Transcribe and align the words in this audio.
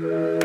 Bom 0.00 0.37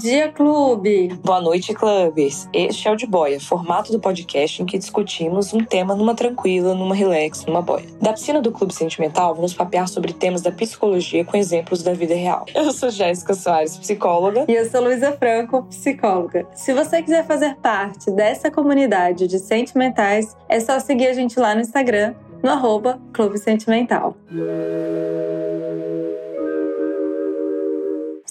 dia, 0.00 0.32
clube! 0.32 1.08
Boa 1.22 1.42
noite, 1.42 1.74
clubes! 1.74 2.48
Este 2.54 2.88
é 2.88 2.90
o 2.90 2.96
de 2.96 3.06
boia, 3.06 3.38
formato 3.38 3.92
do 3.92 4.00
podcast 4.00 4.62
em 4.62 4.64
que 4.64 4.78
discutimos 4.78 5.52
um 5.52 5.62
tema 5.62 5.94
numa 5.94 6.14
tranquila, 6.14 6.74
numa 6.74 6.94
relax, 6.94 7.44
numa 7.44 7.60
boia. 7.60 7.84
Da 8.00 8.14
piscina 8.14 8.40
do 8.40 8.50
Clube 8.50 8.72
Sentimental, 8.72 9.34
vamos 9.34 9.52
papear 9.52 9.86
sobre 9.86 10.14
temas 10.14 10.40
da 10.40 10.50
psicologia 10.50 11.22
com 11.22 11.36
exemplos 11.36 11.82
da 11.82 11.92
vida 11.92 12.14
real. 12.14 12.46
Eu 12.54 12.72
sou 12.72 12.88
Jéssica 12.88 13.34
Soares, 13.34 13.76
psicóloga. 13.76 14.46
E 14.48 14.54
eu 14.54 14.64
sou 14.70 14.80
Luísa 14.82 15.12
Franco, 15.12 15.64
psicóloga. 15.64 16.46
Se 16.54 16.72
você 16.72 17.02
quiser 17.02 17.26
fazer 17.26 17.56
parte 17.56 18.10
dessa 18.10 18.50
comunidade 18.50 19.26
de 19.26 19.38
sentimentais, 19.38 20.34
é 20.48 20.60
só 20.60 20.80
seguir 20.80 21.08
a 21.08 21.12
gente 21.12 21.38
lá 21.38 21.54
no 21.54 21.60
Instagram, 21.60 22.14
no 22.42 22.48
arroba 22.48 22.98
Clube 23.12 23.36
Sentimental. 23.36 24.16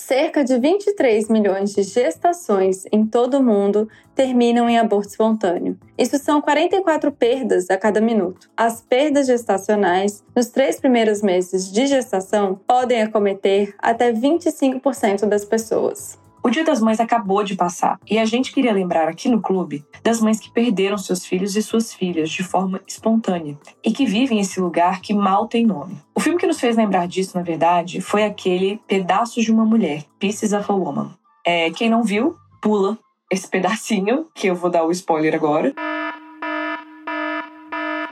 Cerca 0.09 0.43
de 0.43 0.57
23 0.57 1.29
milhões 1.29 1.71
de 1.75 1.83
gestações 1.83 2.83
em 2.91 3.05
todo 3.05 3.37
o 3.37 3.43
mundo 3.43 3.87
terminam 4.15 4.67
em 4.67 4.75
aborto 4.75 5.09
espontâneo. 5.09 5.77
Isso 5.95 6.17
são 6.17 6.41
44 6.41 7.11
perdas 7.11 7.69
a 7.69 7.77
cada 7.77 8.01
minuto. 8.01 8.49
As 8.57 8.81
perdas 8.81 9.27
gestacionais 9.27 10.23
nos 10.35 10.47
três 10.47 10.79
primeiros 10.79 11.21
meses 11.21 11.71
de 11.71 11.85
gestação 11.85 12.59
podem 12.65 13.03
acometer 13.03 13.75
até 13.77 14.11
25% 14.11 15.27
das 15.27 15.45
pessoas. 15.45 16.17
O 16.41 16.49
Dia 16.49 16.63
das 16.63 16.79
Mães 16.79 17.01
acabou 17.01 17.43
de 17.43 17.55
passar 17.55 17.99
e 18.09 18.17
a 18.17 18.23
gente 18.23 18.53
queria 18.53 18.71
lembrar 18.71 19.09
aqui 19.09 19.27
no 19.27 19.41
clube 19.41 19.83
das 20.01 20.21
mães 20.21 20.39
que 20.39 20.49
perderam 20.49 20.97
seus 20.97 21.25
filhos 21.25 21.55
e 21.55 21.61
suas 21.61 21.93
filhas 21.93 22.29
de 22.29 22.43
forma 22.43 22.79
espontânea 22.87 23.57
e 23.83 23.91
que 23.91 24.05
vivem 24.05 24.39
esse 24.39 24.59
lugar 24.59 25.01
que 25.01 25.13
mal 25.13 25.47
tem 25.47 25.65
nome. 25.65 25.97
O 26.15 26.19
filme 26.19 26.39
que 26.39 26.47
nos 26.47 26.59
fez 26.59 26.77
lembrar 26.77 27.07
disso, 27.07 27.37
na 27.37 27.43
verdade, 27.43 27.99
foi 27.99 28.23
aquele 28.23 28.79
Pedaços 28.87 29.43
de 29.43 29.51
uma 29.51 29.65
Mulher, 29.65 30.05
Pieces 30.17 30.53
of 30.53 30.71
a 30.71 30.73
Woman. 30.73 31.11
É, 31.45 31.71
quem 31.71 31.89
não 31.89 32.03
viu, 32.03 32.37
pula 32.61 32.97
esse 33.29 33.47
pedacinho, 33.47 34.27
que 34.33 34.47
eu 34.47 34.55
vou 34.55 34.69
dar 34.69 34.85
o 34.85 34.91
spoiler 34.91 35.35
agora. 35.35 35.73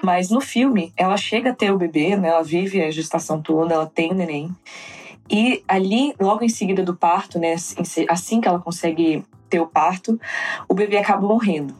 Mas 0.03 0.29
no 0.29 0.41
filme, 0.41 0.93
ela 0.95 1.17
chega 1.17 1.51
a 1.51 1.55
ter 1.55 1.71
o 1.71 1.77
bebê, 1.77 2.15
né? 2.15 2.27
Ela 2.29 2.43
vive 2.43 2.81
a 2.81 2.91
gestação 2.91 3.41
toda, 3.41 3.73
ela 3.73 3.87
tem 3.87 4.11
o 4.11 4.13
neném. 4.13 4.55
E 5.29 5.63
ali, 5.67 6.13
logo 6.19 6.43
em 6.43 6.49
seguida 6.49 6.83
do 6.83 6.95
parto, 6.95 7.39
né, 7.39 7.55
assim 8.09 8.41
que 8.41 8.47
ela 8.47 8.59
consegue 8.59 9.23
ter 9.49 9.59
o 9.59 9.67
parto, 9.67 10.19
o 10.67 10.73
bebê 10.73 10.97
acaba 10.97 11.25
morrendo. 11.25 11.73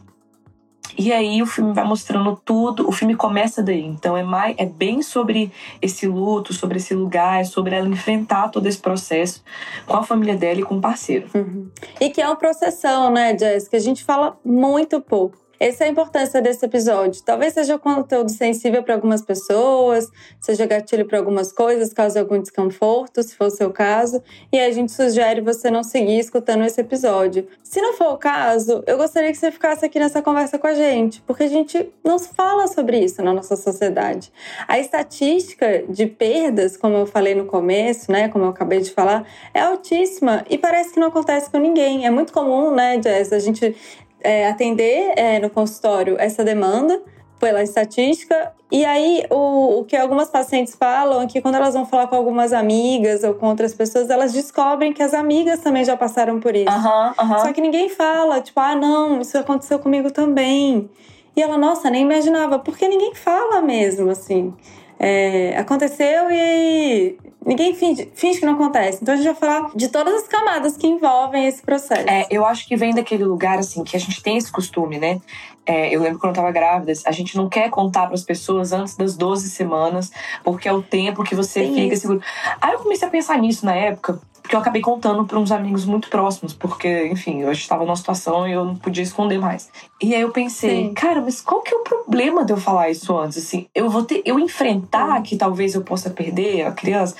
E 0.96 1.12
aí 1.12 1.40
o 1.40 1.46
filme 1.46 1.72
vai 1.72 1.84
mostrando 1.84 2.40
tudo, 2.44 2.88
o 2.88 2.92
filme 2.92 3.14
começa 3.14 3.62
daí. 3.62 3.84
Então 3.84 4.16
é 4.16 4.22
mais 4.22 4.56
é 4.58 4.66
bem 4.66 5.00
sobre 5.00 5.52
esse 5.80 6.08
luto, 6.08 6.52
sobre 6.52 6.78
esse 6.78 6.92
lugar, 6.92 7.40
é 7.40 7.44
sobre 7.44 7.76
ela 7.76 7.88
enfrentar 7.88 8.48
todo 8.48 8.66
esse 8.66 8.78
processo 8.78 9.44
com 9.86 9.96
a 9.96 10.02
família 10.02 10.36
dela 10.36 10.60
e 10.60 10.64
com 10.64 10.78
o 10.78 10.80
parceiro. 10.80 11.28
Uhum. 11.34 11.68
E 12.00 12.10
que 12.10 12.20
é 12.20 12.26
uma 12.26 12.36
processão, 12.36 13.10
né, 13.10 13.36
Jessica? 13.38 13.76
A 13.76 13.80
gente 13.80 14.02
fala 14.04 14.36
muito 14.44 15.00
pouco. 15.00 15.38
Essa 15.60 15.84
é 15.84 15.86
a 15.88 15.90
importância 15.90 16.40
desse 16.40 16.64
episódio. 16.64 17.20
Talvez 17.24 17.54
seja 17.54 17.78
conteúdo 17.78 18.30
sensível 18.30 18.82
para 18.82 18.94
algumas 18.94 19.22
pessoas, 19.22 20.08
seja 20.40 20.66
gatilho 20.66 21.04
para 21.04 21.18
algumas 21.18 21.52
coisas, 21.52 21.92
cause 21.92 22.16
algum 22.18 22.40
desconforto, 22.40 23.22
se 23.22 23.34
for 23.34 23.46
o 23.46 23.50
seu 23.50 23.72
caso, 23.72 24.22
e 24.52 24.58
a 24.58 24.70
gente 24.70 24.92
sugere 24.92 25.40
você 25.40 25.70
não 25.70 25.82
seguir 25.82 26.18
escutando 26.18 26.64
esse 26.64 26.80
episódio. 26.80 27.48
Se 27.62 27.80
não 27.80 27.92
for 27.92 28.12
o 28.12 28.16
caso, 28.16 28.84
eu 28.86 28.96
gostaria 28.96 29.32
que 29.32 29.38
você 29.38 29.50
ficasse 29.50 29.84
aqui 29.84 29.98
nessa 29.98 30.22
conversa 30.22 30.58
com 30.58 30.66
a 30.66 30.74
gente, 30.74 31.20
porque 31.22 31.42
a 31.42 31.48
gente 31.48 31.92
não 32.04 32.18
fala 32.18 32.68
sobre 32.68 32.98
isso 33.00 33.20
na 33.22 33.32
nossa 33.32 33.56
sociedade. 33.56 34.32
A 34.66 34.78
estatística 34.78 35.82
de 35.88 36.06
perdas, 36.06 36.76
como 36.76 36.96
eu 36.96 37.06
falei 37.06 37.34
no 37.34 37.46
começo, 37.46 38.12
né, 38.12 38.28
como 38.28 38.44
eu 38.44 38.50
acabei 38.50 38.80
de 38.80 38.90
falar, 38.90 39.26
é 39.52 39.60
altíssima 39.60 40.44
e 40.48 40.56
parece 40.56 40.94
que 40.94 41.00
não 41.00 41.08
acontece 41.08 41.50
com 41.50 41.58
ninguém. 41.58 42.06
É 42.06 42.10
muito 42.10 42.32
comum, 42.32 42.70
né, 42.70 43.00
Jess, 43.02 43.32
a 43.32 43.38
gente 43.38 43.74
é, 44.20 44.48
atender 44.48 45.12
é, 45.16 45.38
no 45.38 45.50
consultório 45.50 46.16
essa 46.18 46.44
demanda 46.44 47.00
pela 47.38 47.62
estatística. 47.62 48.52
E 48.70 48.84
aí, 48.84 49.24
o, 49.30 49.80
o 49.80 49.84
que 49.84 49.96
algumas 49.96 50.28
pacientes 50.28 50.74
falam 50.74 51.22
é 51.22 51.26
que 51.26 51.40
quando 51.40 51.54
elas 51.54 51.74
vão 51.74 51.86
falar 51.86 52.06
com 52.08 52.16
algumas 52.16 52.52
amigas 52.52 53.24
ou 53.24 53.34
com 53.34 53.46
outras 53.46 53.72
pessoas, 53.74 54.10
elas 54.10 54.32
descobrem 54.32 54.92
que 54.92 55.02
as 55.02 55.14
amigas 55.14 55.60
também 55.60 55.84
já 55.84 55.96
passaram 55.96 56.38
por 56.40 56.54
isso. 56.54 56.68
Uhum, 56.68 57.30
uhum. 57.30 57.38
Só 57.38 57.52
que 57.52 57.60
ninguém 57.60 57.88
fala, 57.88 58.40
tipo, 58.40 58.58
ah, 58.60 58.74
não, 58.74 59.20
isso 59.20 59.38
aconteceu 59.38 59.78
comigo 59.78 60.10
também. 60.10 60.90
E 61.34 61.42
ela, 61.42 61.56
nossa, 61.56 61.88
nem 61.88 62.02
imaginava, 62.02 62.58
porque 62.58 62.86
ninguém 62.88 63.14
fala 63.14 63.60
mesmo, 63.60 64.10
assim. 64.10 64.52
É, 64.98 65.56
aconteceu 65.56 66.28
e 66.30 67.16
ninguém 67.46 67.74
finge, 67.74 68.10
finge, 68.14 68.40
que 68.40 68.46
não 68.46 68.54
acontece. 68.54 68.98
Então 69.00 69.14
a 69.14 69.16
gente 69.16 69.26
vai 69.26 69.34
falar 69.34 69.70
de 69.74 69.88
todas 69.88 70.22
as 70.22 70.28
camadas 70.28 70.76
que 70.76 70.86
envolvem 70.86 71.46
esse 71.46 71.62
processo. 71.62 72.08
É, 72.08 72.26
eu 72.30 72.44
acho 72.44 72.66
que 72.66 72.76
vem 72.76 72.94
daquele 72.94 73.24
lugar 73.24 73.58
assim 73.58 73.84
que 73.84 73.96
a 73.96 74.00
gente 74.00 74.22
tem 74.22 74.36
esse 74.36 74.50
costume, 74.50 74.98
né? 74.98 75.20
É, 75.64 75.94
eu 75.94 76.00
lembro 76.00 76.18
quando 76.18 76.30
eu 76.30 76.36
tava 76.36 76.50
grávida, 76.50 76.92
a 77.04 77.12
gente 77.12 77.36
não 77.36 77.46
quer 77.46 77.68
contar 77.68 78.06
para 78.06 78.14
as 78.14 78.22
pessoas 78.22 78.72
antes 78.72 78.96
das 78.96 79.16
12 79.16 79.50
semanas, 79.50 80.10
porque 80.42 80.66
é 80.66 80.72
o 80.72 80.82
tempo 80.82 81.22
que 81.22 81.34
você 81.34 81.66
fica 81.66 81.94
isso. 81.94 82.02
seguro. 82.02 82.22
Aí 82.58 82.72
eu 82.72 82.78
comecei 82.78 83.06
a 83.06 83.10
pensar 83.10 83.38
nisso 83.38 83.66
na 83.66 83.74
época, 83.74 84.18
porque 84.48 84.56
eu 84.56 84.60
acabei 84.60 84.80
contando 84.80 85.26
para 85.26 85.38
uns 85.38 85.52
amigos 85.52 85.84
muito 85.84 86.08
próximos, 86.08 86.54
porque, 86.54 87.06
enfim, 87.08 87.42
eu 87.42 87.52
estava 87.52 87.84
numa 87.84 87.94
situação 87.94 88.48
e 88.48 88.52
eu 88.52 88.64
não 88.64 88.74
podia 88.74 89.02
esconder 89.02 89.38
mais. 89.38 89.68
E 90.02 90.14
aí 90.14 90.22
eu 90.22 90.30
pensei, 90.30 90.86
Sim. 90.86 90.94
cara, 90.94 91.20
mas 91.20 91.42
qual 91.42 91.60
que 91.60 91.74
é 91.74 91.76
o 91.76 91.82
problema 91.82 92.46
de 92.46 92.54
eu 92.54 92.56
falar 92.56 92.88
isso 92.88 93.14
antes? 93.14 93.36
Assim, 93.36 93.66
eu 93.74 93.90
vou 93.90 94.04
ter, 94.04 94.22
eu 94.24 94.38
enfrentar 94.38 95.20
que 95.20 95.36
talvez 95.36 95.74
eu 95.74 95.82
possa 95.82 96.08
perder 96.08 96.62
a 96.62 96.72
criança. 96.72 97.14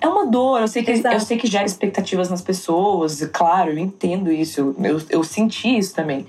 É 0.00 0.08
uma 0.08 0.26
dor, 0.26 0.60
eu 0.60 0.66
sei 0.66 0.82
que 0.82 0.90
eu 0.90 1.20
sei 1.20 1.38
que 1.38 1.46
gera 1.46 1.66
expectativas 1.66 2.28
nas 2.28 2.42
pessoas, 2.42 3.24
claro, 3.32 3.70
eu 3.70 3.78
entendo 3.78 4.32
isso, 4.32 4.58
eu, 4.58 4.76
eu, 4.84 5.02
eu 5.08 5.22
senti 5.22 5.78
isso 5.78 5.94
também. 5.94 6.26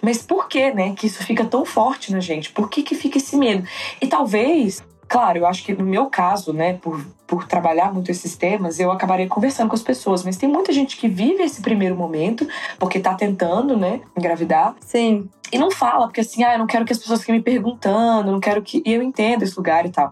Mas 0.00 0.22
por 0.22 0.46
que, 0.46 0.72
né, 0.72 0.94
que 0.96 1.08
isso 1.08 1.24
fica 1.24 1.44
tão 1.44 1.64
forte 1.64 2.12
na 2.12 2.20
gente? 2.20 2.52
Por 2.52 2.70
que 2.70 2.84
que 2.84 2.94
fica 2.94 3.18
esse 3.18 3.36
medo? 3.36 3.66
E 4.00 4.06
talvez 4.06 4.84
Claro, 5.08 5.38
eu 5.38 5.46
acho 5.46 5.64
que 5.64 5.72
no 5.72 5.84
meu 5.84 6.06
caso, 6.06 6.52
né, 6.52 6.74
por, 6.74 7.04
por 7.26 7.46
trabalhar 7.46 7.92
muito 7.92 8.10
esses 8.10 8.36
temas, 8.36 8.80
eu 8.80 8.90
acabarei 8.90 9.28
conversando 9.28 9.68
com 9.68 9.74
as 9.74 9.82
pessoas, 9.82 10.24
mas 10.24 10.36
tem 10.36 10.48
muita 10.48 10.72
gente 10.72 10.96
que 10.96 11.08
vive 11.08 11.42
esse 11.42 11.62
primeiro 11.62 11.96
momento, 11.96 12.46
porque 12.78 12.98
tá 12.98 13.14
tentando, 13.14 13.76
né, 13.76 14.00
engravidar. 14.16 14.74
Sim. 14.80 15.28
E 15.52 15.58
não 15.58 15.70
fala, 15.70 16.06
porque 16.06 16.20
assim, 16.20 16.42
ah, 16.42 16.54
eu 16.54 16.58
não 16.58 16.66
quero 16.66 16.84
que 16.84 16.92
as 16.92 16.98
pessoas 16.98 17.20
fiquem 17.20 17.36
me 17.36 17.42
perguntando, 17.42 18.32
não 18.32 18.40
quero 18.40 18.60
que. 18.62 18.82
E 18.84 18.92
eu 18.92 19.02
entendo 19.02 19.44
esse 19.44 19.56
lugar 19.56 19.86
e 19.86 19.90
tal. 19.90 20.10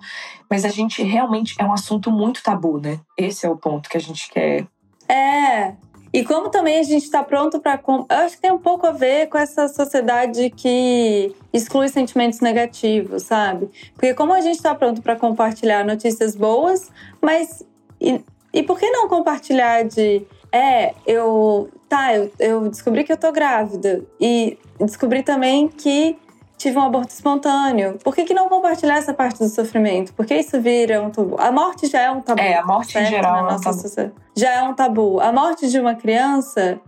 Mas 0.48 0.64
a 0.64 0.68
gente 0.68 1.02
realmente 1.02 1.56
é 1.58 1.64
um 1.64 1.72
assunto 1.72 2.10
muito 2.10 2.40
tabu, 2.40 2.78
né? 2.78 3.00
Esse 3.18 3.44
é 3.44 3.50
o 3.50 3.56
ponto 3.56 3.88
que 3.88 3.96
a 3.96 4.00
gente 4.00 4.30
quer. 4.30 4.64
É, 5.08 5.74
e 6.14 6.24
como 6.24 6.48
também 6.48 6.78
a 6.78 6.82
gente 6.84 7.02
está 7.02 7.24
pronto 7.24 7.58
para. 7.58 7.80
Acho 8.08 8.36
que 8.36 8.42
tem 8.42 8.52
um 8.52 8.58
pouco 8.58 8.86
a 8.86 8.92
ver 8.92 9.26
com 9.28 9.36
essa 9.36 9.66
sociedade 9.66 10.48
que 10.50 11.34
exclui 11.52 11.88
sentimentos 11.88 12.38
negativos, 12.38 13.24
sabe? 13.24 13.68
Porque 13.94 14.14
como 14.14 14.32
a 14.32 14.40
gente 14.40 14.54
está 14.54 14.72
pronto 14.76 15.02
para 15.02 15.16
compartilhar 15.16 15.84
notícias 15.84 16.36
boas, 16.36 16.88
mas. 17.20 17.64
E, 18.00 18.20
e 18.52 18.62
por 18.62 18.78
que 18.78 18.88
não 18.90 19.08
compartilhar 19.08 19.82
de. 19.82 20.24
É, 20.52 20.94
eu. 21.04 21.68
Tá, 21.88 22.14
eu, 22.14 22.30
eu 22.38 22.68
descobri 22.68 23.02
que 23.02 23.10
eu 23.10 23.16
tô 23.16 23.32
grávida. 23.32 24.04
E 24.20 24.56
descobri 24.78 25.24
também 25.24 25.66
que 25.66 26.16
tive 26.56 26.78
um 26.78 26.82
aborto 26.82 27.12
espontâneo. 27.12 27.98
Por 28.02 28.14
que, 28.14 28.24
que 28.24 28.34
não 28.34 28.48
compartilhar 28.48 28.96
essa 28.96 29.12
parte 29.12 29.38
do 29.38 29.48
sofrimento? 29.48 30.12
Porque 30.14 30.34
isso 30.34 30.60
vira 30.60 31.02
um 31.02 31.10
tabu. 31.10 31.36
A 31.38 31.50
morte 31.52 31.86
já 31.86 32.00
é 32.02 32.10
um 32.10 32.20
tabu. 32.20 32.40
É, 32.40 32.54
a 32.56 32.64
morte 32.64 32.92
certo? 32.92 33.06
em 33.06 33.10
geral 33.10 33.36
é 33.38 33.54
um 33.54 33.60
tabu. 33.60 33.80
Sociedade. 33.80 34.14
Já 34.36 34.50
é 34.50 34.62
um 34.62 34.74
tabu. 34.74 35.20
A 35.20 35.32
morte 35.32 35.68
de 35.68 35.78
uma 35.78 35.94
criança 35.94 36.80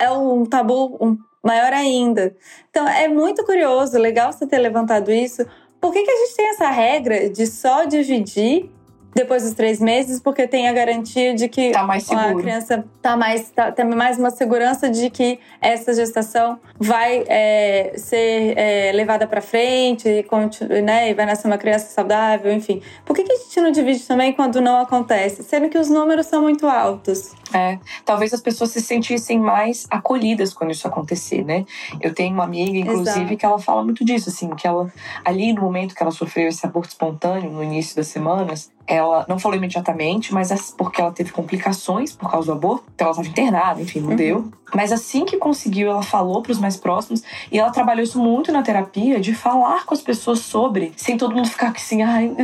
é 0.00 0.10
um 0.10 0.44
tabu 0.44 0.96
um 1.00 1.18
maior 1.42 1.72
ainda. 1.72 2.34
Então 2.70 2.88
é 2.88 3.06
muito 3.08 3.44
curioso, 3.44 3.98
legal 3.98 4.32
você 4.32 4.46
ter 4.46 4.58
levantado 4.58 5.12
isso. 5.12 5.46
Por 5.80 5.92
que, 5.92 6.02
que 6.02 6.10
a 6.10 6.16
gente 6.16 6.36
tem 6.36 6.48
essa 6.48 6.70
regra 6.70 7.28
de 7.28 7.46
só 7.46 7.84
dividir 7.84 8.70
depois 9.14 9.42
dos 9.42 9.52
três 9.52 9.80
meses, 9.80 10.20
porque 10.20 10.46
tem 10.46 10.68
a 10.68 10.72
garantia 10.72 11.34
de 11.34 11.48
que 11.48 11.70
tá 11.70 11.82
a 11.84 12.34
criança 12.34 12.84
tá 13.00 13.16
mais 13.16 13.50
tá, 13.50 13.70
tem 13.70 13.84
mais 13.84 14.18
uma 14.18 14.30
segurança 14.30 14.90
de 14.90 15.08
que 15.10 15.38
essa 15.60 15.94
gestação 15.94 16.58
vai 16.78 17.24
é, 17.28 17.92
ser 17.96 18.58
é, 18.58 18.92
levada 18.92 19.26
para 19.26 19.40
frente 19.40 20.08
e, 20.08 20.82
né, 20.82 21.10
e 21.10 21.14
vai 21.14 21.26
nascer 21.26 21.46
uma 21.46 21.58
criança 21.58 21.86
saudável, 21.88 22.52
enfim. 22.52 22.82
Por 23.04 23.14
que, 23.14 23.22
que 23.22 23.32
a 23.32 23.36
gente 23.36 23.60
não 23.60 23.70
divide 23.70 24.00
também 24.00 24.32
quando 24.32 24.60
não 24.60 24.80
acontece, 24.80 25.42
sendo 25.42 25.68
que 25.68 25.78
os 25.78 25.88
números 25.88 26.26
são 26.26 26.42
muito 26.42 26.66
altos? 26.66 27.32
É, 27.52 27.78
talvez 28.04 28.34
as 28.34 28.40
pessoas 28.40 28.70
se 28.70 28.80
sentissem 28.80 29.38
mais 29.38 29.86
acolhidas 29.88 30.52
quando 30.52 30.72
isso 30.72 30.88
acontecer, 30.88 31.44
né? 31.44 31.64
Eu 32.00 32.12
tenho 32.12 32.34
uma 32.34 32.44
amiga, 32.44 32.78
inclusive, 32.78 33.20
Exato. 33.20 33.36
que 33.36 33.46
ela 33.46 33.58
fala 33.58 33.84
muito 33.84 34.04
disso, 34.04 34.28
assim, 34.28 34.50
que 34.56 34.66
ela, 34.66 34.92
ali 35.24 35.52
no 35.52 35.62
momento 35.62 35.94
que 35.94 36.02
ela 36.02 36.10
sofreu 36.10 36.48
esse 36.48 36.66
aborto 36.66 36.88
espontâneo, 36.88 37.50
no 37.50 37.62
início 37.62 37.94
das 37.94 38.08
semanas, 38.08 38.72
ela 38.86 39.03
não 39.28 39.38
falou 39.38 39.56
imediatamente, 39.56 40.32
mas 40.32 40.74
porque 40.76 41.00
ela 41.00 41.12
teve 41.12 41.32
complicações 41.32 42.14
por 42.14 42.30
causa 42.30 42.46
do 42.46 42.52
aborto, 42.52 42.84
então 42.94 43.06
ela 43.06 43.12
estava 43.12 43.28
internada, 43.28 43.80
enfim, 43.80 44.00
não 44.00 44.10
uhum. 44.10 44.16
deu. 44.16 44.52
Mas 44.74 44.90
assim 44.90 45.24
que 45.24 45.36
conseguiu, 45.36 45.90
ela 45.90 46.02
falou 46.02 46.42
para 46.42 46.52
os 46.52 46.58
mais 46.58 46.76
próximos 46.76 47.22
e 47.52 47.58
ela 47.58 47.70
trabalhou 47.70 48.02
isso 48.02 48.18
muito 48.18 48.50
na 48.50 48.62
terapia 48.62 49.20
de 49.20 49.34
falar 49.34 49.84
com 49.86 49.94
as 49.94 50.00
pessoas 50.00 50.40
sobre, 50.40 50.92
sem 50.96 51.16
todo 51.16 51.34
mundo 51.34 51.48
ficar 51.48 51.68
assim, 51.68 52.02
ai, 52.02 52.34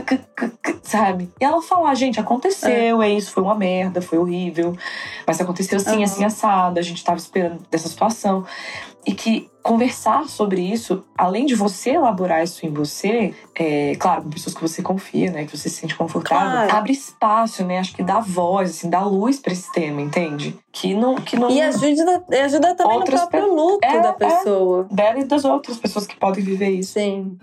sabe? 0.82 1.30
E 1.40 1.44
ela 1.44 1.60
falar, 1.60 1.94
gente, 1.94 2.20
aconteceu, 2.20 3.02
é. 3.02 3.10
é 3.10 3.14
isso, 3.14 3.32
foi 3.32 3.42
uma 3.42 3.54
merda, 3.54 4.00
foi 4.00 4.18
horrível, 4.18 4.76
mas 5.26 5.40
aconteceu 5.40 5.78
assim, 5.78 5.98
uhum. 5.98 6.04
assim, 6.04 6.24
assado, 6.24 6.78
a 6.78 6.82
gente 6.82 6.98
estava 6.98 7.18
esperando 7.18 7.64
dessa 7.70 7.88
situação 7.88 8.44
e 9.06 9.14
que 9.14 9.50
conversar 9.62 10.28
sobre 10.28 10.60
isso, 10.60 11.04
além 11.16 11.44
de 11.46 11.54
você 11.54 11.90
elaborar 11.90 12.42
isso 12.42 12.64
em 12.64 12.70
você, 12.70 13.34
é, 13.54 13.94
claro, 13.96 14.22
com 14.22 14.30
pessoas 14.30 14.54
que 14.54 14.60
você 14.60 14.82
confia, 14.82 15.30
né, 15.30 15.44
que 15.44 15.56
você 15.56 15.68
se 15.68 15.76
sente 15.76 15.94
confortável, 15.94 16.50
claro. 16.50 16.76
abre 16.76 16.92
espaço, 16.92 17.64
né, 17.64 17.78
acho 17.78 17.94
que 17.94 18.02
dá 18.02 18.20
voz, 18.20 18.70
assim, 18.70 18.90
dá 18.90 19.02
luz 19.02 19.38
para 19.38 19.52
esse 19.52 19.70
tema, 19.72 20.00
entende? 20.00 20.58
Que 20.72 20.94
não, 20.94 21.14
que 21.16 21.36
não. 21.38 21.50
E 21.50 21.60
ajuda, 21.60 22.24
ajuda 22.44 22.74
também 22.74 22.98
no 23.00 23.04
próprio 23.04 23.54
luto 23.54 23.86
é, 23.86 24.00
da 24.00 24.08
é. 24.08 24.12
pessoa, 24.12 24.88
é, 24.90 24.94
dela 24.94 25.18
e 25.18 25.24
das 25.24 25.44
outras 25.44 25.78
pessoas 25.78 26.06
que 26.06 26.16
podem 26.16 26.42
viver 26.42 26.70
isso. 26.70 26.94
Sim. 26.94 27.38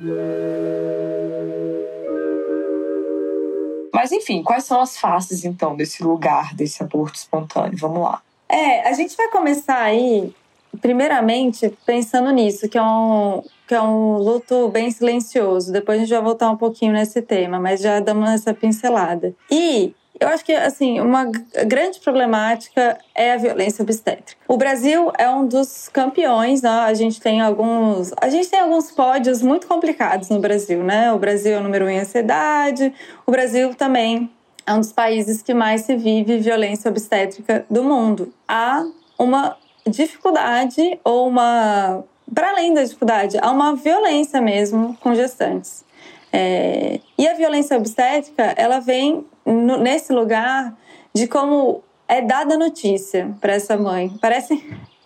Mas 3.93 4.11
enfim, 4.11 4.43
quais 4.43 4.63
são 4.63 4.79
as 4.79 4.97
faces 4.97 5.43
então 5.43 5.75
desse 5.75 6.03
lugar, 6.03 6.53
desse 6.55 6.83
aborto 6.83 7.17
espontâneo? 7.17 7.77
Vamos 7.77 8.01
lá. 8.01 8.21
É, 8.49 8.87
a 8.87 8.93
gente 8.93 9.15
vai 9.17 9.29
começar 9.29 9.79
aí 9.79 10.33
primeiramente, 10.81 11.73
pensando 11.85 12.31
nisso, 12.31 12.67
que 12.69 12.77
é 12.77 12.83
um, 12.83 13.41
que 13.67 13.75
é 13.75 13.81
um 13.81 14.17
luto 14.17 14.69
bem 14.69 14.89
silencioso. 14.91 15.71
Depois 15.71 15.97
a 15.97 16.01
gente 16.01 16.13
vai 16.13 16.21
voltar 16.21 16.49
um 16.49 16.57
pouquinho 16.57 16.93
nesse 16.93 17.21
tema, 17.21 17.59
mas 17.59 17.81
já 17.81 17.99
damos 17.99 18.29
essa 18.29 18.53
pincelada. 18.53 19.33
E 19.51 19.93
eu 20.19 20.27
acho 20.29 20.43
que, 20.43 20.53
assim, 20.53 20.99
uma 20.99 21.25
grande 21.65 21.99
problemática 21.99 22.97
é 23.13 23.33
a 23.33 23.37
violência 23.37 23.83
obstétrica. 23.83 24.41
O 24.47 24.57
Brasil 24.57 25.11
é 25.17 25.29
um 25.29 25.45
dos 25.45 25.89
campeões, 25.89 26.61
né? 26.63 26.69
A 26.69 26.93
gente 26.93 27.21
tem 27.21 27.39
alguns, 27.39 28.13
a 28.19 28.27
gente 28.29 28.49
tem 28.49 28.59
alguns 28.59 28.89
pódios 28.91 29.43
muito 29.43 29.67
complicados 29.67 30.29
no 30.29 30.39
Brasil, 30.39 30.83
né? 30.83 31.11
O 31.13 31.19
Brasil 31.19 31.53
é 31.53 31.59
o 31.59 31.63
número 31.63 31.85
um 31.85 31.89
em 31.89 31.99
ansiedade. 31.99 32.91
O 33.27 33.31
Brasil 33.31 33.75
também 33.75 34.29
é 34.65 34.73
um 34.73 34.79
dos 34.79 34.91
países 34.91 35.41
que 35.41 35.53
mais 35.53 35.81
se 35.81 35.95
vive 35.95 36.39
violência 36.39 36.89
obstétrica 36.89 37.65
do 37.69 37.83
mundo. 37.83 38.33
Há 38.47 38.83
uma 39.19 39.55
dificuldade 39.87 40.99
ou 41.03 41.27
uma. 41.27 42.03
Para 42.33 42.49
além 42.49 42.73
da 42.73 42.83
dificuldade, 42.83 43.37
há 43.41 43.49
uma 43.49 43.75
violência 43.75 44.41
mesmo 44.41 44.97
com 44.99 45.15
gestantes. 45.15 45.85
É, 46.31 46.99
e 47.17 47.27
a 47.27 47.33
violência 47.33 47.77
obstétrica, 47.77 48.53
ela 48.57 48.79
vem 48.79 49.25
no, 49.45 49.77
nesse 49.77 50.11
lugar 50.11 50.75
de 51.13 51.25
como 51.27 51.83
é 52.07 52.21
dada 52.21 52.57
notícia 52.57 53.33
para 53.39 53.53
essa 53.53 53.77
mãe. 53.77 54.11
Parece. 54.21 54.53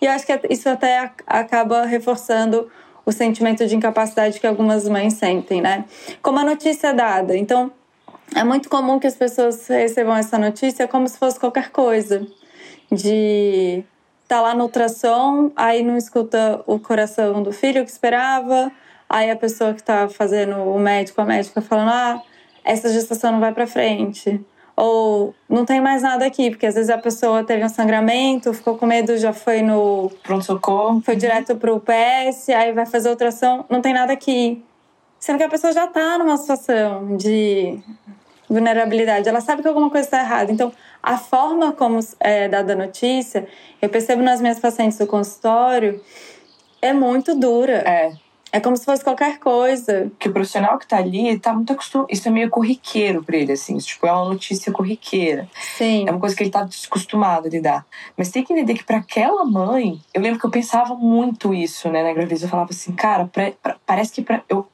E 0.02 0.06
eu 0.06 0.12
acho 0.12 0.26
que 0.26 0.40
isso 0.50 0.68
até 0.68 1.12
acaba 1.28 1.86
reforçando 1.86 2.70
o 3.06 3.12
sentimento 3.12 3.66
de 3.68 3.76
incapacidade 3.76 4.40
que 4.40 4.48
algumas 4.48 4.88
mães 4.88 5.14
sentem, 5.14 5.62
né? 5.62 5.86
Como 6.22 6.40
a 6.40 6.44
notícia 6.44 6.88
é 6.88 6.94
dada. 6.94 7.38
Então, 7.38 7.72
é 8.36 8.44
muito 8.44 8.70
comum 8.70 9.00
que 9.00 9.08
as 9.08 9.16
pessoas 9.16 9.68
recebam 9.68 10.16
essa 10.16 10.38
notícia 10.38 10.88
como 10.88 11.08
se 11.08 11.18
fosse 11.18 11.40
qualquer 11.40 11.70
coisa. 11.70 12.26
De 12.92 13.84
tá 14.32 14.40
lá 14.40 14.56
no 14.56 14.64
ultrassom, 14.64 15.52
aí 15.58 15.84
não 15.84 15.98
escuta 15.98 16.64
o 16.66 16.80
coração 16.80 17.44
do 17.44 17.52
filho 17.52 17.84
que 17.84 17.92
esperava, 17.92 18.72
aí 19.10 19.30
a 19.30 19.36
pessoa 19.36 19.74
que 19.74 19.84
tá 19.84 20.08
fazendo 20.08 20.56
o 20.56 20.80
médico, 20.80 21.20
a 21.20 21.26
médica 21.26 21.62
falando: 21.62 21.90
"Ah, 21.90 22.22
essa 22.64 22.88
gestação 22.88 23.34
não 23.34 23.42
vai 23.42 23.54
para 23.54 23.68
frente". 23.68 24.40
Ou 24.74 25.36
não 25.50 25.66
tem 25.66 25.82
mais 25.82 26.02
nada 26.02 26.26
aqui, 26.26 26.50
porque 26.50 26.66
às 26.66 26.76
vezes 26.76 26.90
a 26.90 26.98
pessoa 26.98 27.44
teve 27.44 27.62
um 27.66 27.68
sangramento, 27.68 28.54
ficou 28.54 28.78
com 28.78 28.86
medo, 28.86 29.18
já 29.18 29.34
foi 29.34 29.62
no 29.62 30.10
pronto-socorro, 30.24 31.02
foi 31.02 31.18
direto 31.18 31.58
pro 31.58 31.82
PS, 31.82 32.50
aí 32.54 32.72
vai 32.72 32.86
fazer 32.86 33.10
ultrassom, 33.10 33.66
não 33.70 33.82
tem 33.82 33.94
nada 33.94 34.14
aqui. 34.14 34.64
Sendo 35.20 35.40
que 35.40 35.44
a 35.44 35.50
pessoa 35.50 35.74
já 35.74 35.88
tá 35.88 36.18
numa 36.18 36.38
situação 36.38 37.18
de 37.18 37.78
vulnerabilidade, 38.50 39.28
ela 39.28 39.42
sabe 39.42 39.62
que 39.62 39.68
alguma 39.68 39.90
coisa 39.90 40.08
está 40.08 40.22
errada. 40.22 40.52
Então, 40.52 40.72
a 41.02 41.18
forma 41.18 41.72
como 41.72 42.00
é 42.20 42.48
dada 42.48 42.74
a 42.74 42.76
notícia, 42.76 43.48
eu 43.82 43.90
percebo 43.90 44.22
nas 44.22 44.42
minhas 44.42 44.60
pacientes 44.60 44.98
do 44.98 45.08
consultório, 45.08 46.02
é 46.82 46.94
muito 46.94 47.36
dura. 47.36 47.84
É. 47.88 48.14
É 48.54 48.60
como 48.60 48.76
se 48.76 48.84
fosse 48.84 49.02
qualquer 49.02 49.40
coisa. 49.40 50.12
Que 50.20 50.28
o 50.28 50.34
profissional 50.34 50.78
que 50.78 50.86
tá 50.86 50.98
ali 50.98 51.40
tá 51.40 51.54
muito 51.54 51.72
acostumado. 51.72 52.08
Isso 52.12 52.28
é 52.28 52.32
meio 52.32 52.50
corriqueiro 52.50 53.24
pra 53.24 53.38
ele, 53.38 53.54
assim. 53.54 53.78
Tipo, 53.78 54.06
é 54.06 54.12
uma 54.12 54.26
notícia 54.26 54.72
corriqueira. 54.74 55.50
Sim. 55.78 56.06
É 56.06 56.12
uma 56.12 56.20
coisa 56.20 56.36
que 56.36 56.44
ele 56.44 56.50
tá 56.50 56.68
acostumado 56.88 57.46
a 57.46 57.50
lidar. 57.50 57.86
Mas 58.18 58.30
tem 58.30 58.44
que 58.44 58.52
entender 58.52 58.74
que 58.74 58.84
para 58.84 58.98
aquela 58.98 59.46
mãe, 59.46 60.02
eu 60.14 60.22
lembro 60.22 60.38
que 60.38 60.46
eu 60.46 60.52
pensava 60.52 60.94
muito 60.96 61.54
isso, 61.54 61.90
né, 61.90 62.04
na 62.04 62.12
gravidez. 62.12 62.44
Eu 62.44 62.50
falava 62.50 62.72
assim, 62.72 62.92
cara, 62.92 63.26
pra, 63.26 63.52
pra, 63.64 63.78
parece 63.86 64.12
que 64.12 64.22
pra, 64.22 64.44
eu 64.50 64.68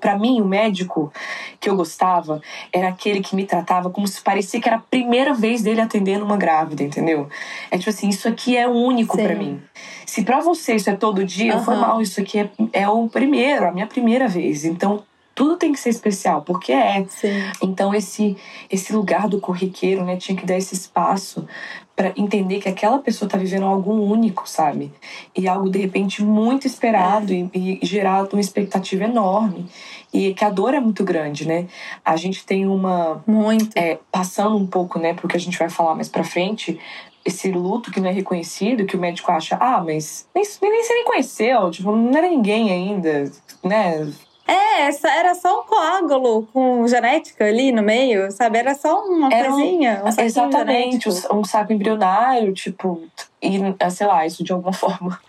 para 0.00 0.18
mim, 0.18 0.40
o 0.40 0.44
médico 0.44 1.12
que 1.60 1.68
eu 1.68 1.76
gostava 1.76 2.40
era 2.72 2.88
aquele 2.88 3.20
que 3.20 3.36
me 3.36 3.44
tratava 3.44 3.90
como 3.90 4.06
se 4.06 4.22
parecia 4.22 4.60
que 4.60 4.68
era 4.68 4.76
a 4.76 4.82
primeira 4.90 5.34
vez 5.34 5.62
dele 5.62 5.80
atendendo 5.80 6.24
uma 6.24 6.36
grávida, 6.36 6.82
entendeu? 6.82 7.28
É 7.70 7.78
tipo 7.78 7.90
assim, 7.90 8.08
isso 8.08 8.28
aqui 8.28 8.56
é 8.56 8.68
único 8.68 9.16
para 9.16 9.34
mim. 9.34 9.60
Se 10.06 10.22
para 10.22 10.40
você 10.40 10.74
isso 10.74 10.90
é 10.90 10.96
todo 10.96 11.24
dia, 11.24 11.56
uhum. 11.56 11.64
foi 11.64 11.76
mal, 11.76 12.02
isso 12.02 12.20
aqui 12.20 12.38
é, 12.38 12.50
é 12.72 12.88
o 12.88 13.08
primeiro, 13.08 13.66
a 13.66 13.72
minha 13.72 13.86
primeira 13.86 14.28
vez. 14.28 14.64
Então, 14.64 15.02
tudo 15.34 15.56
tem 15.56 15.72
que 15.72 15.78
ser 15.78 15.90
especial, 15.90 16.42
porque 16.42 16.72
é. 16.72 17.04
Sim. 17.08 17.28
Então 17.62 17.94
esse 17.94 18.36
esse 18.70 18.92
lugar 18.92 19.28
do 19.28 19.40
corriqueiro, 19.40 20.04
né, 20.04 20.16
tinha 20.16 20.36
que 20.36 20.46
dar 20.46 20.56
esse 20.56 20.74
espaço 20.74 21.46
para 21.94 22.12
entender 22.16 22.58
que 22.58 22.68
aquela 22.68 22.98
pessoa 22.98 23.28
tá 23.28 23.36
vivendo 23.36 23.66
algo 23.66 23.92
único, 23.92 24.48
sabe? 24.48 24.90
E 25.36 25.46
algo 25.46 25.68
de 25.70 25.78
repente 25.78 26.22
muito 26.22 26.66
esperado 26.66 27.32
e, 27.32 27.50
e 27.54 27.78
gerar 27.82 28.26
uma 28.32 28.40
expectativa 28.40 29.04
enorme. 29.04 29.66
E 30.12 30.34
que 30.34 30.44
a 30.44 30.50
dor 30.50 30.74
é 30.74 30.80
muito 30.80 31.04
grande, 31.04 31.46
né? 31.46 31.66
A 32.04 32.16
gente 32.16 32.44
tem 32.44 32.66
uma 32.66 33.22
muito 33.26 33.70
é, 33.76 33.98
passando 34.10 34.56
um 34.56 34.66
pouco, 34.66 34.98
né, 34.98 35.14
porque 35.14 35.36
a 35.36 35.40
gente 35.40 35.58
vai 35.58 35.68
falar 35.68 35.94
mais 35.94 36.08
para 36.08 36.24
frente, 36.24 36.78
esse 37.24 37.50
luto 37.52 37.90
que 37.90 38.00
não 38.00 38.08
é 38.08 38.12
reconhecido, 38.12 38.84
que 38.84 38.96
o 38.96 39.00
médico 39.00 39.30
acha, 39.30 39.56
ah, 39.60 39.82
mas 39.82 40.28
nem, 40.34 40.44
nem 40.60 40.82
você 40.82 40.94
nem 40.94 41.04
conheceu, 41.04 41.70
tipo, 41.70 41.94
não 41.94 42.16
era 42.16 42.28
ninguém 42.28 42.70
ainda, 42.70 43.30
né? 43.62 44.12
É, 44.46 44.88
era 45.18 45.34
só 45.34 45.60
um 45.60 45.64
coágulo 45.64 46.48
com 46.52 46.86
genética 46.88 47.44
ali 47.44 47.70
no 47.70 47.82
meio, 47.82 48.30
sabe? 48.32 48.58
Era 48.58 48.74
só 48.74 49.04
uma 49.04 49.32
era 49.32 49.48
coisinha. 49.48 50.02
Um, 50.04 50.22
exatamente, 50.22 51.10
genético. 51.10 51.36
um 51.36 51.44
saco 51.44 51.72
embrionário, 51.72 52.52
tipo. 52.52 53.02
E, 53.40 53.58
ah, 53.78 53.90
sei 53.90 54.06
lá, 54.06 54.26
isso 54.26 54.42
de 54.42 54.52
alguma 54.52 54.72
forma 54.74 55.20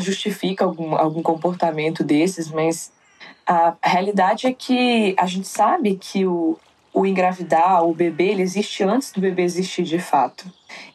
justifica 0.00 0.64
algum, 0.64 0.94
algum 0.94 1.22
comportamento 1.22 2.04
desses, 2.04 2.50
mas 2.50 2.92
a 3.46 3.74
realidade 3.82 4.46
é 4.46 4.52
que 4.52 5.14
a 5.18 5.26
gente 5.26 5.48
sabe 5.48 5.96
que 5.96 6.26
o, 6.26 6.58
o 6.92 7.06
engravidar, 7.06 7.84
o 7.84 7.94
bebê, 7.94 8.28
ele 8.28 8.42
existe 8.42 8.82
antes 8.84 9.12
do 9.12 9.20
bebê 9.20 9.42
existir 9.42 9.82
de 9.82 9.98
fato. 9.98 10.44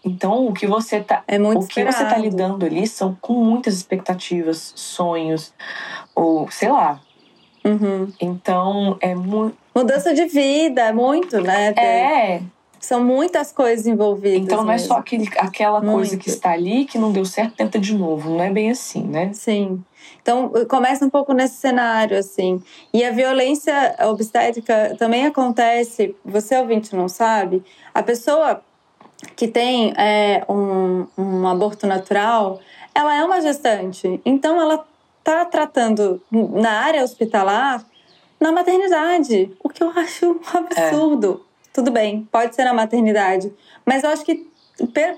Então, 0.03 0.47
o 0.47 0.53
que 0.53 0.65
você 0.65 1.01
tá, 1.01 1.23
é 1.27 1.39
o 1.39 1.65
que 1.65 1.83
você 1.83 2.05
tá 2.05 2.17
lidando 2.17 2.65
ali 2.65 2.87
são 2.87 3.17
com 3.19 3.33
muitas 3.33 3.75
expectativas, 3.75 4.73
sonhos, 4.75 5.53
ou 6.15 6.49
sei 6.49 6.69
lá, 6.69 6.99
Uhum. 7.67 8.11
Então, 8.19 8.97
é 8.99 9.13
muito. 9.13 9.57
Mudança 9.75 10.13
de 10.13 10.25
vida, 10.25 10.81
é 10.81 10.93
muito, 10.93 11.39
né? 11.39 11.69
É. 11.69 12.41
São 12.79 13.03
muitas 13.03 13.51
coisas 13.51 13.85
envolvidas. 13.85 14.41
Então 14.41 14.59
não 14.59 14.65
mesmo. 14.65 14.85
é 14.85 14.87
só 14.87 14.97
aquele, 14.97 15.27
aquela 15.37 15.81
muito. 15.81 15.95
coisa 15.95 16.17
que 16.17 16.29
está 16.29 16.51
ali 16.51 16.85
que 16.85 16.97
não 16.97 17.11
deu 17.11 17.25
certo, 17.25 17.55
tenta 17.55 17.77
de 17.79 17.93
novo. 17.93 18.29
Não 18.29 18.41
é 18.41 18.49
bem 18.49 18.71
assim, 18.71 19.03
né? 19.03 19.31
Sim. 19.33 19.83
Então 20.21 20.51
começa 20.69 21.05
um 21.05 21.09
pouco 21.09 21.33
nesse 21.33 21.55
cenário, 21.55 22.17
assim. 22.17 22.61
E 22.93 23.03
a 23.03 23.11
violência 23.11 23.95
obstétrica 24.01 24.95
também 24.97 25.25
acontece, 25.25 26.15
você 26.23 26.57
ouvinte 26.57 26.95
não 26.95 27.07
sabe, 27.07 27.63
a 27.93 28.03
pessoa 28.03 28.61
que 29.35 29.47
tem 29.47 29.93
é, 29.97 30.43
um, 30.47 31.07
um 31.17 31.47
aborto 31.47 31.87
natural, 31.87 32.59
ela 32.93 33.15
é 33.15 33.23
uma 33.23 33.41
gestante. 33.41 34.21
Então 34.25 34.61
ela 34.61 34.85
está 35.27 35.43
tratando 35.43 36.21
na 36.31 36.71
área 36.71 37.03
hospitalar 37.03 37.85
na 38.39 38.51
maternidade, 38.51 39.51
o 39.61 39.67
que 39.67 39.83
eu 39.83 39.89
acho 39.89 40.31
um 40.31 40.57
absurdo. 40.57 41.43
É. 41.43 41.71
Tudo 41.73 41.91
bem, 41.91 42.27
pode 42.31 42.55
ser 42.55 42.63
na 42.63 42.73
maternidade, 42.73 43.53
mas 43.85 44.03
eu 44.03 44.09
acho 44.09 44.23
que 44.23 44.47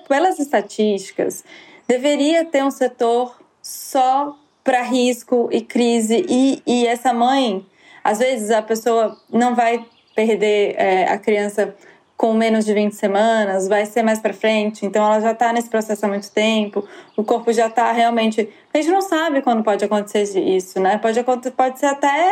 pelas 0.08 0.40
estatísticas 0.40 1.44
deveria 1.88 2.44
ter 2.44 2.64
um 2.64 2.72
setor 2.72 3.40
só 3.62 4.38
para 4.64 4.82
risco 4.82 5.48
e 5.52 5.62
crise 5.62 6.26
e, 6.28 6.62
e 6.66 6.88
essa 6.88 7.14
mãe, 7.14 7.66
às 8.04 8.20
vezes 8.20 8.50
a 8.52 8.62
pessoa 8.62 9.18
não 9.32 9.56
vai 9.56 9.86
perder 10.16 10.76
é, 10.78 11.06
a 11.06 11.18
criança 11.18 11.76
com 12.20 12.34
menos 12.34 12.66
de 12.66 12.74
20 12.74 12.92
semanas, 12.96 13.70
vai 13.70 13.86
ser 13.86 14.04
mais 14.04 14.20
para 14.20 14.34
frente. 14.34 14.86
Então 14.86 15.06
ela 15.06 15.22
já 15.22 15.32
está 15.32 15.54
nesse 15.54 15.70
processo 15.70 16.06
há 16.06 16.10
muito 16.10 16.30
tempo, 16.32 16.86
o 17.16 17.24
corpo 17.24 17.54
já 17.54 17.68
está 17.68 17.94
realmente. 17.94 18.50
A 18.74 18.78
gente 18.78 18.92
não 18.92 19.00
sabe 19.02 19.42
quando 19.42 19.64
pode 19.64 19.86
acontecer 19.86 20.24
isso, 20.38 20.82
né? 20.82 20.98
Pode, 20.98 21.24
pode 21.24 21.80
ser 21.80 21.86
até 21.86 22.30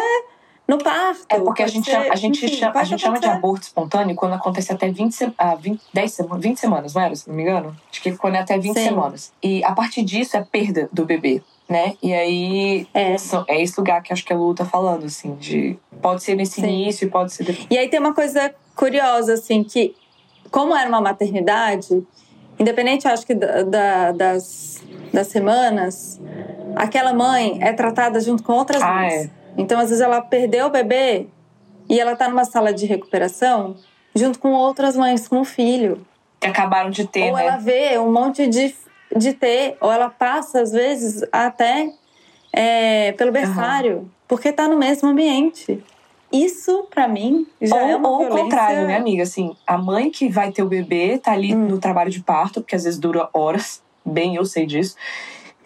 no 0.68 0.78
parto. 0.78 1.22
É 1.30 1.40
porque 1.40 1.64
a 1.64 1.68
gente, 1.68 1.86
ser, 1.86 1.92
chama, 1.92 2.12
a 2.12 2.16
gente, 2.18 2.46
enfim, 2.46 2.56
chama, 2.58 2.78
a 2.82 2.84
gente 2.84 3.00
chama 3.02 3.18
de 3.18 3.28
aborto 3.28 3.62
espontâneo 3.64 4.14
quando 4.14 4.34
acontece 4.34 4.74
até 4.74 4.92
20, 4.92 5.14
se- 5.14 5.34
ah, 5.38 5.56
20, 5.56 5.82
10, 5.94 6.12
sema- 6.12 6.38
20 6.38 6.60
semanas, 6.60 6.94
não 6.94 7.02
era? 7.02 7.16
Se 7.16 7.30
não 7.30 7.36
me 7.38 7.44
engano? 7.44 7.74
Acho 7.90 8.02
que 8.02 8.12
quando 8.18 8.36
é 8.36 8.40
até 8.40 8.58
20 8.58 8.74
Sim. 8.78 8.84
semanas. 8.90 9.32
E 9.42 9.64
a 9.64 9.72
partir 9.72 10.04
disso 10.04 10.36
é 10.36 10.44
perda 10.44 10.90
do 10.92 11.06
bebê, 11.06 11.42
né? 11.70 11.94
E 12.04 12.14
aí 12.14 12.86
É. 12.94 13.18
são- 13.18 13.46
é 13.48 13.62
esse 13.62 13.80
lugar 13.80 14.04
que 14.04 14.12
acho 14.12 14.26
que 14.26 14.34
a 14.34 14.36
Lu 14.36 14.54
tá 14.54 14.66
falando, 14.66 15.06
assim, 15.06 15.34
de. 15.36 15.80
Pode 16.02 16.22
ser 16.24 16.36
nesse 16.36 16.60
Sim. 16.60 16.68
início, 16.68 17.10
pode 17.10 17.32
ser 17.32 17.46
depois. 17.46 17.68
E 17.72 17.78
aí 17.78 17.88
tem 17.88 18.02
uma 18.02 18.14
coisa 18.14 18.54
curiosa, 18.78 19.34
assim, 19.34 19.64
que 19.64 19.94
como 20.52 20.74
era 20.76 20.88
uma 20.88 21.02
maternidade, 21.02 22.02
independente, 22.58 23.08
acho 23.08 23.26
que 23.26 23.34
da, 23.34 23.64
da- 23.64 24.12
das, 24.14 24.82
das 25.12 25.28
semanas, 25.28 26.22
aquela 26.76 27.14
mãe 27.14 27.58
é 27.62 27.74
tratada 27.74 28.20
junto 28.22 28.44
com 28.44 28.54
outras 28.54 28.82
Ah, 28.82 28.94
mães. 28.94 29.14
é. 29.26 29.30
Então, 29.58 29.80
às 29.80 29.90
vezes, 29.90 30.02
ela 30.02 30.22
perdeu 30.22 30.68
o 30.68 30.70
bebê 30.70 31.28
e 31.90 32.00
ela 32.00 32.16
tá 32.16 32.30
numa 32.30 32.46
sala 32.46 32.72
de 32.72 32.86
recuperação 32.86 33.76
junto 34.16 34.40
com 34.40 34.52
outras 34.54 34.96
mães 34.96 35.28
com 35.28 35.42
o 35.42 35.46
filho. 35.46 36.06
Que 36.40 36.48
acabaram 36.48 36.90
de 36.92 37.06
ter, 37.08 37.24
ou 37.24 37.36
né? 37.36 37.42
ela 37.42 37.58
vê 37.58 37.98
um 37.98 38.12
monte 38.12 38.48
de, 38.48 38.74
de 39.16 39.34
ter, 39.34 39.76
ou 39.82 39.92
ela 39.92 40.10
passa, 40.10 40.62
às 40.62 40.72
vezes, 40.72 41.24
até 41.32 41.92
é, 42.54 43.12
pelo 43.14 43.32
berçário, 43.32 44.10
porque 44.28 44.52
tá 44.52 44.68
no 44.68 44.78
mesmo 44.78 45.10
ambiente. 45.10 45.84
Isso, 46.32 46.86
pra 46.90 47.08
mim, 47.08 47.48
já 47.62 47.76
ou 47.76 47.82
é 47.82 47.96
uma 47.96 48.10
ou 48.10 48.16
o 48.16 48.20
violência... 48.20 48.44
contrário, 48.44 48.88
né, 48.88 48.98
amiga? 48.98 49.24
Assim, 49.24 49.56
a 49.66 49.78
mãe 49.78 50.10
que 50.12 50.28
vai 50.30 50.52
ter 50.52 50.62
o 50.64 50.68
bebê 50.68 51.18
tá 51.18 51.32
ali 51.32 51.54
Hum. 51.56 51.68
no 51.68 51.80
trabalho 51.80 52.12
de 52.12 52.22
parto, 52.22 52.62
porque 52.62 52.76
às 52.76 52.84
vezes 52.84 53.00
dura 53.00 53.30
horas, 53.34 53.82
bem 54.06 54.36
eu 54.36 54.46
sei 54.46 54.66
disso. 54.66 54.96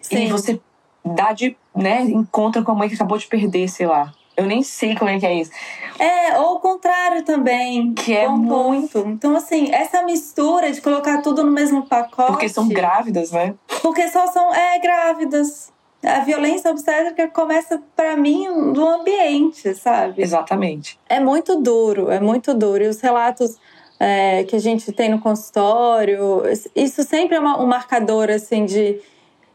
Sim. 0.00 0.26
E 0.26 0.28
você 0.30 0.60
dá 1.04 1.32
de, 1.32 1.56
né, 1.74 2.02
encontra 2.02 2.62
com 2.62 2.70
a 2.72 2.74
mãe 2.74 2.88
que 2.88 2.94
acabou 2.94 3.18
de 3.18 3.26
perder, 3.26 3.68
sei 3.68 3.86
lá. 3.86 4.12
Eu 4.36 4.46
nem 4.46 4.62
sei 4.62 4.94
como 4.96 5.10
é 5.10 5.18
que 5.18 5.26
é 5.26 5.34
isso. 5.34 5.50
É, 5.98 6.38
ou 6.38 6.54
o 6.56 6.60
contrário 6.60 7.22
também. 7.22 7.92
Que 7.92 8.14
é 8.16 8.26
muito- 8.28 8.92
ponto. 9.00 9.08
Então, 9.10 9.36
assim, 9.36 9.70
essa 9.72 10.02
mistura 10.04 10.72
de 10.72 10.80
colocar 10.80 11.20
tudo 11.20 11.42
no 11.44 11.50
mesmo 11.52 11.86
pacote. 11.86 12.32
Porque 12.32 12.48
são 12.48 12.66
grávidas, 12.68 13.30
né? 13.30 13.54
Porque 13.82 14.08
só 14.08 14.26
são 14.28 14.54
é, 14.54 14.78
grávidas. 14.78 15.71
A 16.04 16.20
violência 16.20 16.70
obstétrica 16.70 17.28
começa, 17.28 17.80
pra 17.94 18.16
mim, 18.16 18.72
do 18.72 18.84
ambiente, 18.86 19.72
sabe? 19.74 20.20
Exatamente. 20.22 20.98
É 21.08 21.20
muito 21.20 21.60
duro, 21.60 22.10
é 22.10 22.18
muito 22.18 22.52
duro. 22.54 22.82
E 22.82 22.88
os 22.88 23.00
relatos 23.00 23.56
é, 24.00 24.42
que 24.42 24.56
a 24.56 24.58
gente 24.58 24.90
tem 24.90 25.08
no 25.08 25.20
consultório, 25.20 26.42
isso 26.74 27.04
sempre 27.04 27.36
é 27.36 27.40
uma- 27.40 27.62
um 27.62 27.66
marcador, 27.66 28.30
assim, 28.30 28.64
de... 28.64 28.98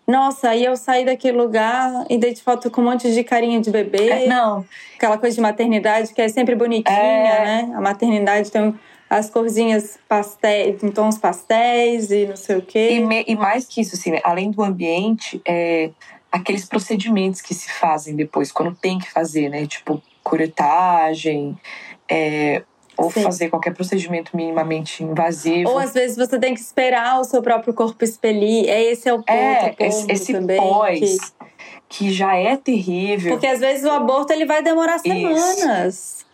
Nossa, 0.08 0.52
aí 0.52 0.64
eu 0.64 0.78
saí 0.78 1.04
daquele 1.04 1.38
lugar 1.38 2.06
e 2.10 2.18
dei 2.18 2.34
de 2.34 2.42
foto 2.42 2.72
com 2.72 2.80
um 2.80 2.86
monte 2.86 3.12
de 3.14 3.26
carinha 3.26 3.60
de 3.60 3.70
bebê. 3.70 4.10
É, 4.10 4.26
não, 4.28 4.64
Aquela 4.96 5.18
coisa 5.18 5.36
de 5.36 5.42
maternidade 5.42 6.14
que 6.14 6.22
é 6.22 6.30
sempre 6.30 6.56
bonitinha, 6.56 6.96
É. 6.96 7.44
né? 7.64 7.74
A 7.76 7.82
maternidade 7.82 8.50
tem 8.50 8.74
as 9.10 9.30
corzinhas 9.30 10.00
pastéis, 10.08 10.82
em 10.82 10.92
tons 10.92 11.18
pastéis 11.18 12.10
e 12.10 12.26
não 12.26 12.38
sei 12.38 12.56
o 12.56 12.60
e, 12.60 12.62
quê. 12.62 13.00
me- 13.02 13.26
e 13.28 13.36
mais 13.36 13.66
que 13.66 13.82
isso, 13.82 13.96
assim, 13.96 14.18
além 14.24 14.50
do 14.50 14.64
ambiente, 14.64 15.42
é, 15.46 15.90
aqueles 16.32 16.66
procedimentos 16.66 17.42
que 17.42 17.54
se 17.54 17.72
fazem 17.72 18.16
depois, 18.16 18.52
quando 18.52 18.76
tem 18.76 19.00
que 19.00 19.12
fazer, 19.12 19.50
né? 19.50 19.66
Tipo, 19.66 20.02
curetagem, 20.24 21.58
é, 22.10 22.64
ou 22.98 23.12
Sim. 23.12 23.24
fazer 23.24 23.50
qualquer 23.50 23.74
procedimento 23.74 24.36
minimamente 24.36 25.04
invasivo. 25.04 25.70
Ou 25.70 25.78
às 25.78 25.94
vezes 25.94 26.18
você 26.18 26.40
tem 26.40 26.54
que 26.54 26.60
esperar 26.60 27.20
o 27.20 27.24
seu 27.24 27.42
próprio 27.42 27.74
corpo 27.74 28.04
expelir. 28.04 28.68
É 28.68 28.82
esse 28.84 29.08
é 29.08 29.14
o 29.14 29.18
ponto, 29.18 29.30
é, 29.32 29.70
ponto 29.78 30.12
esse, 30.12 30.34
também. 30.34 30.58
pós, 30.58 31.00
que- 31.00 31.20
que... 31.90 32.12
já 32.12 32.36
é 32.36 32.58
terrível. 32.58 33.32
Porque 33.34 33.48
às 33.48 33.60
vezes 33.60 33.86
o 33.86 33.92
aborto 33.92 34.34
ele 34.34 34.46
vai 34.46 34.62
demorar 34.64 34.96
Isso. 34.96 35.04
semanas. 35.56 36.26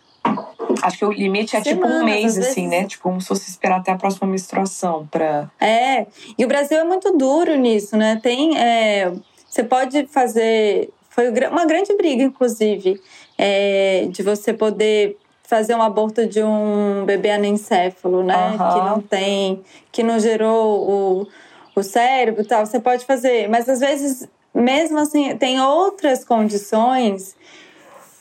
Acho 0.82 0.98
que 0.98 1.04
o 1.04 1.12
limite 1.12 1.54
é 1.56 1.60
tipo 1.60 1.86
um 1.86 1.90
Semanas, 1.90 2.04
mês, 2.04 2.38
assim, 2.38 2.68
vezes. 2.68 2.82
né? 2.82 2.86
Tipo, 2.86 3.02
como 3.04 3.20
se 3.20 3.28
fosse 3.28 3.48
esperar 3.50 3.80
até 3.80 3.92
a 3.92 3.96
próxima 3.96 4.26
menstruação 4.26 5.06
pra. 5.10 5.50
É, 5.60 6.06
e 6.36 6.44
o 6.44 6.48
Brasil 6.48 6.78
é 6.78 6.84
muito 6.84 7.16
duro 7.16 7.54
nisso, 7.56 7.96
né? 7.96 8.18
Tem, 8.22 8.58
é, 8.58 9.12
você 9.54 9.62
pode 9.62 10.08
fazer, 10.08 10.90
foi 11.08 11.30
uma 11.46 11.64
grande 11.64 11.94
briga, 11.96 12.24
inclusive, 12.24 13.00
é, 13.38 14.08
de 14.10 14.20
você 14.20 14.52
poder 14.52 15.16
fazer 15.44 15.76
um 15.76 15.82
aborto 15.82 16.26
de 16.26 16.42
um 16.42 17.04
bebê 17.04 17.30
anencéfalo, 17.30 18.24
né? 18.24 18.34
Aham. 18.34 18.72
Que 18.72 18.80
não 18.80 19.00
tem, 19.00 19.62
que 19.92 20.02
não 20.02 20.18
gerou 20.18 20.90
o, 20.90 21.28
o 21.76 21.82
cérebro 21.84 22.42
e 22.42 22.44
tal. 22.44 22.66
Você 22.66 22.80
pode 22.80 23.04
fazer, 23.04 23.48
mas 23.48 23.68
às 23.68 23.78
vezes, 23.78 24.28
mesmo 24.52 24.98
assim, 24.98 25.36
tem 25.36 25.60
outras 25.60 26.24
condições 26.24 27.36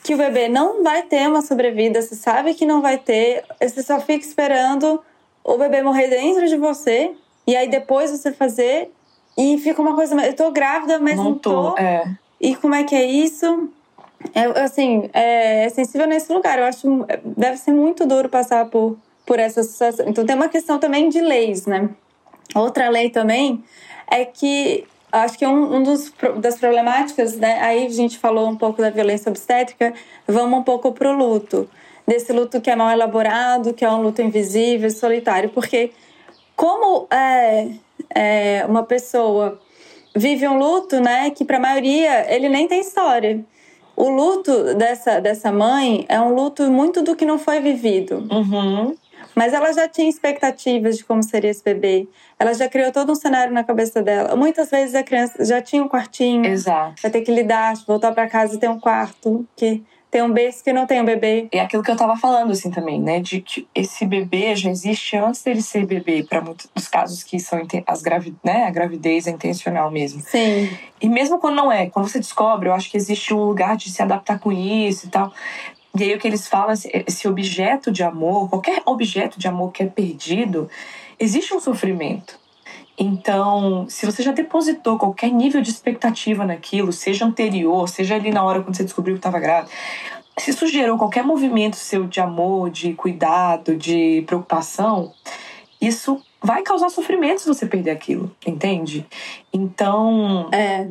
que 0.04 0.14
o 0.14 0.18
bebê 0.18 0.48
não 0.48 0.84
vai 0.84 1.02
ter 1.02 1.28
uma 1.28 1.42
sobrevida, 1.42 2.00
você 2.00 2.14
sabe 2.14 2.54
que 2.54 2.66
não 2.66 2.80
vai 2.80 3.00
ter, 3.00 3.44
você 3.60 3.82
só 3.82 4.00
fica 4.00 4.24
esperando 4.24 5.02
o 5.44 5.58
bebê 5.58 5.82
morrer 5.82 6.10
dentro 6.10 6.48
de 6.48 6.58
você 6.58 7.12
e 7.48 7.56
aí 7.56 7.68
depois 7.68 8.12
você 8.12 8.32
fazer 8.32 8.92
e 9.38 9.58
fica 9.58 9.82
uma 9.82 9.96
coisa, 9.96 10.16
eu 10.26 10.36
tô 10.36 10.52
grávida, 10.52 11.00
mas 11.00 11.18
não, 11.18 11.24
não 11.26 11.36
tô. 11.36 11.78
É. 11.78 12.06
E 12.40 12.56
como 12.56 12.76
é 12.76 12.84
que 12.84 12.96
é 12.96 13.06
isso? 13.06 13.70
É, 14.34 14.44
assim, 14.62 15.10
é, 15.14 15.66
é 15.66 15.70
sensível 15.70 16.08
nesse 16.08 16.32
lugar. 16.32 16.60
Eu 16.60 16.66
acho 16.66 17.06
deve 17.26 17.58
ser 17.58 17.72
muito 17.72 18.06
duro 18.06 18.30
passar 18.30 18.66
por, 18.66 18.98
por 19.26 19.40
essa 19.40 19.64
situação. 19.64 20.06
Então 20.08 20.26
tem 20.26 20.36
uma 20.36 20.50
questão 20.50 20.80
também 20.80 21.10
de 21.10 21.20
leis, 21.20 21.66
né? 21.66 21.90
Outra 22.56 22.90
lei 22.90 23.10
também 23.10 23.64
é 24.10 24.24
que 24.26 24.86
acho 25.12 25.38
que 25.38 25.46
um, 25.46 25.78
um 25.78 25.84
dos 25.84 26.14
das 26.40 26.58
problemáticas, 26.58 27.38
né? 27.38 27.60
Aí 27.62 27.86
a 27.86 27.90
gente 27.90 28.18
falou 28.18 28.48
um 28.48 28.56
pouco 28.56 28.82
da 28.82 28.90
violência 28.90 29.30
obstétrica, 29.30 29.94
vamos 30.28 30.60
um 30.60 30.64
pouco 30.64 30.92
pro 30.92 31.12
luto. 31.12 31.70
Desse 32.06 32.34
luto 32.34 32.60
que 32.60 32.70
é 32.70 32.76
mal 32.76 32.92
elaborado, 32.92 33.74
que 33.74 33.86
é 33.86 33.90
um 33.90 34.02
luto 34.02 34.22
invisível, 34.22 34.90
solitário, 34.90 35.50
porque 35.50 35.92
como 36.56 37.08
é, 37.10 37.70
é, 38.14 38.66
uma 38.68 38.84
pessoa 38.84 39.60
vive 40.16 40.48
um 40.48 40.58
luto, 40.58 41.00
né, 41.00 41.30
que 41.32 41.44
para 41.44 41.58
a 41.58 41.60
maioria 41.60 42.34
ele 42.34 42.50
nem 42.50 42.68
tem 42.68 42.82
história. 42.82 43.44
O 43.96 44.10
luto 44.10 44.74
dessa, 44.76 45.20
dessa 45.20 45.52
mãe 45.52 46.06
é 46.10 46.20
um 46.20 46.34
luto 46.34 46.64
muito 46.72 47.02
do 47.02 47.16
que 47.16 47.26
não 47.26 47.38
foi 47.38 47.60
vivido. 47.60 48.28
Uhum. 48.32 48.96
Mas 49.36 49.54
ela 49.54 49.72
já 49.72 49.88
tinha 49.88 50.10
expectativas 50.10 50.98
de 50.98 51.04
como 51.04 51.24
seria 51.24 51.50
esse 51.50 51.64
bebê. 51.64 52.08
Ela 52.40 52.54
já 52.54 52.68
criou 52.68 52.92
todo 52.92 53.12
um 53.12 53.16
cenário 53.16 53.54
na 53.54 53.64
cabeça 53.64 54.02
dela. 54.02 54.36
Muitas 54.36 54.70
vezes 54.70 54.94
a 54.96 55.04
criança 55.04 55.44
já 55.44 55.62
tinha 55.62 55.84
um 55.84 55.88
quartinho, 55.88 56.46
Exato. 56.46 57.02
vai 57.02 57.12
ter 57.12 57.22
que 57.22 57.32
lidar, 57.32 57.74
voltar 57.88 58.12
para 58.12 58.28
casa 58.28 58.56
e 58.56 58.60
ter 58.60 58.70
um 58.70 58.80
quarto, 58.80 59.48
que 59.56 59.84
tem 60.14 60.22
um 60.22 60.32
berço 60.32 60.64
que 60.64 60.72
não 60.72 60.86
tem 60.86 61.02
um 61.02 61.06
bebê. 61.06 61.48
E 61.52 61.58
é 61.58 61.62
aquilo 61.62 61.82
que 61.82 61.90
eu 61.90 61.96
tava 61.96 62.16
falando, 62.16 62.52
assim, 62.52 62.70
também, 62.70 63.02
né? 63.02 63.20
De 63.20 63.42
que 63.42 63.68
esse 63.74 64.06
bebê 64.06 64.56
já 64.56 64.70
existe 64.70 65.18
antes 65.18 65.42
dele 65.42 65.60
ser 65.60 65.88
bebê, 65.88 66.22
para 66.22 66.40
muitos 66.40 66.70
dos 66.76 66.88
casos 66.88 67.24
que 67.24 67.40
são 67.40 67.60
as 67.88 68.02
gravi 68.04 68.36
né? 68.44 68.66
a 68.66 68.70
gravidez 68.70 69.26
é 69.26 69.32
intencional 69.32 69.90
mesmo. 69.90 70.22
Sim, 70.22 70.70
E 71.02 71.10
mesmo 71.10 71.40
quando 71.40 71.56
não 71.56 71.72
é, 71.72 71.90
quando 71.90 72.08
você 72.08 72.20
descobre, 72.20 72.70
eu 72.70 72.74
acho 72.74 72.92
que 72.92 72.96
existe 72.96 73.34
um 73.34 73.44
lugar 73.44 73.76
de 73.76 73.90
se 73.90 74.04
adaptar 74.04 74.38
com 74.38 74.52
isso 74.52 75.08
e 75.08 75.10
tal. 75.10 75.34
E 75.98 76.04
aí 76.04 76.14
o 76.14 76.20
que 76.20 76.28
eles 76.28 76.48
falam, 76.48 76.74
esse 76.74 77.28
objeto 77.28 77.92
de 77.92 78.04
amor, 78.04 78.52
qualquer 78.52 78.84
objeto 78.86 79.40
de 79.40 79.48
amor 79.48 79.72
que 79.72 79.82
é 79.82 79.88
perdido, 79.88 80.70
existe 81.20 81.56
um 81.56 81.60
sofrimento. 81.60 82.40
Então, 82.98 83.86
se 83.90 84.06
você 84.06 84.22
já 84.22 84.32
depositou 84.32 84.98
qualquer 84.98 85.32
nível 85.32 85.62
de 85.62 85.70
expectativa 85.70 86.46
naquilo, 86.46 86.92
seja 86.92 87.26
anterior, 87.26 87.90
seja 87.90 88.16
ali 88.16 88.32
na 88.32 88.44
hora 88.44 88.62
quando 88.62 88.76
você 88.76 88.84
descobriu 88.84 89.16
que 89.16 89.20
estava 89.20 89.40
grávida, 89.40 89.72
se 90.38 90.52
isso 90.52 90.68
gerou 90.68 90.98
qualquer 90.98 91.24
movimento 91.24 91.76
seu 91.76 92.06
de 92.06 92.20
amor, 92.20 92.70
de 92.70 92.94
cuidado, 92.94 93.76
de 93.76 94.24
preocupação, 94.26 95.12
isso 95.82 96.22
vai 96.42 96.62
causar 96.62 96.90
sofrimento 96.90 97.42
se 97.42 97.48
você 97.48 97.66
perder 97.66 97.92
aquilo, 97.92 98.36
entende? 98.46 99.06
Então, 99.52 100.50
é. 100.52 100.88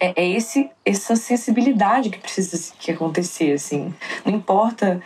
é, 0.00 0.22
é 0.22 0.28
esse, 0.28 0.70
essa 0.84 1.14
sensibilidade 1.16 2.10
que 2.10 2.18
precisa 2.18 2.72
que 2.78 2.90
acontecer, 2.90 3.52
assim. 3.52 3.94
Não 4.24 4.34
importa. 4.34 5.00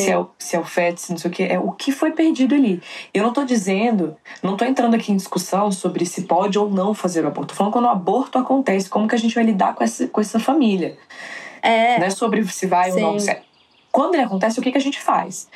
Se 0.00 0.10
é, 0.10 0.18
o- 0.18 0.28
se 0.38 0.56
é 0.56 0.60
o 0.60 0.64
feto, 0.64 0.98
se 1.00 1.10
não 1.10 1.18
sei 1.18 1.30
o 1.30 1.34
que, 1.34 1.42
é 1.42 1.58
o 1.58 1.72
que 1.72 1.92
foi 1.92 2.10
perdido 2.12 2.54
ali. 2.54 2.82
Eu 3.12 3.22
não 3.22 3.32
tô 3.32 3.44
dizendo, 3.44 4.16
não 4.42 4.56
tô 4.56 4.64
entrando 4.64 4.94
aqui 4.94 5.12
em 5.12 5.16
discussão 5.16 5.70
sobre 5.72 6.04
se 6.06 6.22
pode 6.22 6.58
ou 6.58 6.70
não 6.70 6.94
fazer 6.94 7.24
o 7.24 7.28
aborto. 7.28 7.48
Tô 7.48 7.54
falando 7.54 7.72
quando 7.72 7.84
o 7.86 7.88
aborto 7.90 8.38
acontece, 8.38 8.88
como 8.88 9.06
que 9.08 9.14
a 9.14 9.18
gente 9.18 9.34
vai 9.34 9.44
lidar 9.44 9.74
com 9.74 9.82
essa, 9.84 10.06
com 10.08 10.20
essa 10.20 10.38
família. 10.38 10.96
É. 11.62 11.98
Não 11.98 12.06
é 12.06 12.10
sobre 12.10 12.44
se 12.48 12.66
vai 12.66 12.92
ou 12.92 13.00
não. 13.00 13.18
Sim. 13.18 13.30
é- 13.30 13.42
Quando 13.90 14.14
ele 14.16 14.24
acontece, 14.24 14.58
o 14.58 14.62
que, 14.62 14.72
que 14.72 14.78
a 14.78 14.80
gente 14.80 15.00
faz? 15.00 15.48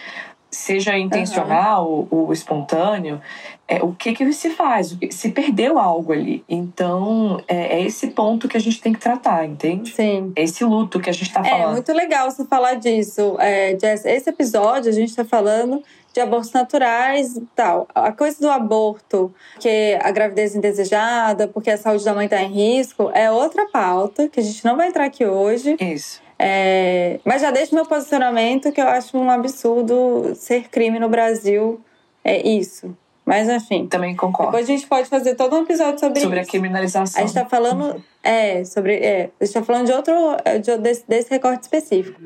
Seja 0.51 0.99
intencional 0.99 1.91
uhum. 1.91 2.09
ou, 2.11 2.33
espontâneo, 2.33 3.21
é, 3.67 3.83
o 3.83 3.93
que 3.93 4.13
que 4.15 4.33
se 4.33 4.51
faz? 4.51 4.97
Se 5.11 5.31
perdeu 5.31 5.79
algo 5.79 6.13
ali. 6.13 6.43
Então, 6.49 7.43
é, 7.47 7.79
é, 7.79 7.83
esse 7.83 8.09
ponto 8.09 8.49
que 8.49 8.57
a 8.57 8.61
gente 8.61 8.81
tem 8.81 8.93
que 8.93 8.99
tratar, 8.99 9.45
entende? 9.45 9.93
Sim. 9.93 10.33
É 10.35 10.43
esse 10.43 10.65
luto 10.65 10.99
que 10.99 11.11
a 11.11 11.13
gente 11.13 11.29
está 11.29 11.45
falando. 11.45 11.71
É 11.71 11.73
muito 11.73 11.93
legal 11.93 12.31
você 12.31 12.45
falar 12.47 12.75
disso. 12.75 13.37
É, 13.39 13.77
Jess, 13.79 14.07
esse 14.07 14.31
episódio 14.31 14.89
a 14.89 14.95
gente 14.95 15.11
está 15.11 15.25
falando 15.25 15.83
de 16.15 16.21
abortos 16.21 16.53
naturais 16.53 17.37
e 17.37 17.47
tal. 17.55 17.87
A 17.95 18.11
coisa 18.11 18.41
do 18.41 18.51
aborto, 18.51 19.33
que 19.61 19.99
a 20.01 20.11
gravidez 20.11 20.57
indesejada, 20.57 21.47
porque 21.47 21.71
a 21.71 21.77
saúde 21.77 22.05
da 22.05 22.15
mãe 22.15 22.25
está 22.25 22.43
em 22.43 22.51
risco, 22.51 23.11
é 23.13 23.31
outra 23.31 23.69
pauta 23.69 24.29
que 24.29 24.41
a 24.41 24.43
gente 24.43 24.65
não 24.65 24.77
vai 24.77 24.89
entrar 24.89 25.05
aqui 25.05 25.27
hoje. 25.27 25.77
Isso. 25.79 26.27
É, 26.39 27.19
mas 27.25 27.43
já 27.43 27.51
deixo 27.51 27.75
meu 27.75 27.85
posicionamento 27.85 28.71
que 28.71 28.81
eu 28.81 28.87
acho 28.87 29.17
um 29.19 29.29
absurdo 29.31 30.35
ser 30.35 30.69
crime 30.69 30.99
no 30.99 31.09
Brasil. 31.09 31.81
É 32.23 32.47
isso. 32.47 32.97
Mas 33.27 33.49
enfim. 33.49 33.87
Também 33.87 34.17
concordo. 34.17 34.53
Depois 34.53 34.69
a 34.69 34.73
gente 34.73 34.87
pode 34.87 35.09
fazer 35.09 35.35
todo 35.35 35.55
um 35.57 35.63
episódio 35.63 35.99
sobre, 36.01 36.21
sobre 36.21 36.41
isso. 36.41 36.49
a 36.49 36.51
criminalização. 36.51 37.21
A 37.21 37.27
gente 37.27 37.37
está 37.37 37.45
falando. 37.45 38.03
É, 38.23 38.65
sobre. 38.65 38.95
É, 38.95 39.31
a 39.39 39.45
gente 39.45 39.55
tá 39.55 39.63
falando 39.63 39.87
de 39.87 39.93
outro. 39.93 40.15
De, 40.63 40.79
desse, 40.79 41.05
desse 41.07 41.31
recorte 41.31 41.65
específico. 41.65 42.19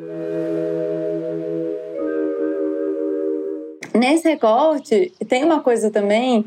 Nesse 3.94 4.28
recorte, 4.28 5.12
tem 5.28 5.44
uma 5.44 5.60
coisa 5.60 5.90
também 5.90 6.44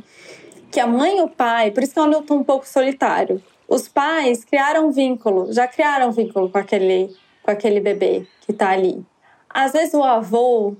que 0.71 0.79
a 0.79 0.87
mãe 0.87 1.19
e 1.19 1.21
o 1.21 1.27
pai, 1.27 1.71
por 1.71 1.83
isso 1.83 1.93
que 1.93 1.99
é 1.99 2.01
um 2.01 2.07
luto 2.07 2.33
um 2.33 2.43
pouco 2.43 2.67
solitário. 2.67 3.41
Os 3.67 3.87
pais 3.87 4.43
criaram 4.43 4.87
um 4.87 4.91
vínculo, 4.91 5.51
já 5.51 5.67
criaram 5.67 6.09
um 6.09 6.11
vínculo 6.11 6.49
com 6.49 6.57
aquele 6.57 7.13
com 7.45 7.51
aquele 7.51 7.79
bebê 7.79 8.25
que 8.41 8.51
está 8.51 8.71
ali. 8.71 9.05
Às 9.47 9.71
vezes 9.71 9.93
o 9.93 10.03
avô, 10.03 10.75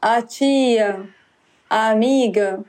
a 0.00 0.22
tia, 0.22 1.04
a 1.68 1.90
amiga, 1.90 2.60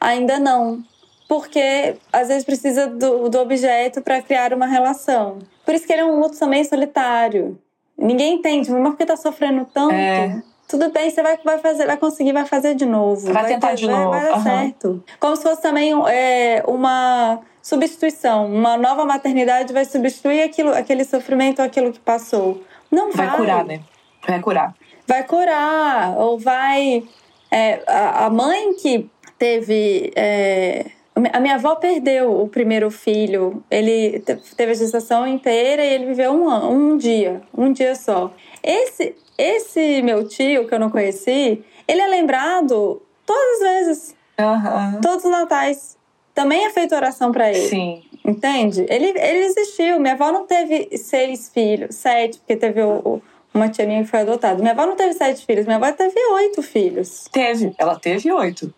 ainda 0.00 0.38
não. 0.40 0.82
Porque 1.28 1.96
às 2.12 2.26
vezes 2.26 2.44
precisa 2.44 2.88
do, 2.88 3.28
do 3.28 3.38
objeto 3.38 4.02
para 4.02 4.20
criar 4.20 4.52
uma 4.52 4.66
relação. 4.66 5.38
Por 5.64 5.74
isso 5.74 5.86
que 5.86 5.92
ele 5.92 6.02
é 6.02 6.04
um 6.04 6.18
luto 6.18 6.36
também 6.36 6.64
solitário. 6.64 7.56
Ninguém 7.96 8.34
entende, 8.34 8.70
mas 8.72 8.82
por 8.82 8.96
que 8.96 9.06
tá 9.06 9.16
sofrendo 9.16 9.64
tanto? 9.72 9.94
É. 9.94 10.42
Tudo 10.66 10.90
bem, 10.90 11.10
você 11.10 11.22
vai, 11.22 11.38
vai 11.44 11.58
fazer, 11.58 11.86
vai 11.86 11.96
conseguir, 11.96 12.32
vai 12.32 12.44
fazer 12.44 12.74
de 12.74 12.86
novo. 12.86 13.32
Vai, 13.32 13.42
vai 13.42 13.52
tentar 13.52 13.68
ter, 13.68 13.76
de 13.76 13.86
vai, 13.86 13.94
novo. 13.94 14.10
Vai 14.10 14.24
dar 14.24 14.36
uhum. 14.36 14.42
certo. 14.42 15.04
Como 15.18 15.36
se 15.36 15.42
fosse 15.42 15.62
também 15.62 15.92
é, 16.08 16.64
uma 16.66 17.40
substituição. 17.62 18.46
Uma 18.46 18.76
nova 18.76 19.04
maternidade 19.04 19.72
vai 19.72 19.84
substituir 19.84 20.42
aquilo, 20.42 20.70
aquele 20.70 21.04
sofrimento, 21.04 21.60
aquilo 21.60 21.92
que 21.92 22.00
passou. 22.00 22.62
Não 22.90 23.12
vai. 23.12 23.26
Vai 23.28 23.36
curar, 23.36 23.64
né? 23.64 23.80
Vai 24.26 24.40
curar. 24.40 24.74
Vai 25.06 25.24
curar. 25.24 26.18
Ou 26.18 26.38
vai. 26.38 27.02
É, 27.50 27.82
a, 27.86 28.26
a, 28.26 28.30
mãe 28.30 28.74
que 28.74 29.08
teve. 29.38 30.12
É, 30.16 30.86
a 31.32 31.40
minha 31.40 31.56
avó 31.56 31.74
perdeu 31.76 32.40
o 32.40 32.48
primeiro 32.48 32.90
filho. 32.90 33.62
Ele 33.70 34.22
teve 34.56 34.72
a 34.72 34.74
gestação 34.74 35.26
inteira 35.26 35.84
e 35.84 35.94
ele 35.94 36.06
viveu 36.06 36.32
um, 36.32 36.48
um 36.70 36.96
dia, 36.96 37.42
um 37.56 37.72
dia 37.72 37.94
só. 37.94 38.32
Esse, 38.62 39.14
esse 39.36 40.02
meu 40.02 40.26
tio, 40.28 40.66
que 40.66 40.74
eu 40.74 40.78
não 40.78 40.90
conheci, 40.90 41.64
ele 41.86 42.00
é 42.00 42.06
lembrado 42.06 43.02
todas 43.26 43.54
as 43.54 43.60
vezes. 43.60 44.16
Uhum. 44.38 45.00
Todos 45.00 45.24
os 45.24 45.30
natais. 45.30 45.98
Também 46.34 46.64
é 46.64 46.70
feita 46.70 46.96
oração 46.96 47.32
para 47.32 47.50
ele. 47.50 47.68
Sim. 47.68 48.02
Entende? 48.24 48.86
Ele, 48.88 49.06
ele 49.06 49.46
existiu. 49.46 49.98
Minha 49.98 50.14
avó 50.14 50.30
não 50.30 50.46
teve 50.46 50.96
seis 50.96 51.48
filhos, 51.48 51.94
sete, 51.94 52.38
porque 52.38 52.56
teve 52.56 52.82
o, 52.82 52.98
o, 52.98 53.22
uma 53.52 53.68
tia 53.68 53.86
minha 53.86 54.02
que 54.02 54.10
foi 54.10 54.20
adotada. 54.20 54.60
Minha 54.60 54.72
avó 54.72 54.86
não 54.86 54.96
teve 54.96 55.14
sete 55.14 55.44
filhos, 55.44 55.66
minha 55.66 55.76
avó 55.76 55.90
teve 55.92 56.18
oito 56.32 56.62
filhos. 56.62 57.24
Teve, 57.32 57.74
ela 57.78 57.98
teve 57.98 58.30
oito. 58.32 58.72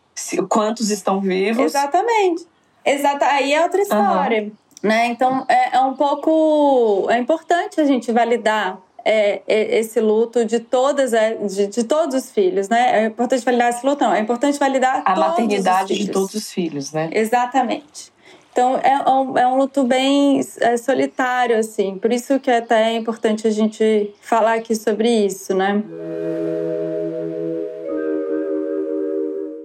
Quantos 0.48 0.90
estão 0.90 1.20
vivos? 1.20 1.64
Exatamente. 1.64 2.46
Exata, 2.84 3.26
aí 3.26 3.52
é 3.52 3.62
outra 3.62 3.80
história. 3.80 4.42
Uhum. 4.42 4.52
Né? 4.82 5.06
Então 5.06 5.44
é, 5.48 5.76
é 5.76 5.80
um 5.80 5.94
pouco. 5.94 7.08
É 7.10 7.18
importante 7.18 7.80
a 7.80 7.84
gente 7.84 8.10
validar 8.10 8.80
é, 9.04 9.42
é, 9.46 9.78
esse 9.78 10.00
luto 10.00 10.44
de 10.44 10.60
todas 10.60 11.12
é, 11.12 11.34
de, 11.34 11.66
de, 11.66 11.84
todos 11.84 12.14
os 12.14 12.30
filhos, 12.30 12.68
né? 12.68 13.02
É 13.02 13.06
importante 13.06 13.44
validar 13.44 13.70
esse 13.70 13.84
luto, 13.84 14.02
não. 14.02 14.12
É 14.12 14.20
importante 14.20 14.58
validar 14.58 15.02
a 15.04 15.16
maternidade 15.16 15.94
de 15.94 16.10
todos 16.10 16.34
os 16.34 16.52
filhos, 16.52 16.92
né? 16.92 17.10
Exatamente. 17.12 18.11
Então 18.52 18.78
é 18.78 19.10
um, 19.10 19.38
é 19.38 19.46
um 19.46 19.56
luto 19.56 19.82
bem 19.82 20.40
é, 20.60 20.76
solitário, 20.76 21.58
assim. 21.58 21.98
Por 21.98 22.12
isso 22.12 22.38
que 22.38 22.50
até 22.50 22.92
é 22.92 22.96
importante 22.96 23.48
a 23.48 23.50
gente 23.50 24.14
falar 24.20 24.54
aqui 24.54 24.74
sobre 24.74 25.08
isso, 25.08 25.54
né? 25.54 25.82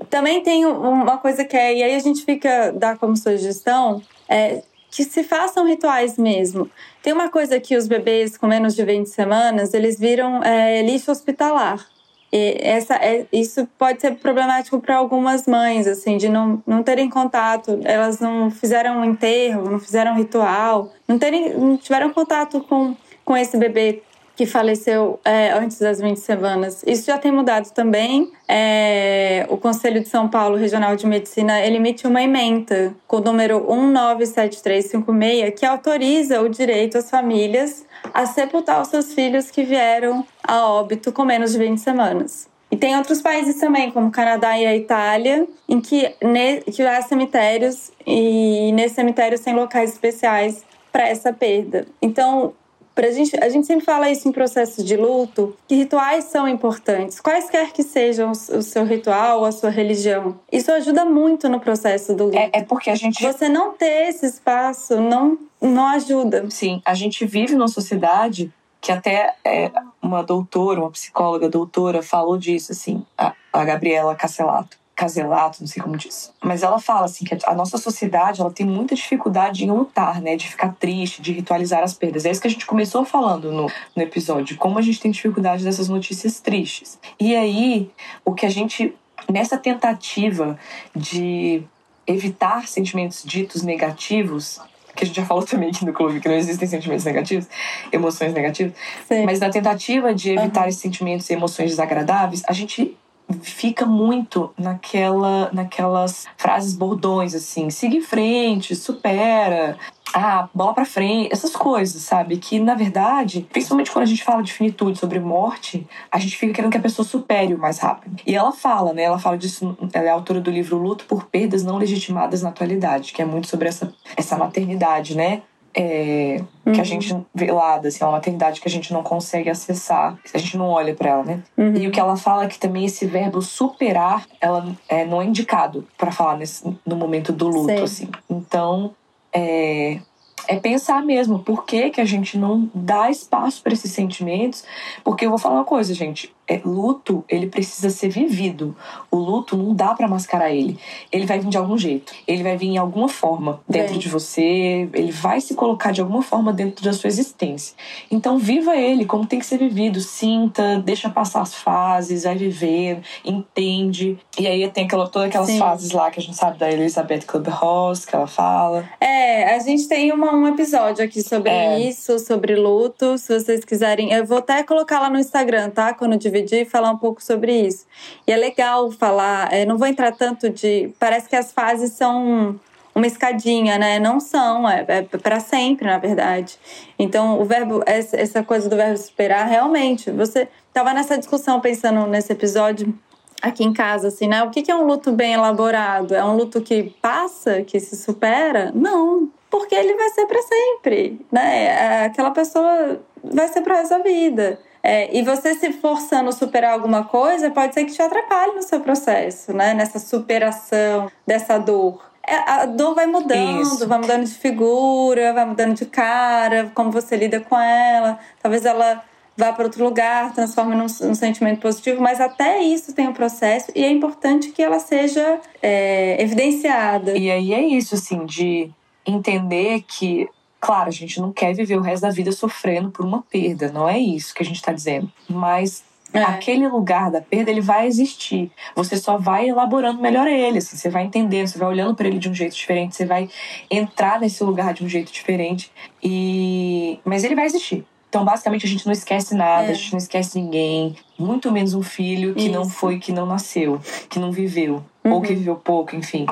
Também 0.10 0.42
tem 0.42 0.66
uma 0.66 1.18
coisa 1.18 1.44
que 1.44 1.56
é, 1.56 1.76
e 1.76 1.84
aí 1.84 1.96
a 1.96 2.00
gente 2.00 2.24
fica, 2.24 2.72
dá 2.72 2.96
como 2.96 3.16
sugestão, 3.18 4.02
é 4.30 4.62
que 4.90 5.04
se 5.04 5.22
façam 5.22 5.68
rituais 5.68 6.18
mesmo. 6.18 6.72
Tem 7.04 7.12
uma 7.12 7.30
coisa 7.30 7.60
que 7.60 7.76
os 7.76 7.88
bebês 7.90 8.38
com 8.38 8.48
menos 8.48 8.74
de 8.74 8.86
20 8.86 9.06
semanas, 9.08 9.74
eles 9.74 10.00
viram 10.00 10.42
é, 10.42 10.82
lixo 10.82 11.12
hospitalar. 11.12 11.86
E 12.32 12.58
essa, 12.60 12.96
é, 12.96 13.26
isso 13.32 13.68
pode 13.78 14.02
ser 14.02 14.16
problemático 14.16 14.80
para 14.80 14.98
algumas 14.98 15.48
mães, 15.48 15.88
assim, 15.88 16.18
de 16.18 16.28
não, 16.28 16.62
não 16.68 16.84
terem 16.84 17.10
contato, 17.10 17.80
elas 17.84 18.20
não 18.20 18.52
fizeram 18.52 19.00
um 19.00 19.06
enterro, 19.06 19.70
não 19.70 19.80
fizeram 19.80 20.16
ritual, 20.16 20.92
não, 21.08 21.18
terem, 21.18 21.54
não 21.54 21.78
tiveram 21.78 22.12
contato 22.12 22.60
com, 22.62 22.96
com 23.24 23.38
esse 23.38 23.58
bebê 23.58 24.04
que 24.38 24.46
faleceu 24.46 25.20
é, 25.26 25.52
antes 25.52 25.80
das 25.80 26.00
20 26.00 26.18
semanas. 26.18 26.84
Isso 26.86 27.08
já 27.08 27.18
tem 27.18 27.32
mudado 27.32 27.72
também. 27.72 28.32
É, 28.48 29.48
o 29.50 29.58
Conselho 29.58 30.00
de 30.00 30.08
São 30.08 30.30
Paulo 30.30 30.56
Regional 30.56 30.96
de 30.96 31.08
Medicina 31.08 31.60
ele 31.60 31.78
emite 31.78 32.06
uma 32.06 32.22
emenda 32.22 32.94
com 33.08 33.18
o 33.18 33.20
número 33.20 33.66
197356 33.68 35.60
que 35.60 35.66
autoriza 35.66 36.40
o 36.40 36.48
direito 36.48 37.00
às 37.00 37.10
famílias 37.10 37.84
a 38.14 38.28
sepultar 38.28 38.80
os 38.80 38.90
seus 38.90 39.12
filhos 39.12 39.50
que 39.50 39.64
vieram 39.64 40.24
a 40.48 40.68
óbito 40.68 41.12
com 41.12 41.26
menos 41.26 41.54
de 41.54 41.58
20 41.58 41.80
semanas. 41.80 42.48
E 42.70 42.78
tem 42.78 42.96
outros 42.96 43.22
países 43.22 43.60
também, 43.60 43.90
como 43.90 44.10
o 44.10 44.12
Canadá 44.12 44.56
e 44.60 44.68
a 44.68 44.76
Itália, 44.76 45.48
em 45.68 45.82
que, 45.82 46.14
ne, 46.22 46.62
que 46.62 46.84
há 46.84 47.02
cemitérios 47.02 47.92
e 48.06 48.72
nesses 48.74 48.94
cemitérios 48.94 49.42
tem 49.42 49.56
locais 49.56 49.94
especiais 49.94 50.64
para 50.92 51.08
essa 51.08 51.34
perda. 51.34 51.88
Então, 52.02 52.54
Pra 52.98 53.12
gente, 53.12 53.38
a 53.40 53.48
gente 53.48 53.68
sempre 53.68 53.86
fala 53.86 54.10
isso 54.10 54.28
em 54.28 54.32
processos 54.32 54.84
de 54.84 54.98
luto, 54.98 55.56
que 55.68 55.76
rituais 55.76 56.24
são 56.24 56.48
importantes, 56.48 57.20
quaisquer 57.20 57.72
que 57.72 57.84
sejam 57.84 58.32
o 58.32 58.62
seu 58.64 58.84
ritual, 58.84 59.46
a 59.46 59.52
sua 59.52 59.70
religião. 59.70 60.40
Isso 60.52 60.72
ajuda 60.72 61.06
muito 61.06 61.48
no 61.48 61.60
processo 61.60 62.16
do 62.16 62.24
luto. 62.26 62.36
É, 62.36 62.50
é 62.52 62.64
porque 62.64 62.90
a 62.90 62.96
gente. 62.96 63.22
Você 63.22 63.48
não 63.48 63.74
ter 63.74 64.10
esse 64.10 64.26
espaço 64.26 65.00
não, 65.00 65.38
não 65.62 65.86
ajuda. 65.90 66.50
Sim, 66.50 66.82
a 66.84 66.96
gente 66.96 67.24
vive 67.24 67.54
numa 67.54 67.68
sociedade 67.68 68.52
que 68.82 68.92
até 68.92 69.36
é, 69.46 69.72
uma 70.02 70.24
doutora, 70.24 70.80
uma 70.80 70.90
psicóloga 70.90 71.48
doutora, 71.48 72.02
falou 72.02 72.36
disso, 72.36 72.72
assim, 72.72 73.06
a, 73.16 73.32
a 73.54 73.64
Gabriela 73.64 74.16
Casselato 74.16 74.76
Caselato, 74.98 75.60
não 75.62 75.68
sei 75.68 75.82
como 75.82 75.96
diz. 75.96 76.34
Mas 76.44 76.64
ela 76.64 76.80
fala 76.80 77.06
assim 77.06 77.24
que 77.24 77.38
a 77.46 77.54
nossa 77.54 77.78
sociedade 77.78 78.42
ela 78.42 78.50
tem 78.50 78.66
muita 78.66 78.96
dificuldade 78.96 79.64
em 79.64 79.70
lutar, 79.70 80.20
né? 80.20 80.36
De 80.36 80.50
ficar 80.50 80.74
triste, 80.74 81.22
de 81.22 81.32
ritualizar 81.32 81.84
as 81.84 81.94
perdas. 81.94 82.26
É 82.26 82.32
isso 82.32 82.42
que 82.42 82.48
a 82.48 82.50
gente 82.50 82.66
começou 82.66 83.06
falando 83.06 83.52
no, 83.52 83.72
no 83.96 84.02
episódio, 84.02 84.58
como 84.58 84.80
a 84.80 84.82
gente 84.82 85.00
tem 85.00 85.12
dificuldade 85.12 85.64
dessas 85.64 85.88
notícias 85.88 86.40
tristes. 86.40 86.98
E 87.20 87.36
aí, 87.36 87.92
o 88.26 88.34
que 88.34 88.44
a 88.44 88.50
gente, 88.50 88.92
nessa 89.32 89.56
tentativa 89.56 90.58
de 90.96 91.62
evitar 92.08 92.68
sentimentos 92.68 93.24
ditos 93.24 93.62
negativos, 93.62 94.60
que 94.96 95.04
a 95.04 95.08
gente 95.08 95.16
já 95.16 95.26
falou 95.28 95.44
também 95.46 95.70
aqui 95.70 95.86
no 95.86 95.94
clube, 95.94 96.20
que 96.20 96.28
não 96.28 96.36
existem 96.36 96.68
sentimentos 96.68 97.06
negativos, 97.06 97.48
emoções 97.92 98.34
negativas, 98.34 98.74
Sim. 99.08 99.26
mas 99.26 99.40
na 99.40 99.52
tentativa 99.52 100.12
de 100.12 100.32
evitar 100.32 100.62
uhum. 100.62 100.70
esses 100.70 100.82
sentimentos 100.82 101.30
e 101.30 101.34
emoções 101.34 101.70
desagradáveis, 101.70 102.42
a 102.48 102.54
gente 102.54 102.98
fica 103.42 103.86
muito 103.86 104.54
naquela, 104.58 105.50
naquelas 105.52 106.28
frases 106.38 106.74
bordões, 106.74 107.36
assim, 107.36 107.70
siga 107.70 107.96
em 107.96 108.02
frente, 108.02 108.76
supera, 108.76 109.78
ah, 110.14 110.48
bola 110.54 110.74
pra 110.74 110.86
frente, 110.86 111.32
essas 111.32 111.56
coisas, 111.56 112.02
sabe? 112.02 112.38
Que 112.38 112.60
na 112.60 112.76
verdade, 112.76 113.46
principalmente 113.52 113.92
quando 113.92 114.04
a 114.04 114.08
gente 114.08 114.24
fala 114.24 114.42
de 114.42 114.54
finitude 114.54 114.98
sobre 114.98 115.20
morte, 115.20 115.86
a 116.12 116.18
gente 116.18 116.38
fica 116.38 116.54
querendo 116.54 116.72
que 116.72 116.78
a 116.78 116.82
pessoa 116.82 117.06
supere 117.06 117.54
o 117.54 117.60
mais 117.60 117.80
rápido. 117.80 118.22
E 118.26 118.36
ela 118.36 118.52
fala, 118.52 118.94
né? 118.94 119.04
Ela 119.04 119.20
fala 119.20 119.38
disso, 119.38 119.78
ela 119.94 120.08
é 120.08 120.10
autora 120.10 120.40
do 120.40 120.52
livro 120.52 120.78
Luto 120.78 121.06
por 121.06 121.26
Perdas 121.26 121.64
Não 121.64 121.78
Legitimadas 121.78 122.42
na 122.42 122.50
Atualidade, 122.50 123.14
que 123.14 123.22
é 123.22 123.26
muito 123.26 123.48
sobre 123.48 123.68
essa, 123.68 123.94
essa 124.16 124.38
maternidade, 124.38 125.16
né? 125.16 125.42
É, 125.80 126.42
uhum. 126.66 126.74
que 126.74 126.80
a 126.80 126.84
uhum. 126.84 126.86
gente 126.86 127.16
vê 127.36 127.52
lá, 127.52 127.76
assim, 127.76 128.04
é 128.04 128.06
uma 128.08 128.14
maternidade 128.14 128.60
que 128.60 128.68
a 128.68 128.72
gente 128.72 128.92
não 128.92 129.04
consegue 129.04 129.48
acessar, 129.48 130.18
a 130.34 130.38
gente 130.40 130.58
não 130.58 130.70
olha 130.70 130.96
para 130.96 131.12
ela, 131.12 131.24
né? 131.24 131.44
Uhum. 131.56 131.76
E 131.76 131.88
o 131.88 131.92
que 131.92 132.00
ela 132.00 132.18
fala 132.18 132.46
é 132.46 132.48
que 132.48 132.58
também 132.58 132.86
esse 132.86 133.06
verbo 133.06 133.44
superar, 133.44 134.26
ela 134.42 134.76
é, 134.90 135.06
não 135.06 135.22
é 135.22 135.26
indicado 135.26 135.88
para 135.96 136.12
falar 136.12 136.36
nesse, 136.36 136.66
no 136.84 136.96
momento 136.96 137.32
do 137.32 137.48
luto, 137.48 137.68
Sei. 137.68 137.84
assim. 137.84 138.10
Então, 138.28 138.96
é, 139.32 140.00
é 140.48 140.60
pensar 140.60 141.04
mesmo 141.04 141.40
por 141.40 141.64
que, 141.64 141.92
que 141.92 142.02
a 142.02 142.06
gente 142.06 142.40
não 142.40 142.68
dá 142.74 143.12
espaço 143.12 143.62
para 143.62 143.74
esses 143.74 143.92
sentimentos. 143.92 144.64
Porque 145.04 145.26
eu 145.26 145.30
vou 145.30 145.38
falar 145.38 145.56
uma 145.56 145.64
coisa, 145.64 145.94
gente. 145.94 146.34
É, 146.48 146.62
luto, 146.64 147.26
ele 147.28 147.48
precisa 147.48 147.90
ser 147.90 148.10
vivido. 148.10 148.76
O 149.12 149.18
luto 149.18 149.58
não 149.58 149.74
dá 149.76 149.94
para 149.94 150.08
mascarar 150.08 150.50
ele. 150.50 150.80
Ele 151.12 151.26
vai 151.26 151.40
vir 151.40 151.50
de 151.50 151.58
algum 151.58 151.78
jeito. 151.78 152.14
Ele 152.26 152.42
vai 152.42 152.56
vir 152.56 152.68
em 152.68 152.78
alguma 152.78 153.10
forma 153.10 153.60
dentro 153.68 153.92
Bem. 153.92 154.00
de 154.00 154.08
você. 154.08 154.90
Ele 154.94 155.12
vai 155.12 155.42
se 155.42 155.56
colocar 155.56 155.92
de 155.92 156.00
alguma 156.00 156.22
forma 156.22 156.54
dentro 156.54 156.84
da 156.86 156.94
sua 156.94 157.10
existência. 157.10 157.76
Então, 158.10 158.38
viva 158.38 158.76
ele 158.78 159.06
como 159.06 159.26
tem 159.26 159.40
que 159.40 159.46
ser 159.46 159.58
vivido. 159.58 160.00
Sinta, 160.00 160.80
deixa 160.80 161.10
passar 161.10 161.42
as 161.42 161.54
fases, 161.54 162.24
vai 162.24 162.36
vivendo, 162.36 163.02
entende. 163.26 164.18
E 164.40 164.48
aí 164.48 164.70
tem 164.70 164.86
aquela, 164.86 165.08
todas 165.08 165.28
aquelas 165.28 165.48
Sim. 165.48 165.60
fases 165.60 165.92
lá 165.92 166.10
que 166.10 166.20
a 166.20 166.24
gente 166.24 166.38
sabe 166.38 166.58
da 166.58 166.72
Elizabeth 166.72 167.22
Kubler-Ross, 167.28 168.06
que 168.06 168.16
ela 168.16 168.28
fala. 168.28 168.88
É, 169.02 169.56
a 169.56 169.60
gente 169.60 169.88
tem 169.88 170.14
uma, 170.14 170.34
um 170.34 170.48
episódio 170.48 171.04
aqui 171.04 171.22
sobre 171.22 171.50
é. 171.50 171.80
isso, 171.80 172.20
sobre 172.20 172.56
luto. 172.56 173.18
Se 173.18 173.38
vocês 173.38 173.66
quiserem, 173.66 174.14
eu 174.14 174.26
vou 174.26 174.38
até 174.38 174.64
colocar 174.64 175.00
lá 175.00 175.10
no 175.10 175.20
Instagram, 175.20 175.70
tá? 175.72 175.94
Quando 175.94 176.18
tiver 176.18 176.37
dividir 176.38 176.62
e 176.62 176.66
falar 176.66 176.92
um 176.92 176.98
pouco 176.98 177.24
sobre 177.24 177.68
isso. 177.68 177.86
E 178.26 178.32
é 178.32 178.38
legal 178.38 178.92
falar, 178.92 179.52
é, 179.54 179.66
não 179.66 179.78
vou 179.78 179.88
entrar 179.88 180.12
tanto 180.12 180.50
de. 180.50 180.92
Parece 181.00 181.28
que 181.28 181.36
as 181.36 181.52
fases 181.52 181.92
são 181.94 182.60
uma 182.96 183.06
escadinha, 183.06 183.78
né? 183.78 184.00
Não 184.00 184.20
são, 184.20 184.68
é, 184.68 184.84
é 184.88 185.02
para 185.04 185.40
sempre, 185.40 185.86
na 185.86 185.98
verdade. 185.98 186.58
Então, 186.98 187.40
o 187.40 187.46
verbo, 187.46 187.84
essa 187.86 188.44
coisa 188.44 188.68
do 188.68 188.76
verbo 188.76 188.94
esperar, 188.94 189.46
realmente, 189.46 190.10
você 190.12 190.48
estava 190.68 190.94
nessa 190.94 191.18
discussão 191.18 191.60
pensando 191.60 192.08
nesse 192.08 192.32
episódio 192.34 192.94
aqui 193.42 193.64
em 193.64 193.72
casa, 193.72 194.08
assim, 194.08 194.28
né? 194.28 194.44
O 194.44 194.50
que 194.50 194.70
é 194.72 194.76
um 194.76 194.86
luto 194.86 195.12
bem 195.12 195.34
elaborado? 195.34 196.16
É 196.16 196.24
um 196.24 196.36
luto 196.36 196.60
que 196.62 196.96
passa, 197.02 197.62
que 197.62 197.80
se 197.80 197.96
supera? 197.96 198.72
Não, 198.74 199.30
porque 199.50 199.76
ele 199.76 199.96
vai 199.96 200.10
ser 200.10 200.26
para 200.26 200.42
sempre, 200.42 201.22
né? 201.32 201.66
É, 201.66 202.06
aquela 202.06 202.32
pessoa 202.32 203.00
vai 203.24 203.48
ser 203.48 203.62
para 203.62 203.80
essa 203.80 204.00
vida. 204.00 204.60
É, 204.84 205.16
e 205.18 205.22
você 205.22 205.54
se 205.56 205.74
forçando 205.74 206.30
a 206.30 206.32
superar 206.32 206.74
alguma 206.74 207.04
coisa 207.04 207.50
pode 207.52 207.74
ser 207.74 207.86
que 207.86 207.94
te 207.94 208.02
atrapalhe 208.02 208.54
no 208.54 208.62
seu 208.62 208.80
processo, 208.80 209.54
né? 209.54 209.74
Nessa 209.74 210.00
superação 210.00 211.12
dessa 211.26 211.58
dor. 211.58 212.02
É, 212.26 212.36
a 212.36 212.66
dor 212.66 212.94
vai 212.94 213.06
mudando, 213.06 213.62
Isso. 213.62 213.88
vai 213.88 213.98
mudando 213.98 214.26
de 214.26 214.34
figura, 214.34 215.32
vai 215.34 215.46
mudando 215.46 215.76
de 215.76 215.86
cara, 215.86 216.70
como 216.76 216.92
você 216.92 217.16
lida 217.16 217.40
com 217.40 217.58
ela. 217.58 218.20
Talvez 218.42 218.66
ela 218.66 219.02
vá 219.38 219.54
para 219.54 219.64
outro 219.64 219.84
lugar, 219.84 220.34
transforme 220.34 220.76
num, 220.76 220.88
num, 221.02 221.16
sentimento 221.16 221.62
positivo, 221.62 222.02
mas 222.02 222.20
até 222.20 222.60
isso 222.62 222.94
tem 222.94 223.08
um 223.08 223.14
processo 223.14 223.72
e 223.76 223.86
é 223.86 223.90
importante 223.90 224.50
que 224.50 224.64
ela 224.64 224.80
seja 224.80 225.40
é, 225.62 226.22
evidenciada. 226.22 227.16
E 227.16 227.30
aí 227.30 227.54
é 227.54 227.62
isso, 227.62 227.96
assim, 227.96 228.26
de 228.26 228.72
entender 229.06 229.84
que 229.88 230.28
Claro, 230.60 230.90
a 230.90 230.92
gente 230.92 231.22
não 231.22 231.32
quer 231.32 231.54
viver 231.54 231.78
o 231.78 231.82
resto 231.82 232.02
da 232.02 232.10
vida 232.10 232.32
sofrendo 232.32 232.90
por 232.90 233.06
uma 233.06 233.22
perda, 233.22 233.72
não 233.72 233.88
é 233.88 234.00
isso 234.00 234.34
que 234.34 234.42
a 234.42 234.46
gente 234.46 234.56
está 234.56 234.72
dizendo. 234.72 235.12
Mas 235.30 235.84
é. 236.14 236.24
aquele 236.24 236.68
lugar 236.68 237.12
da 237.12 237.22
perda 237.22 237.52
ele 237.52 237.62
vai 237.62 237.88
existir. 237.88 238.52
Você 238.76 238.98
só 238.98 239.18
vai 239.18 239.50
elaborando 239.50 240.02
melhor 240.02 240.28
ele. 240.28 240.58
Assim, 240.58 240.76
você 240.76 240.90
vai 240.90 241.04
entendendo, 241.04 241.48
você 241.48 241.58
vai 241.58 241.68
olhando 241.68 241.96
para 241.96 242.08
ele 242.08 242.20
de 242.20 242.30
um 242.30 242.34
jeito 242.34 242.56
diferente, 242.56 242.96
você 242.96 243.06
vai 243.06 243.30
entrar 243.70 244.20
nesse 244.20 244.44
lugar 244.44 244.74
de 244.74 244.84
um 244.84 244.90
jeito 244.90 245.12
diferente. 245.12 245.72
E 246.02 247.00
mas 247.06 247.24
ele 247.24 247.36
vai 247.36 247.46
existir. 247.46 247.86
Então, 248.10 248.24
basicamente, 248.24 248.66
a 248.66 248.70
gente 248.70 248.86
não 248.86 248.94
esquece 248.94 249.36
nada, 249.36 249.68
é. 249.68 249.72
a 249.72 249.74
gente 249.74 249.92
não 249.92 249.98
esquece 249.98 250.40
ninguém, 250.40 250.96
muito 251.20 251.52
menos 251.52 251.74
um 251.74 251.84
filho 251.84 252.34
que 252.34 252.44
Isso. 252.44 252.52
não 252.52 252.70
foi, 252.70 253.00
que 253.00 253.12
não 253.12 253.26
nasceu, 253.26 253.82
que 254.10 254.18
não 254.18 254.32
viveu, 254.32 254.82
uhum. 255.08 255.14
ou 255.14 255.22
que 255.22 255.34
viveu 255.34 255.56
pouco, 255.56 255.96
enfim. 255.96 256.26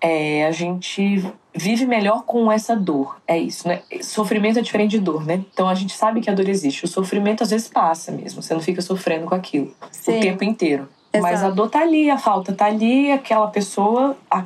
É, 0.00 0.46
a 0.46 0.50
gente 0.50 1.24
vive 1.54 1.86
melhor 1.86 2.24
com 2.24 2.50
essa 2.50 2.74
dor. 2.74 3.20
É 3.26 3.38
isso, 3.38 3.68
né? 3.68 3.82
Sofrimento 4.00 4.58
é 4.58 4.62
diferente 4.62 4.92
de 4.92 5.00
dor, 5.00 5.24
né? 5.24 5.44
Então 5.52 5.68
a 5.68 5.74
gente 5.74 5.94
sabe 5.94 6.20
que 6.20 6.30
a 6.30 6.34
dor 6.34 6.48
existe. 6.48 6.84
O 6.84 6.88
sofrimento 6.88 7.42
às 7.42 7.50
vezes 7.50 7.68
passa 7.68 8.10
mesmo, 8.10 8.42
você 8.42 8.54
não 8.54 8.60
fica 8.60 8.80
sofrendo 8.80 9.26
com 9.26 9.34
aquilo 9.34 9.72
Sim. 9.90 10.18
o 10.18 10.20
tempo 10.20 10.44
inteiro. 10.44 10.88
Exato. 11.12 11.32
Mas 11.32 11.44
a 11.44 11.50
dor 11.50 11.68
tá 11.68 11.80
ali, 11.80 12.10
a 12.10 12.16
falta 12.16 12.52
tá 12.52 12.66
ali, 12.66 13.12
aquela 13.12 13.48
pessoa, 13.48 14.16
a, 14.30 14.44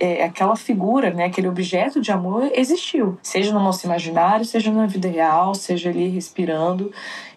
é, 0.00 0.24
aquela 0.24 0.56
figura, 0.56 1.10
né, 1.10 1.26
aquele 1.26 1.48
objeto 1.48 2.00
de 2.00 2.10
amor 2.10 2.50
existiu. 2.54 3.18
Seja 3.22 3.52
no 3.52 3.60
nosso 3.60 3.86
imaginário, 3.86 4.44
seja 4.44 4.72
na 4.72 4.86
vida 4.86 5.08
real, 5.08 5.54
seja 5.54 5.90
ali 5.90 6.08
respirando, 6.08 6.90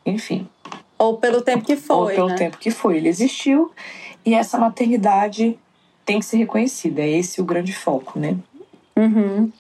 enfim. 0.05 0.47
Ou 0.97 1.17
pelo 1.17 1.41
tempo 1.41 1.65
que 1.65 1.75
foi. 1.75 1.97
Ou 1.97 2.07
pelo 2.07 2.27
né? 2.29 2.35
tempo 2.35 2.57
que 2.57 2.71
foi. 2.71 2.97
Ele 2.97 3.09
existiu 3.09 3.71
e 4.25 4.33
essa 4.33 4.57
maternidade 4.57 5.57
tem 6.10 6.17
que 6.19 6.26
ser 6.26 6.38
reconhecida. 6.38 7.04
É 7.04 7.08
esse 7.08 7.39
o 7.39 7.45
grande 7.45 7.72
foco, 7.72 8.17
né? 8.17 8.36
Uhum. 8.98 9.52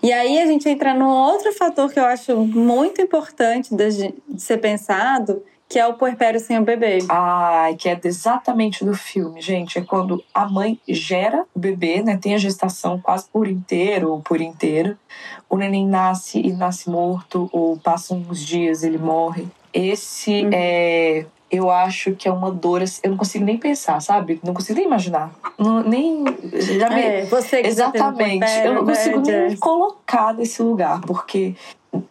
E 0.00 0.12
aí 0.12 0.38
a 0.38 0.46
gente 0.46 0.68
entra 0.68 0.94
num 0.94 1.08
outro 1.08 1.52
fator 1.52 1.92
que 1.92 1.98
eu 1.98 2.04
acho 2.04 2.36
muito 2.36 3.02
importante 3.02 3.74
de 3.74 4.14
ser 4.38 4.58
pensado, 4.58 5.42
que 5.68 5.76
é 5.76 5.84
o 5.84 5.94
puerpério 5.94 6.38
sem 6.38 6.56
o 6.56 6.62
bebê. 6.62 6.98
Ai, 7.08 7.74
que 7.74 7.88
é 7.88 7.98
exatamente 8.04 8.84
do 8.84 8.94
filme, 8.94 9.42
gente. 9.42 9.76
É 9.76 9.82
quando 9.82 10.22
a 10.32 10.48
mãe 10.48 10.78
gera 10.88 11.44
o 11.52 11.58
bebê, 11.58 12.00
né? 12.00 12.16
Tem 12.16 12.32
a 12.32 12.38
gestação 12.38 13.00
quase 13.00 13.28
por 13.28 13.48
inteiro 13.48 14.12
ou 14.12 14.20
por 14.20 14.40
inteiro. 14.40 14.96
O 15.50 15.56
neném 15.56 15.84
nasce 15.84 16.38
e 16.38 16.52
nasce 16.52 16.88
morto, 16.88 17.50
ou 17.52 17.76
passam 17.76 18.24
uns 18.30 18.38
dias 18.46 18.84
ele 18.84 18.98
morre. 18.98 19.48
Esse 19.74 20.44
uhum. 20.44 20.50
é 20.52 21.26
eu 21.50 21.70
acho 21.70 22.12
que 22.12 22.28
é 22.28 22.32
uma 22.32 22.50
dor. 22.50 22.82
Assim, 22.82 23.00
eu 23.02 23.10
não 23.10 23.16
consigo 23.16 23.44
nem 23.44 23.56
pensar, 23.56 24.00
sabe? 24.00 24.40
Não 24.44 24.54
consigo 24.54 24.78
nem 24.78 24.86
imaginar. 24.86 25.32
Não, 25.58 25.82
nem. 25.82 26.24
Já 26.52 26.90
me... 26.90 27.00
É, 27.00 27.24
você 27.24 27.62
que 27.62 27.68
Exatamente. 27.68 28.44
eu 28.64 28.74
não 28.74 28.84
consigo 28.84 29.20
né, 29.20 29.40
nem 29.40 29.50
me 29.50 29.56
colocar 29.56 30.34
nesse 30.34 30.62
lugar, 30.62 31.00
porque 31.00 31.54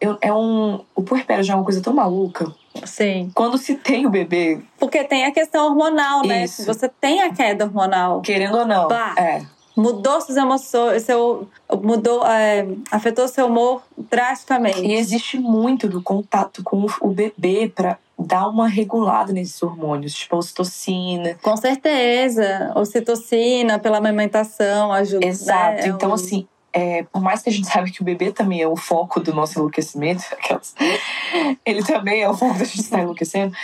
eu, 0.02 0.18
é 0.22 0.34
um. 0.34 0.82
O 0.96 1.04
puerpério 1.04 1.44
já 1.44 1.54
é 1.54 1.56
uma 1.56 1.66
coisa 1.66 1.82
tão 1.82 1.94
maluca. 1.94 2.52
Sim. 2.86 3.32
Quando 3.34 3.58
se 3.58 3.76
tem 3.76 4.06
o 4.06 4.10
bebê. 4.10 4.60
Porque 4.80 5.04
tem 5.04 5.26
a 5.26 5.32
questão 5.32 5.68
hormonal, 5.68 6.26
né? 6.26 6.44
Isso. 6.44 6.66
Você 6.66 6.88
tem 6.88 7.22
a 7.22 7.34
queda 7.34 7.66
hormonal. 7.66 8.22
Querendo 8.22 8.58
ou 8.58 8.66
não. 8.66 8.88
Bah. 8.88 9.16
É 9.18 9.58
mudou 9.78 10.20
suas 10.20 10.38
emoções, 10.38 11.04
seu, 11.04 11.48
mudou, 11.84 12.26
é, 12.26 12.68
afetou 12.92 13.28
seu 13.28 13.46
humor 13.46 13.84
drasticamente. 13.96 14.82
E 14.82 14.96
existe 14.96 15.38
muito 15.38 15.88
do 15.88 16.02
contato 16.02 16.64
com 16.64 16.88
o 17.00 17.10
bebê 17.10 17.72
para 17.74 18.00
dar 18.18 18.48
uma 18.48 18.68
regulada 18.68 19.32
nesses 19.32 19.62
hormônios, 19.62 20.14
tipo 20.14 20.36
a 20.36 20.40
ocitocina. 20.40 21.38
Com 21.42 21.56
certeza, 21.56 22.72
ocitocina 22.76 23.78
pela 23.78 23.98
amamentação 23.98 24.92
ajuda. 24.92 25.20
Né? 25.20 25.28
Exato. 25.28 25.82
Né? 25.82 25.88
Então, 25.88 26.14
assim, 26.14 26.48
é, 26.74 27.04
por 27.04 27.22
mais 27.22 27.42
que 27.42 27.50
a 27.50 27.52
gente 27.52 27.68
saiba 27.68 27.90
que 27.90 28.02
o 28.02 28.06
bebê 28.06 28.32
também 28.32 28.62
é 28.62 28.68
o 28.68 28.76
foco 28.76 29.20
do 29.20 29.34
nosso 29.34 29.58
enlouquecimento, 29.58 30.24
aquelas, 30.34 30.76
ele 31.66 31.84
também 31.84 32.22
é 32.22 32.30
o 32.30 32.36
foco 32.36 32.58
da 32.58 32.66
gente 32.66 32.82
estar 32.82 33.02
enlouquecendo, 33.02 33.56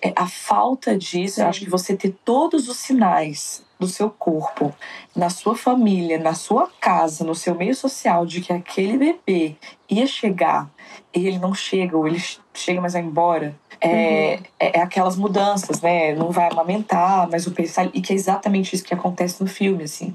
é, 0.00 0.12
a 0.16 0.26
falta 0.26 0.96
disso, 0.96 1.40
eu 1.40 1.46
acho 1.46 1.60
que 1.60 1.70
você 1.70 1.96
ter 1.96 2.16
todos 2.24 2.68
os 2.68 2.78
sinais 2.78 3.62
do 3.78 3.88
seu 3.88 4.08
corpo, 4.08 4.72
na 5.14 5.28
sua 5.28 5.56
família, 5.56 6.18
na 6.18 6.34
sua 6.34 6.70
casa, 6.80 7.24
no 7.24 7.34
seu 7.34 7.54
meio 7.54 7.74
social, 7.74 8.24
de 8.24 8.40
que 8.40 8.52
aquele 8.52 8.96
bebê 8.96 9.56
ia 9.90 10.06
chegar 10.06 10.70
e 11.12 11.26
ele 11.26 11.38
não 11.38 11.52
chega, 11.52 11.96
ou 11.96 12.06
ele 12.06 12.22
chega, 12.54 12.80
mas 12.80 12.92
vai 12.92 13.02
embora. 13.02 13.54
É, 13.82 14.36
uhum. 14.36 14.44
é, 14.60 14.78
é, 14.78 14.80
aquelas 14.80 15.16
mudanças, 15.16 15.80
né? 15.80 16.14
Não 16.14 16.30
vai 16.30 16.48
amamentar, 16.50 17.28
mas 17.30 17.46
o 17.46 17.50
pensar. 17.50 17.90
E 17.92 18.00
que 18.00 18.12
é 18.12 18.16
exatamente 18.16 18.74
isso 18.74 18.84
que 18.84 18.94
acontece 18.94 19.42
no 19.42 19.48
filme, 19.48 19.84
assim. 19.84 20.14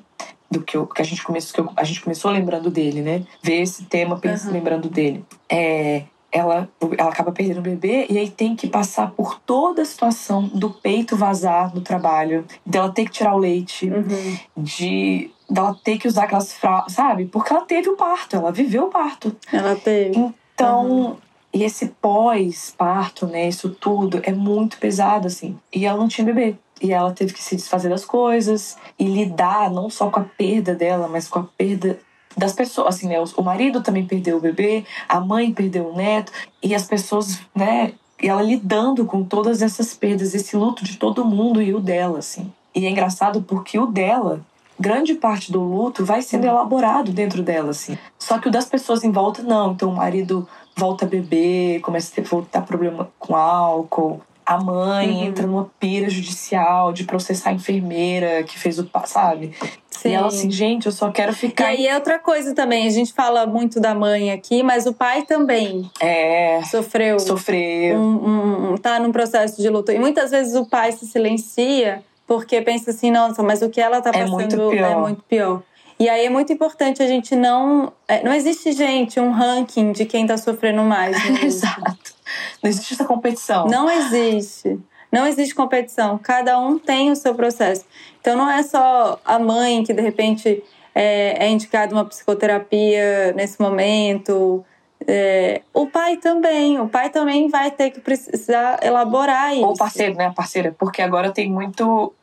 Do 0.49 0.61
que, 0.61 0.77
eu, 0.77 0.87
que 0.87 1.01
a 1.01 1.05
gente 1.05 1.21
começou, 1.21 1.53
que 1.53 1.59
eu, 1.59 1.73
a 1.75 1.83
gente 1.83 2.01
começou 2.01 2.31
lembrando 2.31 2.71
dele, 2.71 3.01
né? 3.01 3.23
Ver 3.43 3.61
esse 3.61 3.83
tema, 3.83 4.17
pensa, 4.17 4.47
uhum. 4.47 4.53
lembrando 4.53 4.89
dele. 4.89 5.25
É, 5.49 6.03
ela, 6.31 6.69
ela 6.97 7.09
acaba 7.09 7.31
perdendo 7.31 7.59
o 7.59 7.61
bebê 7.61 8.05
e 8.09 8.17
aí 8.17 8.29
tem 8.29 8.55
que 8.55 8.67
passar 8.67 9.11
por 9.11 9.39
toda 9.39 9.81
a 9.81 9.85
situação 9.85 10.47
do 10.47 10.69
peito 10.69 11.15
vazar 11.15 11.73
no 11.73 11.81
trabalho, 11.81 12.45
dela 12.65 12.89
ter 12.89 13.05
que 13.05 13.11
tirar 13.11 13.35
o 13.35 13.37
leite, 13.37 13.89
uhum. 13.89 14.37
de 14.55 15.31
dela 15.49 15.77
ter 15.83 15.97
que 15.97 16.07
usar 16.07 16.23
aquelas 16.23 16.53
fraldas, 16.53 16.93
sabe? 16.93 17.25
Porque 17.25 17.51
ela 17.53 17.65
teve 17.65 17.89
o 17.89 17.95
parto, 17.95 18.35
ela 18.35 18.51
viveu 18.51 18.85
o 18.85 18.89
parto. 18.89 19.35
Ela 19.51 19.75
teve. 19.75 20.33
Então, 20.53 20.89
uhum. 20.89 21.15
E 21.57 21.63
esse 21.63 21.87
pós-parto, 21.87 23.25
né, 23.25 23.47
isso 23.47 23.71
tudo 23.71 24.19
é 24.21 24.31
muito 24.31 24.77
pesado 24.77 25.25
assim. 25.25 25.57
E 25.73 25.87
ela 25.87 25.97
não 25.97 26.07
tinha 26.07 26.23
bebê. 26.23 26.55
E 26.79 26.93
ela 26.93 27.11
teve 27.11 27.33
que 27.33 27.41
se 27.41 27.55
desfazer 27.55 27.89
das 27.89 28.05
coisas 28.05 28.77
e 28.99 29.05
lidar 29.05 29.71
não 29.71 29.89
só 29.89 30.07
com 30.11 30.19
a 30.19 30.23
perda 30.23 30.75
dela, 30.75 31.07
mas 31.07 31.27
com 31.27 31.39
a 31.39 31.43
perda 31.57 31.97
das 32.37 32.53
pessoas, 32.53 32.89
assim, 32.89 33.07
né? 33.07 33.15
O 33.35 33.41
marido 33.41 33.81
também 33.81 34.05
perdeu 34.05 34.37
o 34.37 34.39
bebê, 34.39 34.85
a 35.09 35.19
mãe 35.19 35.51
perdeu 35.51 35.89
o 35.89 35.95
neto, 35.95 36.31
e 36.61 36.75
as 36.75 36.83
pessoas, 36.83 37.39
né? 37.55 37.93
E 38.21 38.27
ela 38.27 38.43
lidando 38.43 39.03
com 39.05 39.23
todas 39.23 39.63
essas 39.63 39.95
perdas, 39.95 40.35
esse 40.35 40.55
luto 40.55 40.83
de 40.83 40.97
todo 40.97 41.25
mundo 41.25 41.59
e 41.59 41.73
o 41.73 41.79
dela, 41.79 42.19
assim. 42.19 42.53
E 42.75 42.85
é 42.85 42.89
engraçado 42.91 43.41
porque 43.41 43.79
o 43.79 43.87
dela, 43.87 44.45
grande 44.79 45.15
parte 45.15 45.51
do 45.51 45.59
luto 45.59 46.05
vai 46.05 46.21
sendo 46.21 46.45
elaborado 46.45 47.11
dentro 47.11 47.41
dela, 47.41 47.71
assim. 47.71 47.97
Só 48.19 48.37
que 48.37 48.47
o 48.47 48.51
das 48.51 48.65
pessoas 48.65 49.03
em 49.03 49.11
volta, 49.11 49.41
não. 49.41 49.71
Então 49.71 49.89
o 49.89 49.95
marido 49.95 50.47
volta 50.77 51.05
a 51.05 51.07
beber, 51.07 51.81
começa 51.81 52.11
a 52.11 52.15
ter, 52.15 52.21
voltar 52.21 52.61
problema 52.61 53.09
com 53.17 53.35
álcool. 53.35 54.21
A 54.45 54.57
mãe 54.63 55.09
uhum. 55.09 55.23
entra 55.25 55.45
numa 55.45 55.69
pira 55.77 56.09
judicial 56.09 56.93
de 56.93 57.03
processar 57.03 57.49
a 57.49 57.53
enfermeira 57.53 58.43
que 58.43 58.57
fez 58.57 58.79
o. 58.79 58.89
Sabe? 59.05 59.53
Sim. 59.89 60.09
E 60.09 60.13
ela 60.13 60.27
assim, 60.27 60.49
gente, 60.49 60.85
eu 60.85 60.91
só 60.93 61.11
quero 61.11 61.33
ficar. 61.33 61.73
E 61.73 61.77
aí 61.77 61.87
é 61.87 61.95
outra 61.95 62.17
coisa 62.17 62.55
também, 62.55 62.87
a 62.87 62.89
gente 62.89 63.11
fala 63.11 63.45
muito 63.45 63.81
da 63.81 63.93
mãe 63.93 64.31
aqui, 64.31 64.63
mas 64.63 64.85
o 64.85 64.93
pai 64.93 65.23
também. 65.23 65.89
É. 65.99 66.61
Sofreu. 66.63 67.19
Sofreu. 67.19 67.97
Um, 67.97 68.73
um, 68.73 68.77
tá 68.77 68.99
num 68.99 69.11
processo 69.11 69.61
de 69.61 69.67
luto. 69.67 69.91
E 69.91 69.99
muitas 69.99 70.31
vezes 70.31 70.55
o 70.55 70.65
pai 70.65 70.93
se 70.93 71.05
silencia 71.05 72.01
porque 72.27 72.61
pensa 72.61 72.91
assim, 72.91 73.09
nossa, 73.09 73.41
mas 73.41 73.61
o 73.61 73.69
que 73.69 73.79
ela 73.79 74.01
tá 74.01 74.11
passando 74.11 74.27
é 74.27 74.31
muito 74.31 74.55
pior. 74.55 74.91
É 74.91 74.95
muito 74.95 75.23
pior. 75.23 75.61
E 75.99 76.07
aí 76.07 76.25
é 76.25 76.29
muito 76.29 76.53
importante 76.53 77.01
a 77.01 77.07
gente 77.07 77.35
não. 77.35 77.91
É, 78.07 78.23
não 78.23 78.33
existe, 78.33 78.71
gente, 78.71 79.19
um 79.19 79.31
ranking 79.31 79.91
de 79.91 80.05
quem 80.05 80.27
tá 80.27 80.37
sofrendo 80.37 80.83
mais. 80.83 81.17
Exato. 81.43 82.15
Não 82.61 82.69
existe 82.69 82.93
essa 82.93 83.05
competição. 83.05 83.65
Não 83.67 83.89
existe. 83.89 84.79
Não 85.11 85.25
existe 85.25 85.55
competição. 85.55 86.17
Cada 86.17 86.59
um 86.59 86.77
tem 86.77 87.11
o 87.11 87.15
seu 87.15 87.33
processo. 87.33 87.85
Então 88.21 88.35
não 88.35 88.49
é 88.49 88.61
só 88.61 89.19
a 89.25 89.39
mãe 89.39 89.83
que 89.83 89.93
de 89.93 90.01
repente 90.01 90.63
é, 90.93 91.45
é 91.45 91.49
indicada 91.49 91.93
uma 91.93 92.05
psicoterapia 92.05 93.33
nesse 93.33 93.59
momento. 93.59 94.63
É, 95.09 95.61
o 95.73 95.87
pai 95.87 96.17
também, 96.17 96.81
o 96.81 96.89
pai 96.89 97.09
também 97.09 97.47
vai 97.47 97.71
ter 97.71 97.91
que 97.91 98.01
precisar 98.01 98.77
elaborar 98.83 99.53
isso. 99.53 99.65
Ou 99.65 99.73
parceiro, 99.73 100.15
né, 100.15 100.33
parceira, 100.35 100.75
porque 100.77 101.01
agora 101.01 101.31
tem 101.31 101.49
muito, 101.49 102.13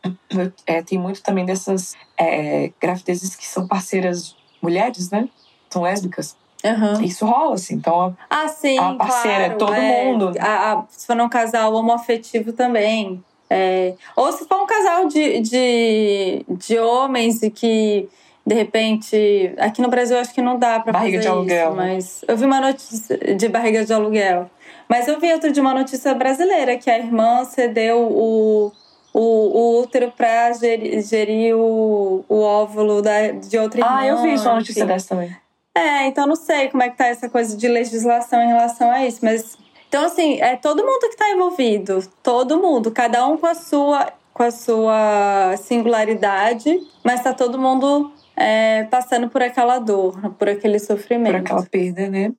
é, 0.66 0.82
tem 0.82 0.98
muito 0.98 1.22
também 1.22 1.46
dessas 1.46 1.96
é, 2.18 2.70
gravidezes 2.78 3.34
que 3.34 3.46
são 3.46 3.66
parceiras 3.66 4.36
mulheres, 4.60 5.10
né, 5.10 5.26
são 5.70 5.82
lésbicas. 5.82 6.36
Uhum. 6.64 7.02
Isso 7.02 7.26
rola, 7.26 7.54
assim. 7.54 7.74
Então, 7.74 8.16
ah, 8.28 8.48
sim, 8.48 8.78
a 8.78 8.94
parceira, 8.94 9.44
claro, 9.50 9.58
todo 9.58 9.74
é, 9.74 10.04
mundo. 10.04 10.32
A, 10.38 10.72
a, 10.72 10.84
se 10.88 11.06
for 11.06 11.20
um 11.20 11.28
casal 11.28 11.74
homoafetivo 11.74 12.52
também. 12.52 13.22
É, 13.50 13.94
ou 14.16 14.32
se 14.32 14.46
for 14.46 14.62
um 14.62 14.66
casal 14.66 15.06
de, 15.06 15.40
de, 15.40 16.44
de 16.48 16.78
homens 16.78 17.42
e 17.42 17.50
que, 17.50 18.08
de 18.46 18.54
repente. 18.54 19.54
Aqui 19.58 19.80
no 19.80 19.88
Brasil 19.88 20.18
acho 20.18 20.34
que 20.34 20.42
não 20.42 20.58
dá 20.58 20.78
barriga 20.78 21.18
fazer 21.18 21.20
de 21.20 21.28
aluguel. 21.28 21.68
isso. 21.68 21.76
Mas 21.76 22.24
eu 22.28 22.36
vi 22.36 22.44
uma 22.44 22.60
notícia 22.60 23.34
de 23.34 23.48
barriga 23.48 23.84
de 23.84 23.92
aluguel. 23.92 24.50
Mas 24.88 25.08
eu 25.08 25.18
vi 25.18 25.32
outro 25.32 25.50
de 25.50 25.60
uma 25.60 25.72
notícia 25.72 26.14
brasileira 26.14 26.76
que 26.76 26.90
a 26.90 26.98
irmã 26.98 27.44
cedeu 27.44 28.00
o 28.00 28.72
o, 29.14 29.20
o 29.20 29.80
útero 29.80 30.10
para 30.10 30.52
gerir, 30.54 31.00
gerir, 31.02 31.56
o, 31.56 32.24
o 32.28 32.40
óvulo 32.40 33.00
da, 33.00 33.30
de 33.30 33.56
outra 33.56 33.80
irmã. 33.80 33.96
Ah, 33.96 34.06
eu 34.06 34.20
vi 34.20 34.34
uma 34.34 34.56
notícia 34.56 34.84
dessa 34.84 35.10
também. 35.10 35.34
É, 35.72 36.06
então 36.06 36.26
não 36.26 36.36
sei 36.36 36.68
como 36.68 36.82
é 36.82 36.90
que 36.90 36.96
tá 36.96 37.06
essa 37.06 37.28
coisa 37.28 37.56
de 37.56 37.68
legislação 37.68 38.42
em 38.42 38.48
relação 38.48 38.90
a 38.90 39.06
isso, 39.06 39.20
mas 39.22 39.56
então 39.88 40.04
assim, 40.04 40.40
é 40.40 40.56
todo 40.56 40.84
mundo 40.84 41.00
que 41.00 41.14
está 41.14 41.30
envolvido, 41.30 42.00
todo 42.22 42.60
mundo, 42.60 42.90
cada 42.90 43.26
um 43.26 43.36
com 43.36 43.46
a 43.46 43.54
sua 43.54 44.12
com 44.34 44.42
a 44.42 44.50
sua 44.50 45.56
singularidade, 45.56 46.80
mas 47.04 47.22
tá 47.22 47.32
todo 47.32 47.56
mundo 47.56 48.12
é, 48.36 48.82
passando 48.90 49.28
por 49.28 49.40
aquela 49.40 49.78
dor, 49.78 50.34
por 50.34 50.48
aquele 50.48 50.80
sofrimento. 50.80 51.32
Por 51.32 51.40
aquela 51.40 51.62
perda, 51.62 52.08
né? 52.08 52.32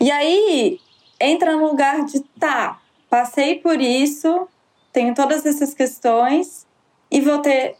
E 0.00 0.10
aí 0.10 0.80
entra 1.20 1.54
no 1.54 1.66
lugar 1.66 2.06
de 2.06 2.20
tá, 2.40 2.80
passei 3.10 3.56
por 3.56 3.80
isso, 3.80 4.48
tenho 4.90 5.14
todas 5.14 5.44
essas 5.44 5.74
questões 5.74 6.66
e 7.10 7.20
vou 7.20 7.38
ter 7.40 7.76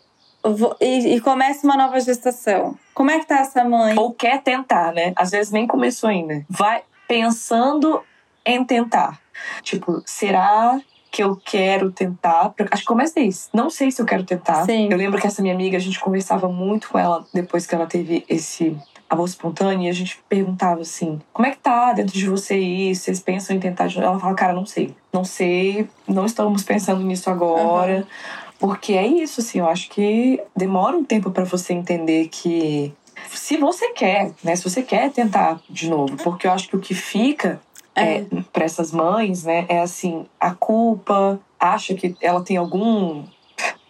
e, 0.81 1.15
e 1.15 1.21
começa 1.21 1.67
uma 1.67 1.77
nova 1.77 1.99
gestação. 1.99 2.77
Como 2.93 3.11
é 3.11 3.19
que 3.19 3.27
tá 3.27 3.39
essa 3.39 3.65
mãe? 3.65 3.99
Ou 3.99 4.13
quer 4.13 4.43
tentar, 4.43 4.93
né? 4.93 5.15
Às 5.17 5.31
vezes 5.31 5.51
nem 5.51 5.67
começou 5.67 6.11
ainda. 6.11 6.45
Vai 6.51 6.83
pensando 7.09 8.03
em 8.45 8.63
tentar. 8.63 9.24
Tipo, 9.63 10.03
será 10.05 10.81
que 11.11 11.23
eu 11.23 11.37
quero 11.37 11.93
tentar? 11.93 12.53
Acho 12.71 12.83
que 12.83 12.89
começa 12.89 13.21
isso. 13.21 13.49
Não 13.53 13.71
sei 13.71 13.91
se 13.93 14.03
eu 14.03 14.07
quero 14.07 14.25
tentar. 14.25 14.65
Sim. 14.65 14.89
Eu 14.91 14.97
lembro 14.97 15.21
que 15.21 15.27
essa 15.27 15.41
minha 15.41 15.55
amiga, 15.55 15.77
a 15.77 15.81
gente 15.81 16.01
conversava 16.01 16.49
muito 16.49 16.89
com 16.89 16.99
ela 16.99 17.25
depois 17.33 17.67
que 17.67 17.75
ela 17.75 17.87
teve 17.87 18.25
esse 18.29 18.77
amor 19.09 19.29
espontâneo 19.29 19.87
e 19.87 19.89
a 19.89 19.93
gente 19.93 20.19
perguntava 20.29 20.81
assim: 20.81 21.21
como 21.33 21.47
é 21.47 21.53
que 21.53 21.59
tá 21.59 21.93
dentro 21.93 22.13
de 22.19 22.29
você 22.29 22.59
isso? 22.59 23.05
Vocês 23.05 23.21
pensam 23.21 23.55
em 23.55 23.61
tentar? 23.61 23.89
Ela 23.97 24.19
fala, 24.19 24.35
cara, 24.35 24.53
não 24.53 24.67
sei. 24.67 24.95
Não 25.13 25.25
sei, 25.25 25.89
não 26.09 26.27
estamos 26.27 26.65
pensando 26.65 27.03
nisso 27.03 27.31
agora. 27.31 27.99
Uhum. 27.99 28.05
Porque 28.59 28.95
é 28.95 29.07
isso, 29.07 29.41
assim, 29.41 29.59
eu 29.59 29.69
acho 29.69 29.91
que 29.91 30.41
demora 30.57 30.97
um 30.97 31.05
tempo 31.05 31.31
para 31.31 31.45
você 31.45 31.73
entender 31.73 32.29
que 32.29 32.93
se 33.31 33.57
você 33.57 33.91
quer, 33.91 34.33
né? 34.43 34.57
Se 34.57 34.65
você 34.65 34.83
quer 34.83 35.11
tentar 35.13 35.61
de 35.69 35.89
novo, 35.89 36.17
porque 36.17 36.47
eu 36.47 36.53
acho 36.53 36.69
que 36.69 36.77
o 36.77 36.81
que 36.81 36.95
fica 36.95 37.61
é. 37.95 38.19
é 38.19 38.27
para 38.53 38.65
essas 38.65 38.93
mães, 38.93 39.45
né, 39.45 39.67
é 39.69 39.81
assim, 39.81 40.27
a 40.39 40.55
culpa, 40.55 41.41
acha 41.59 41.95
que 41.95 42.15
ela 42.21 42.43
tem 42.43 42.57
algum 42.57 43.25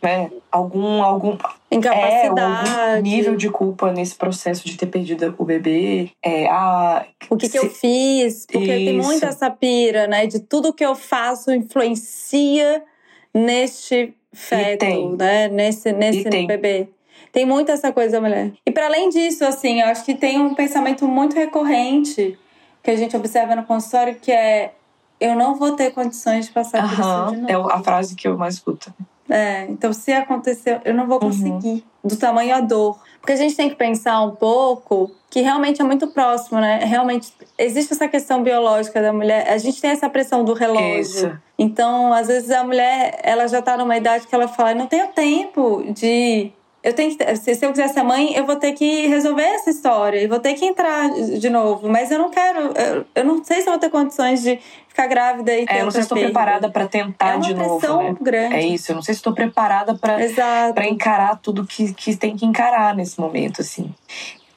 né, 0.03 0.31
algum 0.53 1.03
algum 1.03 1.37
incapacidade, 1.71 2.71
é, 2.71 2.91
algum 2.91 3.03
nível 3.03 3.37
de 3.37 3.49
culpa 3.49 3.91
nesse 3.91 4.15
processo 4.15 4.67
de 4.67 4.77
ter 4.77 4.87
perdido 4.87 5.35
o 5.39 5.45
bebê, 5.45 6.11
é 6.23 6.47
a 6.47 7.07
o 7.31 7.37
que, 7.37 7.47
se... 7.47 7.53
que 7.53 7.59
eu 7.59 7.71
fiz, 7.71 8.47
porque 8.47 8.77
Isso. 8.77 8.85
tem 8.85 8.97
muita 8.99 9.27
essa 9.27 9.51
pira, 9.51 10.07
né, 10.07 10.27
de 10.27 10.41
tudo 10.41 10.75
que 10.75 10.85
eu 10.85 10.95
faço 10.95 11.51
influencia 11.53 12.85
neste 13.33 14.15
feto, 14.33 15.17
né? 15.17 15.49
Nesse, 15.49 15.93
nesse 15.93 16.29
bebê. 16.47 16.89
Tem 17.33 17.45
muito 17.45 17.73
essa 17.73 17.93
coisa 17.93 18.21
mulher. 18.21 18.53
E 18.65 18.71
para 18.71 18.87
além 18.87 19.09
disso, 19.09 19.45
assim, 19.45 19.81
eu 19.81 19.89
acho 19.89 20.05
que 20.05 20.15
tem 20.15 20.39
um 20.41 20.55
pensamento 20.55 21.07
muito 21.09 21.35
recorrente 21.35 22.39
que 22.85 22.91
a 22.91 22.97
gente 22.97 23.17
observa 23.17 23.57
no 23.57 23.65
consultório 23.65 24.15
que 24.17 24.31
é 24.31 24.75
eu 25.19 25.35
não 25.35 25.55
vou 25.55 25.73
ter 25.73 25.91
condições 25.93 26.47
de 26.47 26.53
passar 26.53 26.83
por 26.83 26.93
isso 26.93 27.31
de 27.31 27.41
novo. 27.41 27.71
É 27.71 27.75
a 27.75 27.83
frase 27.83 28.15
que 28.15 28.29
eu 28.29 28.37
mais 28.37 28.55
escuto. 28.55 28.93
É, 29.29 29.65
então 29.71 29.91
se 29.93 30.13
acontecer, 30.13 30.83
eu 30.85 30.93
não 30.93 31.07
vou 31.07 31.15
uhum. 31.15 31.31
conseguir. 31.31 31.69
Uhum. 31.69 31.83
Do 32.05 32.17
tamanho 32.17 32.55
a 32.55 32.61
dor. 32.61 32.99
Porque 33.19 33.33
a 33.33 33.37
gente 33.37 33.57
tem 33.57 33.71
que 33.71 33.75
pensar 33.75 34.21
um 34.21 34.33
pouco 34.33 35.11
que 35.31 35.41
realmente 35.41 35.81
é 35.81 35.85
muito 35.85 36.09
próximo, 36.09 36.61
né? 36.61 36.85
Realmente 36.85 37.33
existe 37.57 37.95
essa 37.95 38.07
questão 38.07 38.43
biológica 38.43 39.01
da 39.01 39.15
mulher. 39.15 39.49
A 39.49 39.57
gente 39.57 39.81
tem 39.81 39.91
essa 39.91 40.11
pressão 40.11 40.45
do 40.45 40.53
relógio. 40.53 41.01
Isso. 41.01 41.33
Então, 41.59 42.13
às 42.13 42.27
vezes 42.27 42.51
a 42.51 42.63
mulher, 42.63 43.19
ela 43.23 43.49
já 43.49 43.63
tá 43.63 43.79
numa 43.79 43.97
idade 43.97 44.27
que 44.27 44.35
ela 44.35 44.47
fala: 44.47 44.73
"Eu 44.73 44.77
não 44.77 44.87
tenho 44.87 45.09
tempo 45.09 45.83
de 45.91 46.53
eu 46.85 46.93
tenho 46.93 47.17
que, 47.17 47.37
se, 47.37 47.59
eu 47.65 47.71
quiser 47.71 47.89
ser 47.89 48.03
mãe, 48.03 48.37
eu 48.37 48.45
vou 48.45 48.57
ter 48.57 48.73
que 48.73 49.07
resolver 49.07 49.43
essa 49.43 49.71
história 49.71 50.23
e 50.23 50.27
vou 50.27 50.39
ter 50.39 50.53
que 50.53 50.67
entrar 50.67 51.09
de 51.11 51.49
novo. 51.49 51.89
Mas 51.89 52.11
eu 52.11 52.19
não 52.19 52.31
quero, 52.31 52.59
eu, 52.79 53.07
eu 53.15 53.25
não 53.25 53.43
sei 53.43 53.63
se 53.63 53.69
eu 53.69 53.73
vou 53.73 53.81
ter 53.81 53.89
condições 53.89 54.43
de 54.43 54.61
ficar 54.87 55.07
grávida 55.07 55.51
e 55.59 55.65
ter 55.65 55.77
é, 55.77 55.81
eu 55.81 55.85
não 55.87 55.91
sei 55.91 56.03
se 56.03 56.05
estou 56.05 56.19
preparada 56.19 56.71
para 56.71 56.87
tentar 56.87 57.37
é 57.37 57.39
de 57.39 57.55
novo. 57.55 58.03
Né? 58.03 58.17
grande. 58.21 58.55
É 58.57 58.67
isso, 58.67 58.93
eu 58.93 58.97
não 58.97 59.03
sei 59.03 59.15
se 59.15 59.21
estou 59.21 59.33
preparada 59.33 59.95
para 59.95 60.87
encarar 60.87 61.41
tudo 61.41 61.67
que, 61.67 61.95
que 61.95 62.15
tem 62.17 62.37
que 62.37 62.45
encarar 62.45 62.95
nesse 62.95 63.19
momento, 63.19 63.63
assim. 63.63 63.91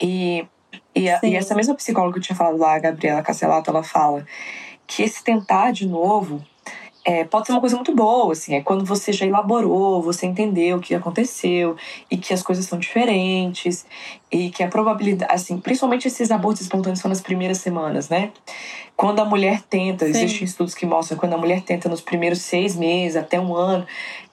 E, 0.02 0.46
e, 0.94 1.10
a, 1.10 1.22
e 1.24 1.34
essa 1.34 1.56
mesma 1.56 1.76
psicóloga 1.76 2.12
que 2.16 2.20
eu 2.20 2.24
tinha 2.24 2.36
falado 2.36 2.58
lá, 2.58 2.76
a 2.76 2.80
Gabriela 2.80 3.24
Casselato, 3.24 3.70
ela 3.70 3.84
fala 3.84 4.26
que 4.86 5.02
esse 5.02 5.24
tentar 5.24 5.72
de 5.72 5.88
novo 5.88 6.44
é, 7.08 7.24
pode 7.24 7.48
ser 7.48 7.54
uma 7.54 7.62
coisa 7.62 7.78
muito 7.78 7.96
boa, 7.96 8.34
assim, 8.34 8.54
é 8.54 8.62
quando 8.62 8.84
você 8.84 9.14
já 9.14 9.26
elaborou, 9.26 10.02
você 10.02 10.26
entendeu 10.26 10.76
o 10.76 10.82
que 10.82 10.94
aconteceu 10.94 11.78
e 12.12 12.18
que 12.18 12.34
as 12.34 12.44
coisas 12.44 12.66
são 12.66 12.78
diferentes 12.78 13.86
e 14.30 14.50
que 14.50 14.62
a 14.62 14.68
probabilidade, 14.68 15.34
assim, 15.34 15.58
principalmente 15.58 16.06
esses 16.06 16.30
abortos 16.32 16.64
espontâneos 16.64 17.00
são 17.00 17.08
nas 17.08 17.22
primeiras 17.22 17.60
semanas, 17.60 18.10
né? 18.10 18.32
Quando 18.94 19.22
a 19.22 19.26
mulher 19.26 19.62
tenta, 19.62 20.04
Sim. 20.04 20.12
existem 20.12 20.44
estudos 20.44 20.76
que 20.76 20.86
mostram 20.86 21.18
quando 21.18 21.32
a 21.32 21.38
mulher 21.38 21.62
tenta 21.62 21.88
nos 21.88 22.02
primeiros 22.02 22.42
seis 22.42 22.76
meses 22.76 23.16
até 23.16 23.40
um 23.40 23.56
ano, 23.56 23.88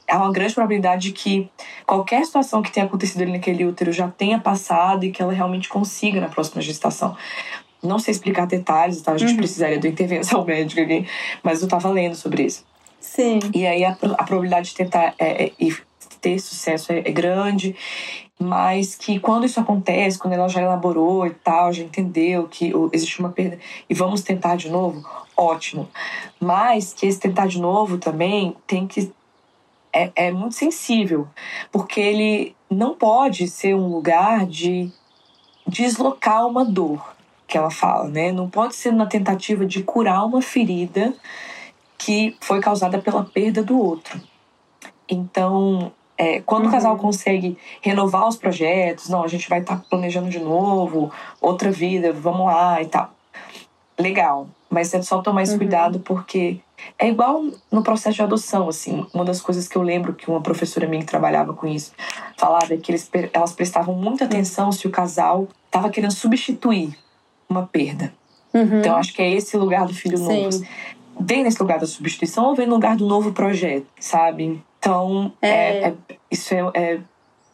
há 0.09 0.19
uma 0.19 0.33
grande 0.33 0.53
probabilidade 0.53 1.11
de 1.11 1.13
que 1.13 1.49
qualquer 1.87 2.25
situação 2.25 2.61
que 2.61 2.73
tenha 2.73 2.87
acontecido 2.87 3.23
ali 3.23 3.31
naquele 3.31 3.65
útero 3.65 3.93
já 3.93 4.09
tenha 4.09 4.41
passado 4.41 5.05
e 5.05 5.13
que 5.13 5.23
ela 5.23 5.33
realmente 5.33 5.69
consiga 5.69 6.21
na 6.21 6.29
próxima 6.29 6.61
gestação. 6.61 7.17
Não 7.85 7.99
sei 7.99 8.13
explicar 8.13 8.47
detalhes, 8.47 9.03
tá? 9.03 9.13
A 9.13 9.19
gente 9.19 9.33
uhum. 9.33 9.37
precisaria 9.37 9.79
de 9.79 9.89
intervenção 9.89 10.43
médica 10.47 10.83
ali, 10.83 11.07
mas 11.43 11.63
eu 11.63 11.69
tava 11.69 11.89
lendo 11.91 12.15
sobre 12.15 12.45
isso. 12.45 12.65
Sim. 13.01 13.39
E 13.55 13.67
aí 13.67 13.85
a, 13.85 13.91
a 13.91 14.25
probabilidade 14.25 14.71
de 14.71 14.75
tentar 14.75 15.15
é, 15.19 15.45
é, 15.45 15.53
ter 16.21 16.39
sucesso 16.39 16.91
é, 16.91 17.01
é 17.01 17.13
grande, 17.13 17.77
mas 18.39 18.95
que 18.95 19.21
quando 19.21 19.45
isso 19.45 19.61
acontece, 19.61 20.19
quando 20.19 20.33
ela 20.33 20.49
já 20.49 20.63
elaborou 20.63 21.27
e 21.27 21.31
tal, 21.31 21.73
já 21.73 21.83
entendeu 21.83 22.49
que 22.49 22.73
existe 22.93 23.21
uma 23.21 23.29
perda 23.29 23.59
e 23.89 23.95
vamos 23.95 24.23
tentar 24.23 24.57
de 24.57 24.71
novo, 24.71 25.07
ótimo. 25.37 25.89
Mas 26.41 26.95
que 26.95 27.07
esse 27.07 27.21
tentar 27.21 27.47
de 27.47 27.61
novo 27.61 27.99
também 27.99 28.57
tem 28.67 28.87
que 28.87 29.13
é, 29.93 30.11
é 30.17 30.33
muito 30.33 30.55
sensível, 30.55 31.29
porque 31.71 32.01
ele 32.01 32.57
não 32.69 32.95
pode 32.95 33.47
ser 33.47 33.75
um 33.75 33.87
lugar 33.87 34.45
de 34.45 34.91
deslocar 35.69 36.47
uma 36.47 36.65
dor 36.65 37.14
que 37.47 37.59
ela 37.59 37.71
fala, 37.71 38.09
né? 38.09 38.33
Não 38.33 38.49
pode 38.49 38.75
ser 38.75 38.93
na 38.93 39.07
tentativa 39.07 39.67
de 39.67 39.83
curar 39.83 40.25
uma 40.25 40.41
ferida 40.41 41.15
que 41.99 42.37
foi 42.41 42.61
causada 42.61 42.99
pela 42.99 43.25
perda 43.25 43.63
do 43.63 43.79
outro. 43.79 44.21
Então, 45.09 45.93
é, 46.17 46.41
quando 46.41 46.65
uhum. 46.65 46.69
o 46.69 46.73
casal 46.73 46.97
consegue 46.97 47.59
renovar 47.81 48.27
os 48.29 48.37
projetos, 48.37 49.09
não, 49.09 49.23
a 49.23 49.29
gente 49.29 49.49
vai 49.49 49.61
estar 49.61 49.77
tá 49.77 49.85
planejando 49.89 50.29
de 50.29 50.39
novo, 50.39 51.13
outra 51.41 51.71
vida, 51.71 52.13
vamos 52.13 52.47
lá 52.47 52.81
e 52.81 52.87
tal. 52.87 53.11
Legal, 53.99 54.49
mas 54.69 54.93
é 54.93 55.03
só 55.03 55.23
tomar 55.23 55.43
esse 55.43 55.53
uhum. 55.53 55.59
cuidado 55.59 56.01
porque 56.01 56.61
É 56.99 57.09
igual 57.09 57.45
no 57.71 57.83
processo 57.83 58.17
de 58.17 58.23
adoção, 58.23 58.69
assim. 58.69 59.07
Uma 59.15 59.25
das 59.25 59.41
coisas 59.41 59.69
que 59.69 59.77
eu 59.77 59.83
lembro 59.83 60.13
que 60.13 60.29
uma 60.29 60.41
professora 60.41 60.87
minha 60.87 61.01
que 61.01 61.07
trabalhava 61.09 61.55
com 61.55 61.67
isso 61.67 61.93
falava 62.37 62.75
é 62.75 62.77
que 62.77 62.91
eles, 62.91 63.09
elas 63.33 63.53
prestavam 63.53 63.95
muita 63.95 64.25
atenção 64.25 64.71
se 64.73 64.87
o 64.87 64.91
casal 64.91 65.49
estava 65.67 65.89
querendo 65.89 66.13
substituir 66.13 66.99
uma 67.49 67.67
perda. 67.67 68.13
Uhum. 68.53 68.79
Então, 68.79 68.97
acho 68.97 69.13
que 69.13 69.23
é 69.23 69.33
esse 69.33 69.57
lugar 69.57 69.87
do 69.87 69.95
filho 69.95 70.17
Sim. 70.17 70.45
novo. 70.45 70.67
Vem 71.21 71.45
nesse 71.45 71.61
lugar 71.61 71.79
da 71.79 71.87
substituição 71.87 72.47
ou 72.47 72.55
vem 72.55 72.67
no 72.67 72.75
lugar 72.75 72.97
do 72.97 73.07
novo 73.07 73.33
projeto, 73.33 73.87
sabe? 73.99 74.63
Então, 74.79 75.33
é. 75.41 75.49
É, 75.49 75.89
é, 75.89 75.95
isso 76.31 76.55
é, 76.55 76.71
é 76.75 77.01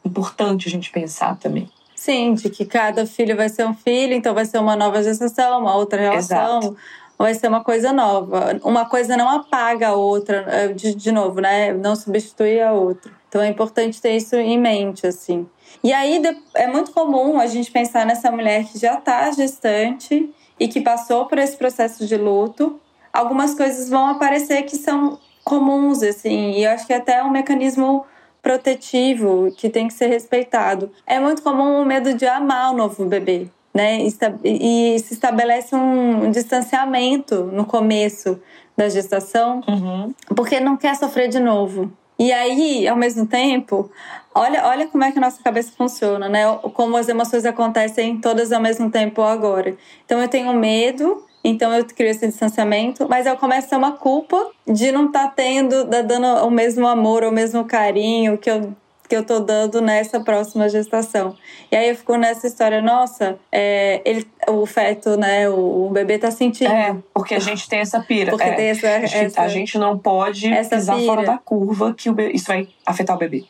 importante 0.05 0.68
a 0.68 0.70
gente 0.70 0.90
pensar 0.90 1.37
também. 1.37 1.68
Sim, 1.94 2.35
de 2.35 2.48
que 2.48 2.64
cada 2.64 3.05
filho 3.05 3.37
vai 3.37 3.48
ser 3.48 3.66
um 3.66 3.74
filho, 3.74 4.14
então 4.14 4.35
vai 4.35 4.46
ser 4.46 4.59
uma 4.59 4.74
nova 4.74 5.03
gestação, 5.03 5.61
uma 5.61 5.76
outra 5.76 6.00
relação. 6.00 6.59
Exato 6.59 6.76
vai 7.20 7.35
ser 7.35 7.48
uma 7.48 7.62
coisa 7.62 7.92
nova. 7.92 8.59
Uma 8.64 8.87
coisa 8.87 9.14
não 9.14 9.29
apaga 9.29 9.88
a 9.88 9.92
outra, 9.92 10.42
é, 10.48 10.68
de, 10.68 10.94
de 10.94 11.12
novo, 11.12 11.38
né? 11.38 11.70
Não 11.70 11.94
substitui 11.94 12.59
a 12.62 12.72
outra. 12.72 13.12
Então 13.29 13.42
é 13.42 13.48
importante 13.48 14.00
ter 14.00 14.16
isso 14.16 14.37
em 14.37 14.59
mente, 14.59 15.07
assim. 15.07 15.46
E 15.83 15.92
aí 15.92 16.22
é 16.54 16.66
muito 16.66 16.92
comum 16.92 17.38
a 17.38 17.46
gente 17.46 17.70
pensar 17.70 18.04
nessa 18.04 18.30
mulher 18.30 18.64
que 18.64 18.78
já 18.78 18.94
está 18.94 19.30
gestante 19.30 20.30
e 20.59 20.68
que 20.68 20.80
passou 20.80 21.26
por 21.26 21.38
esse 21.38 21.56
processo 21.56 22.06
de 22.06 22.16
luto. 22.16 22.78
Algumas 23.12 23.54
coisas 23.54 23.88
vão 23.88 24.06
aparecer 24.09 24.62
que 24.62 24.76
são 24.76 25.18
comuns, 25.42 26.02
assim, 26.02 26.52
e 26.52 26.64
eu 26.64 26.70
acho 26.70 26.87
que 26.87 26.92
é 26.92 26.96
até 26.96 27.22
um 27.22 27.30
mecanismo 27.30 28.04
protetivo 28.42 29.52
que 29.56 29.68
tem 29.68 29.88
que 29.88 29.94
ser 29.94 30.06
respeitado. 30.06 30.90
É 31.06 31.18
muito 31.18 31.42
comum 31.42 31.83
o 31.83 31.85
medo 31.85 32.14
de 32.14 32.26
amar 32.26 32.72
o 32.72 32.76
novo 32.76 33.04
bebê 33.06 33.48
né? 33.74 33.98
E 34.44 34.98
se 34.98 35.14
estabelece 35.14 35.74
um 35.74 36.30
distanciamento 36.30 37.44
no 37.44 37.64
começo 37.64 38.40
da 38.76 38.88
gestação, 38.88 39.62
uhum. 39.66 40.14
porque 40.35 40.59
não 40.59 40.76
quer 40.76 40.96
sofrer 40.96 41.28
de 41.28 41.38
novo. 41.38 41.92
E 42.18 42.33
aí, 42.33 42.87
ao 42.87 42.96
mesmo 42.96 43.26
tempo, 43.26 43.90
olha, 44.35 44.66
olha 44.66 44.87
como 44.88 45.05
é 45.05 45.12
que 45.12 45.19
a 45.19 45.21
nossa 45.21 45.43
cabeça 45.43 45.73
funciona, 45.77 46.29
né? 46.29 46.45
Como 46.75 46.97
as 46.97 47.09
emoções 47.09 47.45
acontecem 47.45 48.21
todas 48.21 48.53
ao 48.53 48.61
mesmo 48.61 48.90
tempo 48.90 49.23
agora. 49.23 49.77
Então 50.05 50.21
eu 50.21 50.29
tenho 50.29 50.53
medo, 50.53 51.25
então 51.43 51.73
eu 51.73 51.85
crio 51.85 52.11
esse 52.11 52.27
distanciamento, 52.27 53.07
mas 53.09 53.27
eu 53.27 53.37
começo 53.37 53.66
a 53.66 53.71
ter 53.71 53.77
uma 53.77 53.93
culpa 53.93 54.51
de 54.66 54.93
não 54.93 55.07
estar 55.07 55.29
tá 55.29 55.33
tendo, 55.35 55.85
dando 55.85 56.47
o 56.47 56.51
mesmo 56.51 56.87
amor, 56.87 57.25
o 57.25 57.33
mesmo 57.33 57.64
carinho 57.64 58.38
que 58.38 58.51
eu 58.51 58.75
que 59.11 59.16
eu 59.16 59.25
tô 59.25 59.40
dando 59.40 59.81
nessa 59.81 60.21
próxima 60.21 60.69
gestação. 60.69 61.37
E 61.71 61.75
aí 61.75 61.88
eu 61.88 61.97
fico 61.97 62.16
nessa 62.16 62.47
história, 62.47 62.81
nossa, 62.81 63.40
é, 63.51 64.01
ele, 64.05 64.25
o 64.48 64.66
feto, 64.66 65.16
né, 65.16 65.48
o, 65.48 65.87
o, 65.87 65.90
bebê 65.90 66.18
tá 66.18 66.31
sentindo. 66.31 66.72
É, 66.72 66.96
porque 67.12 67.35
a 67.35 67.38
gente 67.38 67.68
tem 67.68 67.81
essa 67.81 68.00
pira. 68.00 68.31
Porque 68.31 68.44
é, 68.44 68.53
tem 68.53 68.66
essa, 68.68 68.88
a, 68.88 69.00
gente, 69.00 69.16
essa, 69.16 69.42
a 69.42 69.48
gente 69.48 69.79
não 69.79 69.98
pode 69.98 70.48
pisar 70.68 70.96
pira. 70.96 71.07
fora 71.07 71.26
da 71.26 71.38
curva 71.38 71.94
que 71.94 72.11
bebê, 72.11 72.33
isso 72.33 72.46
vai 72.46 72.68
afetar 72.87 73.16
o 73.16 73.18
bebê 73.18 73.44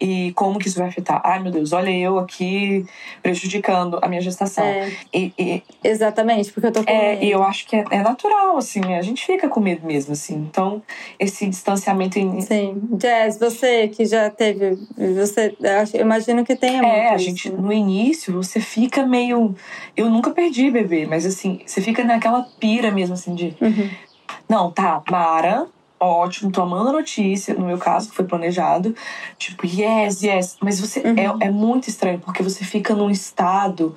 e 0.00 0.32
como 0.32 0.58
que 0.58 0.68
isso 0.68 0.78
vai 0.78 0.88
afetar. 0.88 1.20
Ai, 1.24 1.40
meu 1.40 1.50
Deus, 1.50 1.72
olha 1.72 1.90
eu 1.90 2.18
aqui 2.18 2.84
prejudicando 3.22 3.98
a 4.02 4.08
minha 4.08 4.20
gestação. 4.20 4.64
É, 4.64 4.92
e, 5.12 5.32
e, 5.38 5.62
exatamente, 5.82 6.52
porque 6.52 6.66
eu 6.66 6.72
tô 6.72 6.84
com 6.84 6.90
é, 6.90 7.12
medo. 7.12 7.24
E 7.24 7.30
eu 7.30 7.42
acho 7.42 7.66
que 7.66 7.76
é, 7.76 7.84
é, 7.90 8.02
natural, 8.02 8.56
assim, 8.56 8.94
a 8.94 9.02
gente 9.02 9.24
fica 9.24 9.48
com 9.48 9.60
medo 9.60 9.86
mesmo, 9.86 10.12
assim. 10.12 10.34
Então, 10.34 10.82
esse 11.18 11.48
distanciamento... 11.48 12.18
Em... 12.18 12.40
Sim. 12.40 12.82
Jazz, 12.92 13.38
você 13.38 13.88
que 13.88 14.04
já 14.04 14.28
teve... 14.30 14.78
Você, 15.16 15.56
eu 15.94 16.00
imagino 16.00 16.44
que 16.44 16.56
tenha 16.56 16.82
É, 16.82 17.08
a 17.08 17.16
gente, 17.16 17.50
no 17.50 17.72
início, 17.72 18.34
você 18.34 18.60
fica 18.60 19.06
meio... 19.06 19.54
Eu 19.96 20.10
nunca 20.14 20.30
perdi 20.30 20.70
bebê, 20.70 21.06
mas 21.06 21.26
assim, 21.26 21.60
você 21.66 21.80
fica 21.80 22.02
naquela 22.04 22.46
pira 22.58 22.90
mesmo, 22.90 23.14
assim, 23.14 23.34
de... 23.34 23.56
Uhum. 23.60 23.90
Não, 24.48 24.70
tá, 24.70 25.02
Mara, 25.10 25.66
ótimo, 25.98 26.50
tô 26.50 26.62
amando 26.62 26.90
a 26.90 26.92
notícia, 26.92 27.54
no 27.54 27.66
meu 27.66 27.78
caso, 27.78 28.10
que 28.10 28.16
foi 28.16 28.24
planejado. 28.24 28.94
Tipo, 29.38 29.66
yes, 29.66 30.22
yes. 30.22 30.56
Mas 30.62 30.80
você 30.80 31.00
uhum. 31.00 31.40
é, 31.40 31.46
é 31.46 31.50
muito 31.50 31.88
estranho, 31.88 32.20
porque 32.20 32.42
você 32.42 32.64
fica 32.64 32.94
num 32.94 33.10
estado 33.10 33.96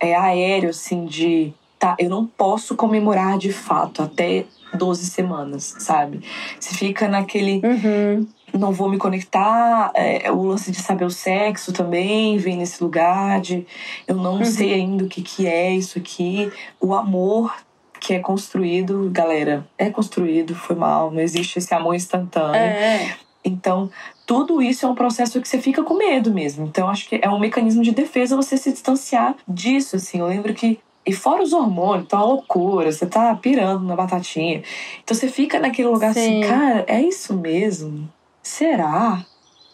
é, 0.00 0.14
aéreo, 0.14 0.70
assim, 0.70 1.04
de 1.04 1.52
tá, 1.78 1.96
eu 1.98 2.08
não 2.08 2.26
posso 2.26 2.74
comemorar 2.74 3.38
de 3.38 3.52
fato 3.52 4.02
até 4.02 4.44
12 4.74 5.06
semanas, 5.06 5.76
sabe? 5.78 6.20
Você 6.58 6.74
fica 6.74 7.08
naquele. 7.08 7.60
Uhum. 7.64 8.26
Não 8.58 8.72
vou 8.72 8.88
me 8.88 8.98
conectar. 8.98 9.90
É, 9.94 10.30
o 10.30 10.42
lance 10.42 10.70
de 10.70 10.80
saber 10.80 11.04
o 11.04 11.10
sexo 11.10 11.72
também 11.72 12.38
vem 12.38 12.56
nesse 12.56 12.82
lugar 12.82 13.40
de 13.40 13.66
eu 14.06 14.16
não 14.16 14.38
uhum. 14.38 14.44
sei 14.44 14.74
ainda 14.74 15.04
o 15.04 15.08
que, 15.08 15.22
que 15.22 15.46
é 15.46 15.72
isso 15.74 15.98
aqui. 15.98 16.50
O 16.80 16.94
amor 16.94 17.54
que 18.00 18.14
é 18.14 18.18
construído, 18.18 19.10
galera, 19.12 19.66
é 19.76 19.90
construído, 19.90 20.54
foi 20.54 20.76
mal, 20.76 21.10
não 21.10 21.20
existe 21.20 21.58
esse 21.58 21.74
amor 21.74 21.94
instantâneo. 21.94 22.54
É. 22.54 23.16
Então, 23.44 23.90
tudo 24.26 24.60
isso 24.60 24.84
é 24.84 24.88
um 24.88 24.94
processo 24.94 25.40
que 25.40 25.48
você 25.48 25.60
fica 25.60 25.82
com 25.82 25.94
medo 25.94 26.32
mesmo. 26.32 26.66
Então, 26.66 26.88
acho 26.88 27.08
que 27.08 27.20
é 27.22 27.28
um 27.30 27.38
mecanismo 27.38 27.82
de 27.82 27.92
defesa 27.92 28.36
você 28.36 28.56
se 28.56 28.72
distanciar 28.72 29.36
disso, 29.46 29.96
assim. 29.96 30.18
Eu 30.18 30.26
lembro 30.26 30.52
que 30.52 30.78
e 31.06 31.12
fora 31.12 31.40
os 31.40 31.52
hormônios, 31.52 32.08
tá 32.08 32.16
uma 32.16 32.26
loucura, 32.26 32.90
você 32.90 33.06
tá 33.06 33.32
pirando 33.36 33.84
na 33.84 33.94
batatinha. 33.94 34.62
Então 35.04 35.16
você 35.16 35.28
fica 35.28 35.60
naquele 35.60 35.86
lugar 35.86 36.10
assim, 36.10 36.20
Sim. 36.20 36.42
assim, 36.42 36.52
cara, 36.52 36.84
é 36.88 37.00
isso 37.00 37.32
mesmo? 37.32 38.08
Será? 38.46 39.24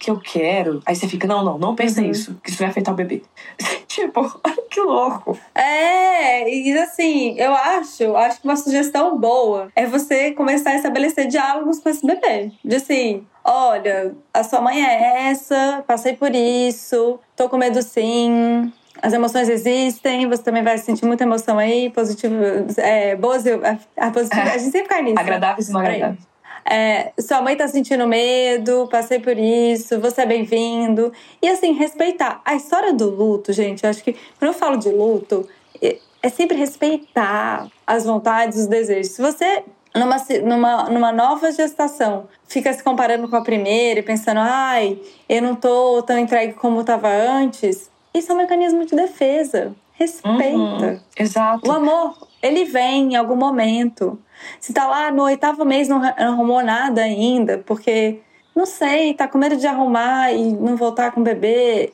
que 0.02 0.10
eu 0.10 0.18
quero. 0.18 0.82
Aí 0.84 0.96
você 0.96 1.06
fica, 1.06 1.28
não, 1.28 1.44
não, 1.44 1.56
não 1.56 1.76
pensa 1.76 2.00
uhum. 2.00 2.08
nisso, 2.08 2.36
que 2.42 2.50
isso 2.50 2.58
vai 2.58 2.68
afetar 2.68 2.92
o 2.92 2.96
bebê. 2.96 3.22
tipo, 3.86 4.20
que 4.68 4.80
louco. 4.80 5.38
É, 5.54 6.52
e 6.52 6.76
assim, 6.76 7.38
eu 7.38 7.54
acho, 7.54 8.16
acho 8.16 8.40
que 8.40 8.44
uma 8.44 8.56
sugestão 8.56 9.16
boa 9.16 9.70
é 9.76 9.86
você 9.86 10.32
começar 10.32 10.70
a 10.70 10.74
estabelecer 10.74 11.28
diálogos 11.28 11.78
com 11.78 11.88
esse 11.88 12.04
bebê. 12.04 12.50
De 12.64 12.74
assim, 12.74 13.24
olha, 13.44 14.12
a 14.34 14.42
sua 14.42 14.60
mãe 14.60 14.84
é 14.84 15.28
essa, 15.30 15.84
passei 15.86 16.16
por 16.16 16.34
isso, 16.34 17.20
tô 17.36 17.48
com 17.48 17.56
medo 17.56 17.80
sim. 17.80 18.72
As 19.00 19.12
emoções 19.12 19.48
existem, 19.48 20.28
você 20.28 20.42
também 20.42 20.64
vai 20.64 20.78
sentir 20.78 21.04
muita 21.04 21.22
emoção 21.22 21.58
aí, 21.58 21.90
positiva, 21.90 22.34
é, 22.76 23.14
boas, 23.14 23.44
a, 23.46 24.06
a, 24.08 24.10
positiva, 24.10 24.42
a 24.42 24.58
gente 24.58 24.72
sempre 24.72 24.88
cai 24.88 25.02
nisso. 25.02 25.20
Agradáveis 25.20 25.68
e 25.68 25.72
não 25.72 25.80
agradáveis. 25.80 26.31
É, 26.64 27.12
sua 27.20 27.42
mãe 27.42 27.56
tá 27.56 27.66
sentindo 27.68 28.06
medo, 28.06 28.88
passei 28.90 29.18
por 29.18 29.36
isso, 29.36 29.98
você 30.00 30.22
é 30.22 30.26
bem-vindo. 30.26 31.12
E 31.40 31.48
assim, 31.48 31.72
respeitar. 31.72 32.40
A 32.44 32.54
história 32.54 32.92
do 32.92 33.10
luto, 33.10 33.52
gente, 33.52 33.84
eu 33.84 33.90
acho 33.90 34.02
que 34.02 34.12
quando 34.38 34.52
eu 34.52 34.58
falo 34.58 34.76
de 34.76 34.88
luto, 34.88 35.48
é, 35.80 35.98
é 36.22 36.28
sempre 36.28 36.56
respeitar 36.56 37.68
as 37.86 38.04
vontades, 38.04 38.58
os 38.58 38.66
desejos. 38.66 39.12
Se 39.12 39.22
você 39.22 39.64
numa, 39.94 40.16
numa, 40.44 40.90
numa 40.90 41.12
nova 41.12 41.52
gestação, 41.52 42.26
fica 42.46 42.72
se 42.72 42.82
comparando 42.82 43.28
com 43.28 43.36
a 43.36 43.42
primeira 43.42 44.00
e 44.00 44.02
pensando, 44.02 44.40
ai, 44.40 44.98
eu 45.28 45.42
não 45.42 45.54
tô 45.54 46.02
tão 46.02 46.18
entregue 46.18 46.54
como 46.54 46.80
estava 46.80 47.08
antes, 47.08 47.90
isso 48.14 48.30
é 48.30 48.34
um 48.34 48.38
mecanismo 48.38 48.84
de 48.84 48.94
defesa. 48.94 49.74
Respeita. 49.94 50.56
Uhum, 50.56 51.00
exato. 51.16 51.68
O 51.68 51.72
amor, 51.72 52.26
ele 52.42 52.64
vem 52.64 53.12
em 53.12 53.16
algum 53.16 53.36
momento. 53.36 54.18
Se 54.60 54.72
tá 54.72 54.86
lá 54.86 55.10
no 55.10 55.24
oitavo 55.24 55.64
mês 55.64 55.88
não 55.88 56.02
arrumou 56.02 56.62
nada 56.62 57.02
ainda, 57.02 57.58
porque 57.58 58.20
não 58.54 58.66
sei, 58.66 59.14
tá 59.14 59.26
com 59.26 59.38
medo 59.38 59.56
de 59.56 59.66
arrumar 59.66 60.32
e 60.32 60.52
não 60.52 60.76
voltar 60.76 61.12
com 61.12 61.20
o 61.20 61.24
bebê, 61.24 61.92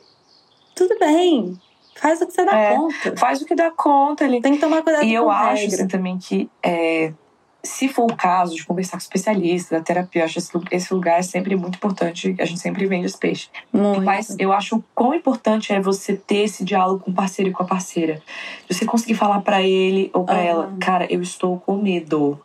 tudo 0.75 0.97
bem. 0.99 1.57
Faz 1.95 2.21
o 2.21 2.27
que 2.27 2.33
você 2.33 2.45
dá 2.45 2.57
é, 2.57 2.75
conta. 2.75 3.17
Faz 3.17 3.41
o 3.41 3.45
que 3.45 3.55
dá 3.55 3.69
conta. 3.71 4.23
Ele... 4.23 4.41
Tem 4.41 4.53
que 4.53 4.59
tomar 4.59 4.81
cuidado 4.81 5.03
e 5.03 5.07
com 5.07 5.11
E 5.11 5.15
eu 5.15 5.29
acho 5.29 5.65
assim, 5.65 5.87
também 5.87 6.17
que 6.17 6.49
é, 6.63 7.11
se 7.61 7.89
for 7.89 8.09
o 8.09 8.15
caso 8.15 8.55
de 8.55 8.65
conversar 8.65 8.93
com 8.93 8.99
especialista 8.99 9.77
da 9.77 9.83
terapia, 9.83 10.23
acho 10.23 10.39
esse, 10.39 10.51
esse 10.71 10.93
lugar 10.93 11.19
é 11.19 11.21
sempre 11.21 11.55
muito 11.57 11.75
importante. 11.75 12.33
A 12.39 12.45
gente 12.45 12.59
sempre 12.59 12.85
vende 12.85 13.05
esse 13.05 13.17
peixe. 13.17 13.49
Muito. 13.71 14.01
Mas 14.01 14.35
eu 14.39 14.53
acho 14.53 14.77
o 14.77 14.83
quão 14.95 15.13
importante 15.13 15.73
é 15.73 15.79
você 15.79 16.15
ter 16.15 16.43
esse 16.45 16.63
diálogo 16.63 17.03
com 17.03 17.11
o 17.11 17.13
parceiro 17.13 17.51
e 17.51 17.53
com 17.53 17.61
a 17.61 17.65
parceira. 17.65 18.21
Você 18.69 18.85
conseguir 18.85 19.15
falar 19.15 19.41
para 19.41 19.61
ele 19.61 20.09
ou 20.13 20.23
para 20.23 20.35
uhum. 20.35 20.45
ela, 20.45 20.73
cara, 20.79 21.05
eu 21.11 21.21
estou 21.21 21.59
com 21.59 21.75
medo. 21.75 22.39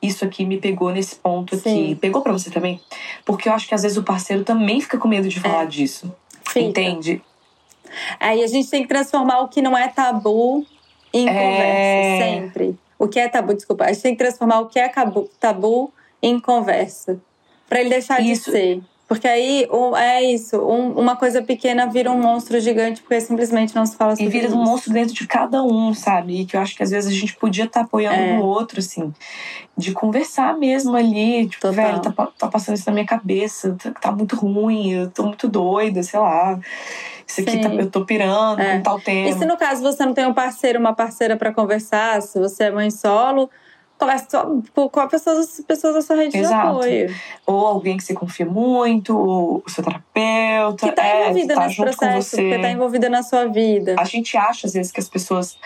Isso 0.00 0.24
aqui 0.24 0.44
me 0.44 0.58
pegou 0.58 0.92
nesse 0.92 1.16
ponto 1.16 1.56
aqui. 1.56 1.62
Sim. 1.62 1.98
Pegou 2.00 2.22
para 2.22 2.32
você 2.32 2.48
também? 2.48 2.80
Porque 3.24 3.48
eu 3.48 3.52
acho 3.52 3.66
que 3.66 3.74
às 3.74 3.82
vezes 3.82 3.98
o 3.98 4.04
parceiro 4.04 4.44
também 4.44 4.80
fica 4.80 4.98
com 4.98 5.08
medo 5.08 5.28
de 5.28 5.40
falar 5.40 5.64
é. 5.64 5.66
disso. 5.66 6.14
Fica. 6.44 6.60
Entende? 6.60 7.20
Aí 8.20 8.44
a 8.44 8.46
gente 8.46 8.70
tem 8.70 8.82
que 8.82 8.88
transformar 8.88 9.40
o 9.40 9.48
que 9.48 9.60
não 9.60 9.76
é 9.76 9.88
tabu 9.88 10.64
em 11.12 11.28
é... 11.28 11.32
conversa, 11.32 12.24
sempre 12.24 12.78
o 13.00 13.08
que 13.08 13.18
é 13.18 13.26
tabu, 13.28 13.54
desculpa, 13.54 13.84
a 13.84 13.92
gente 13.92 14.02
tem 14.02 14.12
que 14.14 14.18
transformar 14.18 14.60
o 14.60 14.66
que 14.66 14.78
é 14.78 14.92
tabu 15.40 15.90
em 16.22 16.38
conversa. 16.38 17.18
para 17.66 17.80
ele 17.80 17.88
deixar 17.88 18.20
isso. 18.20 18.50
de 18.50 18.56
ser. 18.58 18.82
Porque 19.08 19.26
aí 19.26 19.66
é 19.96 20.22
isso, 20.22 20.56
um, 20.58 20.92
uma 20.92 21.16
coisa 21.16 21.42
pequena 21.42 21.84
vira 21.86 22.12
um 22.12 22.20
monstro 22.20 22.60
gigante 22.60 23.00
porque 23.00 23.20
simplesmente 23.20 23.74
não 23.74 23.84
se 23.84 23.96
fala 23.96 24.14
sobre 24.14 24.26
E 24.26 24.28
vira 24.28 24.46
isso. 24.46 24.56
um 24.56 24.62
monstro 24.62 24.92
dentro 24.92 25.14
de 25.14 25.26
cada 25.26 25.64
um, 25.64 25.92
sabe? 25.92 26.42
E 26.42 26.44
que 26.44 26.56
eu 26.56 26.60
acho 26.60 26.76
que 26.76 26.82
às 26.82 26.90
vezes 26.90 27.10
a 27.10 27.18
gente 27.18 27.34
podia 27.34 27.64
estar 27.64 27.80
tá 27.80 27.86
apoiando 27.86 28.20
é. 28.20 28.34
um 28.34 28.40
outro, 28.40 28.78
assim. 28.78 29.12
De 29.76 29.92
conversar 29.92 30.56
mesmo 30.56 30.94
ali. 30.94 31.48
Tipo, 31.48 31.68
Total. 31.68 31.74
velho, 31.84 32.00
tá, 32.00 32.28
tá, 32.38 32.48
passando 32.48 32.76
isso 32.76 32.86
na 32.86 32.92
minha 32.92 33.06
cabeça, 33.06 33.76
tá, 33.82 33.90
tá 33.90 34.12
muito 34.12 34.36
ruim, 34.36 34.92
eu 34.92 35.10
tô 35.10 35.24
muito 35.24 35.48
doida, 35.48 36.04
sei 36.04 36.20
lá. 36.20 36.60
Isso 37.30 37.40
aqui 37.42 37.58
tá, 37.60 37.68
eu 37.72 37.90
tô 37.90 38.04
pirando 38.04 38.60
é. 38.60 38.76
com 38.76 38.82
tal 38.82 39.00
tema. 39.00 39.28
E 39.28 39.32
se 39.34 39.44
no 39.46 39.56
caso 39.56 39.82
você 39.82 40.04
não 40.04 40.12
tem 40.12 40.26
um 40.26 40.34
parceiro, 40.34 40.80
uma 40.80 40.92
parceira 40.92 41.36
para 41.36 41.52
conversar, 41.52 42.20
se 42.22 42.38
você 42.38 42.64
é 42.64 42.70
mãe 42.70 42.90
solo, 42.90 43.48
converse 44.00 44.26
só 44.30 44.46
com 44.88 45.00
a 45.00 45.06
pessoa, 45.06 45.38
as 45.38 45.60
pessoas 45.60 45.94
da 45.94 46.02
sua 46.02 46.16
rede 46.16 46.38
Exato. 46.38 46.54
de 46.54 46.68
apoio. 46.68 47.16
Ou 47.46 47.66
alguém 47.66 47.96
que 47.96 48.02
você 48.02 48.14
confia 48.14 48.46
muito, 48.46 49.16
ou 49.16 49.62
o 49.64 49.70
seu 49.70 49.84
terapeuta. 49.84 50.88
Que 50.88 50.92
tá 50.92 51.06
é, 51.06 51.22
envolvida 51.22 51.54
tá 51.54 51.66
nesse 51.66 51.76
processo, 51.76 52.36
porque 52.36 52.58
tá 52.58 52.70
envolvida 52.70 53.08
na 53.10 53.22
sua 53.22 53.46
vida. 53.46 53.94
A 53.98 54.04
gente 54.04 54.36
acha, 54.36 54.66
às 54.66 54.72
vezes, 54.72 54.90
que 54.90 54.98
as 54.98 55.08
pessoas 55.08 55.56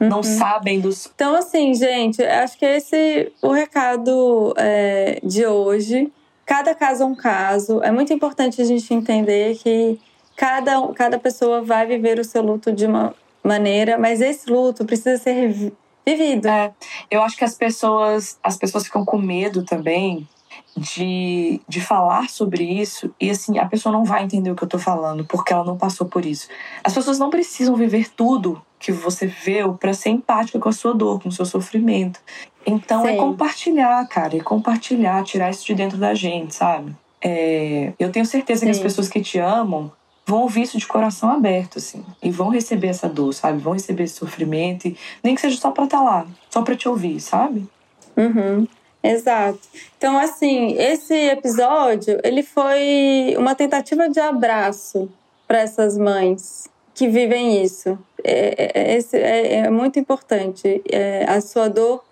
uhum. 0.00 0.08
não 0.08 0.22
sabem 0.22 0.80
dos. 0.80 1.10
Então, 1.14 1.34
assim, 1.34 1.74
gente, 1.74 2.22
acho 2.22 2.58
que 2.58 2.66
esse 2.66 3.32
o 3.42 3.50
recado 3.50 4.54
é, 4.56 5.18
de 5.24 5.46
hoje. 5.46 6.12
Cada 6.44 6.74
caso 6.74 7.02
é 7.02 7.06
um 7.06 7.14
caso. 7.14 7.82
É 7.82 7.90
muito 7.90 8.10
importante 8.10 8.62
a 8.62 8.64
gente 8.64 8.94
entender 8.94 9.54
que 9.56 10.00
cada, 10.38 10.80
cada 10.94 11.18
pessoa 11.18 11.60
vai 11.62 11.84
viver 11.84 12.20
o 12.20 12.24
seu 12.24 12.40
luto 12.40 12.70
de 12.70 12.86
uma 12.86 13.12
maneira, 13.42 13.98
mas 13.98 14.20
esse 14.20 14.48
luto 14.48 14.84
precisa 14.84 15.20
ser 15.20 15.72
vivido. 16.06 16.46
É, 16.46 16.72
eu 17.10 17.20
acho 17.22 17.36
que 17.36 17.44
as 17.44 17.56
pessoas, 17.56 18.38
as 18.40 18.56
pessoas 18.56 18.84
ficam 18.84 19.04
com 19.04 19.18
medo 19.18 19.64
também 19.64 20.28
de, 20.76 21.60
de 21.68 21.80
falar 21.80 22.30
sobre 22.30 22.62
isso 22.62 23.12
e 23.20 23.30
assim, 23.30 23.58
a 23.58 23.66
pessoa 23.66 23.92
não 23.92 24.04
vai 24.04 24.22
entender 24.22 24.48
o 24.52 24.54
que 24.54 24.62
eu 24.62 24.68
tô 24.68 24.78
falando 24.78 25.24
porque 25.24 25.52
ela 25.52 25.64
não 25.64 25.76
passou 25.76 26.06
por 26.06 26.24
isso. 26.24 26.46
As 26.84 26.94
pessoas 26.94 27.18
não 27.18 27.30
precisam 27.30 27.74
viver 27.74 28.08
tudo 28.14 28.62
que 28.78 28.92
você 28.92 29.26
viveu 29.26 29.74
para 29.74 29.92
ser 29.92 30.10
empática 30.10 30.60
com 30.60 30.68
a 30.68 30.72
sua 30.72 30.94
dor, 30.94 31.20
com 31.20 31.30
o 31.30 31.32
seu 31.32 31.44
sofrimento. 31.44 32.20
Então 32.64 33.04
é 33.04 33.08
Sim. 33.10 33.14
é 33.14 33.16
compartilhar, 33.16 34.06
cara, 34.06 34.36
é 34.36 34.40
compartilhar, 34.40 35.24
tirar 35.24 35.50
isso 35.50 35.66
de 35.66 35.74
dentro 35.74 35.98
da 35.98 36.14
gente, 36.14 36.54
sabe? 36.54 36.94
É, 37.20 37.92
eu 37.98 38.12
tenho 38.12 38.24
certeza 38.24 38.60
Sim. 38.60 38.66
que 38.66 38.70
as 38.70 38.78
pessoas 38.78 39.08
que 39.08 39.20
te 39.20 39.40
amam 39.40 39.90
vão 40.28 40.42
ouvir 40.42 40.62
isso 40.62 40.76
de 40.76 40.86
coração 40.86 41.30
aberto, 41.30 41.78
assim, 41.78 42.04
e 42.22 42.30
vão 42.30 42.50
receber 42.50 42.88
essa 42.88 43.08
dor, 43.08 43.32
sabe? 43.32 43.62
Vão 43.62 43.72
receber 43.72 44.04
esse 44.04 44.14
sofrimento, 44.14 44.86
e 44.86 44.96
nem 45.24 45.34
que 45.34 45.40
seja 45.40 45.58
só 45.58 45.70
pra 45.70 45.84
estar 45.84 45.98
tá 45.98 46.04
lá, 46.04 46.26
só 46.50 46.60
pra 46.60 46.76
te 46.76 46.86
ouvir, 46.86 47.18
sabe? 47.18 47.66
Uhum. 48.14 48.68
Exato. 49.02 49.60
Então, 49.96 50.18
assim, 50.18 50.74
esse 50.76 51.14
episódio, 51.14 52.20
ele 52.22 52.42
foi 52.42 53.34
uma 53.38 53.54
tentativa 53.54 54.06
de 54.08 54.20
abraço 54.20 55.08
para 55.46 55.60
essas 55.60 55.96
mães 55.96 56.68
que 56.94 57.08
vivem 57.08 57.62
isso. 57.62 57.98
É, 58.22 58.96
é, 58.96 58.98
é, 59.16 59.54
é 59.60 59.70
muito 59.70 59.98
importante. 59.98 60.82
É, 60.90 61.24
a 61.26 61.40
sua 61.40 61.68
dor, 61.68 62.04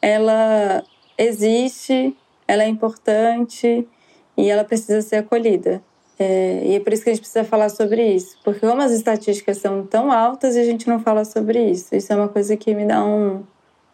ela 0.00 0.84
existe, 1.18 2.16
ela 2.46 2.62
é 2.62 2.68
importante 2.68 3.88
e 4.36 4.50
ela 4.50 4.62
precisa 4.62 5.02
ser 5.02 5.16
acolhida. 5.16 5.82
É, 6.18 6.62
e 6.64 6.74
é 6.76 6.80
por 6.80 6.92
isso 6.92 7.02
que 7.02 7.10
a 7.10 7.12
gente 7.12 7.20
precisa 7.20 7.44
falar 7.44 7.68
sobre 7.68 8.14
isso. 8.14 8.36
Porque 8.42 8.60
como 8.60 8.80
as 8.80 8.92
estatísticas 8.92 9.58
são 9.58 9.86
tão 9.86 10.10
altas 10.10 10.56
e 10.56 10.60
a 10.60 10.64
gente 10.64 10.88
não 10.88 10.98
fala 10.98 11.24
sobre 11.24 11.70
isso. 11.70 11.94
Isso 11.94 12.12
é 12.12 12.16
uma 12.16 12.28
coisa 12.28 12.56
que 12.56 12.74
me 12.74 12.86
dá 12.86 13.04
um, 13.04 13.42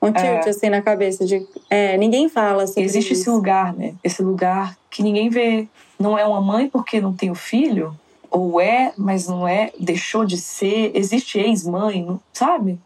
um 0.01 0.13
tilt 0.13 0.47
é. 0.47 0.49
assim 0.49 0.69
na 0.69 0.83
cabeça 0.83 1.25
de 1.25 1.47
é, 1.69 1.97
ninguém 1.97 2.29
fala 2.29 2.67
sobre 2.67 2.85
Existe 2.85 3.13
isso. 3.13 3.23
esse 3.23 3.31
lugar, 3.31 3.75
né? 3.75 3.95
Esse 4.03 4.23
lugar 4.23 4.77
que 4.91 5.03
ninguém 5.03 5.29
vê. 5.29 5.69
Não 5.99 6.19
é 6.19 6.25
uma 6.25 6.41
mãe 6.41 6.69
porque 6.69 7.01
não 7.01 7.13
tem 7.13 7.31
o 7.31 7.35
filho, 7.35 7.97
ou 8.29 8.61
é, 8.61 8.93
mas 8.97 9.29
não 9.29 9.47
é, 9.47 9.71
deixou 9.79 10.25
de 10.25 10.37
ser. 10.37 10.91
Existe 10.95 11.39
ex-mãe, 11.39 12.19
sabe? 12.33 12.79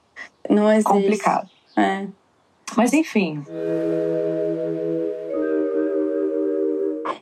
Não 0.49 0.70
existe. 0.70 0.91
Complicado. 0.91 1.49
É. 1.76 2.07
Mas 2.76 2.93
enfim. 2.93 3.43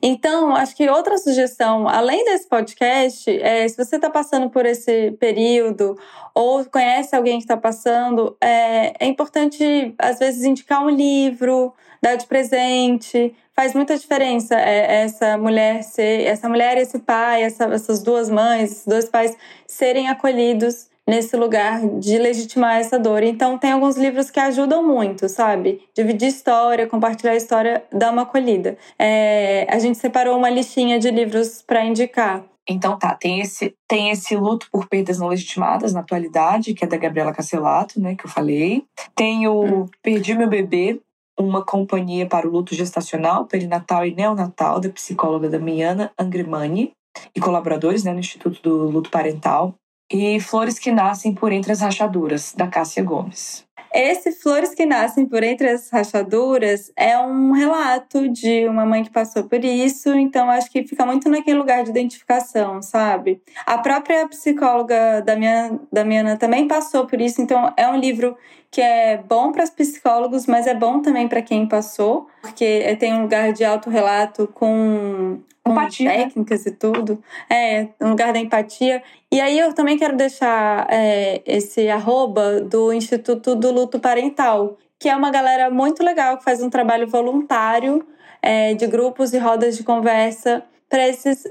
Então, 0.07 0.55
acho 0.55 0.77
que 0.77 0.87
outra 0.87 1.17
sugestão, 1.17 1.89
além 1.89 2.27
desse 2.27 2.47
podcast, 2.47 3.31
é 3.41 3.67
se 3.67 3.75
você 3.75 3.97
está 3.97 4.11
passando 4.11 4.51
por 4.51 4.67
esse 4.67 5.13
período 5.13 5.99
ou 6.35 6.63
conhece 6.67 7.17
alguém 7.17 7.39
que 7.39 7.45
está 7.45 7.57
passando, 7.57 8.37
é, 8.39 8.93
é 9.03 9.07
importante, 9.07 9.95
às 9.99 10.19
vezes, 10.19 10.45
indicar 10.45 10.85
um 10.85 10.91
livro, 10.91 11.73
dar 12.03 12.17
de 12.17 12.27
presente. 12.27 13.35
Faz 13.57 13.73
muita 13.73 13.97
diferença 13.97 14.55
é, 14.61 15.05
essa 15.05 15.39
mulher 15.39 15.83
ser, 15.83 16.27
essa 16.27 16.51
mulher 16.51 16.77
e 16.77 16.83
esse 16.83 16.99
pai, 16.99 17.43
essa, 17.43 17.65
essas 17.65 18.03
duas 18.03 18.29
mães, 18.29 18.73
esses 18.73 18.87
dois 18.87 19.07
pais 19.07 19.35
serem 19.67 20.11
acolhidos 20.11 20.91
nesse 21.09 21.37
lugar 21.37 21.87
de 21.99 22.19
legitimar 22.19 22.77
essa 22.77 22.99
dor. 22.99 23.23
Então, 23.23 23.59
tem 23.59 23.73
alguns 23.73 23.97
livros 23.97 24.31
que 24.31 24.41
ajudam 24.41 24.83
muito, 24.83 25.29
sabe? 25.29 25.83
Dividir 25.95 26.29
história, 26.29 26.87
compartilhar 26.87 27.33
a 27.33 27.37
história, 27.37 27.85
dar 27.93 28.13
uma 28.13 28.23
acolhida. 28.23 28.77
É, 28.99 29.67
a 29.71 29.79
gente 29.79 29.99
separou 29.99 30.37
uma 30.37 30.51
listinha 30.51 30.99
de 30.99 31.11
livros 31.11 31.63
para 31.63 31.85
indicar. 31.85 32.45
Então 32.67 32.99
tá, 32.99 33.15
tem 33.15 33.41
esse, 33.41 33.75
tem 33.87 34.11
esse 34.11 34.35
luto 34.35 34.69
por 34.73 34.89
perdas 34.89 35.19
não 35.19 35.29
legitimadas 35.29 35.93
na 35.93 36.01
atualidade, 36.01 36.73
que 36.73 36.83
é 36.85 36.89
da 36.89 36.97
Gabriela 36.97 37.33
Cacelato, 37.33 38.01
né, 38.01 38.15
que 38.15 38.25
eu 38.25 38.31
falei. 38.31 38.85
Tem 39.15 39.47
o 39.47 39.83
hum. 39.83 39.87
Perdi 40.03 40.35
Meu 40.35 40.49
Bebê, 40.49 40.99
uma 41.39 41.63
companhia 41.63 42.27
para 42.27 42.49
o 42.49 42.51
luto 42.51 42.75
gestacional, 42.75 43.45
perinatal 43.45 44.07
e 44.07 44.15
neonatal, 44.15 44.81
da 44.81 44.89
psicóloga 44.89 45.49
Damiana 45.49 46.11
Angrimani 46.19 46.93
e 47.35 47.41
colaboradores 47.41 48.03
né, 48.03 48.13
no 48.13 48.21
Instituto 48.21 48.63
do 48.63 48.89
Luto 48.89 49.11
Parental 49.11 49.75
e 50.15 50.39
Flores 50.39 50.79
que 50.79 50.93
Nascem 50.93 51.35
por 51.35 51.51
Entre 51.51 51.73
as 51.73 51.81
Rachaduras, 51.81 52.55
da 52.57 52.69
Cássia 52.69 53.03
Gomes. 53.03 53.65
Esse 53.93 54.31
Flores 54.31 54.73
que 54.73 54.87
Nascem 54.87 55.27
por 55.27 55.43
Entre 55.43 55.69
as 55.69 55.91
Rachaduras 55.91 56.93
é 56.97 57.19
um 57.19 57.51
relato 57.51 58.29
de 58.29 58.69
uma 58.69 58.87
mãe 58.87 59.03
que 59.03 59.11
passou 59.11 59.45
por 59.45 59.65
isso, 59.65 60.15
então 60.15 60.49
acho 60.49 60.71
que 60.71 60.87
fica 60.87 61.05
muito 61.05 61.29
naquele 61.29 61.59
lugar 61.59 61.83
de 61.83 61.91
identificação, 61.91 62.81
sabe? 62.81 63.43
A 63.67 63.79
própria 63.79 64.29
psicóloga 64.29 65.21
Damiana, 65.23 65.81
Damiana 65.93 66.37
também 66.37 66.69
passou 66.69 67.07
por 67.07 67.21
isso, 67.21 67.43
então 67.43 67.73
é 67.77 67.89
um 67.89 67.99
livro 67.99 68.37
que 68.75 68.81
é 68.81 69.19
bom 69.19 69.53
para 69.53 69.63
os 69.63 69.71
psicólogos, 69.71 70.49
mas 70.49 70.67
é 70.67 70.75
bom 70.75 71.01
também 71.01 71.29
para 71.29 71.41
quem 71.41 71.65
passou, 71.65 72.27
porque 72.43 72.97
tem 72.99 73.15
um 73.15 73.23
lugar 73.23 73.53
de 73.53 73.65
autorrelato 73.65 74.49
com 74.49 75.39
empatia, 75.65 76.11
né? 76.11 76.17
técnicas 76.25 76.65
né? 76.65 76.73
e 76.73 76.75
tudo. 76.75 77.23
É, 77.49 77.89
um 78.01 78.11
lugar 78.11 78.33
da 78.33 78.41
empatia. 78.41 79.01
E 79.31 79.41
aí 79.41 79.61
eu 79.61 79.73
também 79.73 79.97
quero 79.97 80.17
deixar 80.17 80.89
é, 80.91 81.41
esse 81.47 81.89
arroba 81.89 82.63
do 82.63 82.93
Instituto 82.93 83.55
do 83.55 83.71
Luto 83.71 84.01
Parental, 84.01 84.77
que 84.99 85.09
é 85.09 85.15
uma 85.15 85.31
galera 85.31 85.71
muito 85.71 86.03
legal 86.03 86.37
que 86.37 86.43
faz 86.43 86.61
um 86.61 86.69
trabalho 86.69 87.07
voluntário 87.07 88.05
é, 88.43 88.75
de 88.75 88.89
grupos 88.89 89.33
e 89.33 89.39
rodas 89.39 89.77
de 89.77 89.85
conversa 89.85 90.65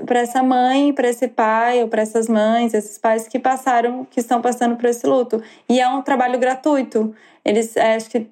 para 0.06 0.20
essa 0.20 0.42
mãe, 0.42 0.94
para 0.94 1.10
esse 1.10 1.28
pai 1.28 1.82
ou 1.82 1.90
para 1.90 2.02
essas 2.02 2.30
mães, 2.30 2.74
esses 2.74 2.98
pais 2.98 3.28
que 3.28 3.38
passaram, 3.38 4.06
que 4.10 4.22
estão 4.22 4.42
passando 4.42 4.78
por 4.78 4.86
esse 4.86 5.06
luto. 5.06 5.44
E 5.68 5.82
é 5.82 5.88
um 5.90 6.02
trabalho 6.02 6.40
gratuito. 6.40 7.14
Eles, 7.44 7.76
é, 7.76 7.96
acho 7.96 8.10
que 8.10 8.26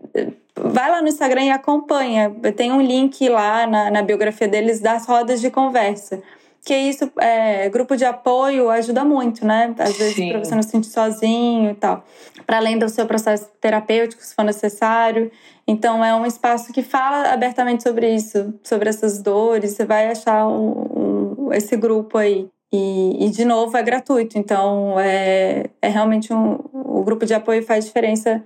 vai 0.55 0.89
lá 0.89 1.01
no 1.01 1.09
Instagram 1.09 1.43
e 1.43 1.49
acompanha. 1.49 2.33
Tem 2.55 2.71
um 2.71 2.81
link 2.81 3.27
lá 3.27 3.67
na, 3.67 3.91
na 3.91 4.01
biografia 4.01 4.47
deles 4.47 4.79
das 4.79 5.05
rodas 5.05 5.41
de 5.41 5.49
conversa. 5.49 6.21
Que 6.63 6.75
isso, 6.75 7.11
é, 7.19 7.67
grupo 7.69 7.95
de 7.95 8.05
apoio 8.05 8.69
ajuda 8.69 9.03
muito, 9.03 9.45
né? 9.45 9.73
Às 9.79 9.97
vezes 9.97 10.29
para 10.29 10.39
você 10.39 10.53
não 10.53 10.61
se 10.61 10.69
sentir 10.69 10.89
sozinho 10.89 11.71
e 11.71 11.73
tal. 11.73 12.03
Para 12.45 12.57
além 12.57 12.77
do 12.77 12.87
seu 12.87 13.07
processo 13.07 13.49
terapêutico, 13.59 14.21
se 14.23 14.35
for 14.35 14.43
necessário. 14.43 15.31
Então 15.67 16.05
é 16.05 16.13
um 16.13 16.25
espaço 16.25 16.71
que 16.71 16.83
fala 16.83 17.33
abertamente 17.33 17.81
sobre 17.81 18.13
isso, 18.13 18.53
sobre 18.63 18.89
essas 18.89 19.21
dores. 19.21 19.71
Você 19.71 19.85
vai 19.85 20.11
achar 20.11 20.47
um, 20.47 21.47
um, 21.47 21.53
esse 21.53 21.75
grupo 21.75 22.17
aí. 22.17 22.47
E, 22.73 23.25
e, 23.25 23.29
de 23.29 23.43
novo, 23.43 23.75
é 23.75 23.83
gratuito. 23.83 24.37
Então, 24.37 24.97
é, 24.99 25.65
é 25.81 25.89
realmente 25.89 26.33
um. 26.33 26.57
O 26.73 27.03
grupo 27.03 27.25
de 27.25 27.33
apoio 27.33 27.63
faz 27.63 27.85
diferença 27.85 28.41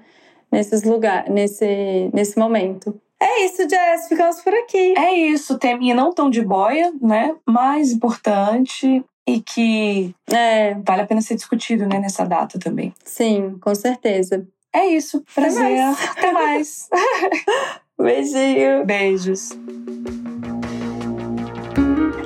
nesses 0.52 0.84
lugares, 0.84 1.32
nesse, 1.32 2.10
nesse 2.14 2.40
momento. 2.40 3.00
É 3.22 3.46
isso, 3.46 3.68
Jess, 3.70 4.08
ficamos 4.08 4.42
por 4.42 4.54
aqui. 4.54 4.94
É 4.98 5.14
isso, 5.14 5.58
teminha 5.58 5.96
não 5.96 6.14
tão 6.14 6.30
de 6.30 6.42
boia, 6.42 6.94
né? 7.02 7.36
Mais 7.46 7.92
importante 7.92 9.04
e 9.28 9.42
que 9.42 10.14
é. 10.32 10.76
vale 10.86 11.02
a 11.02 11.08
pena 11.08 11.22
ser 11.22 11.36
discutido, 11.36 11.88
né, 11.88 12.00
nessa 12.00 12.26
data 12.26 12.60
também. 12.60 12.94
Sim, 13.04 13.58
com 13.60 13.74
certeza. 13.74 14.48
É 14.74 14.86
isso, 14.88 15.24
prazer. 15.34 15.82
Até 15.82 15.82
mais. 15.82 16.10
Até 16.12 16.32
mais. 16.32 16.90
Beijinho. 17.98 18.86
Beijos. 18.86 19.50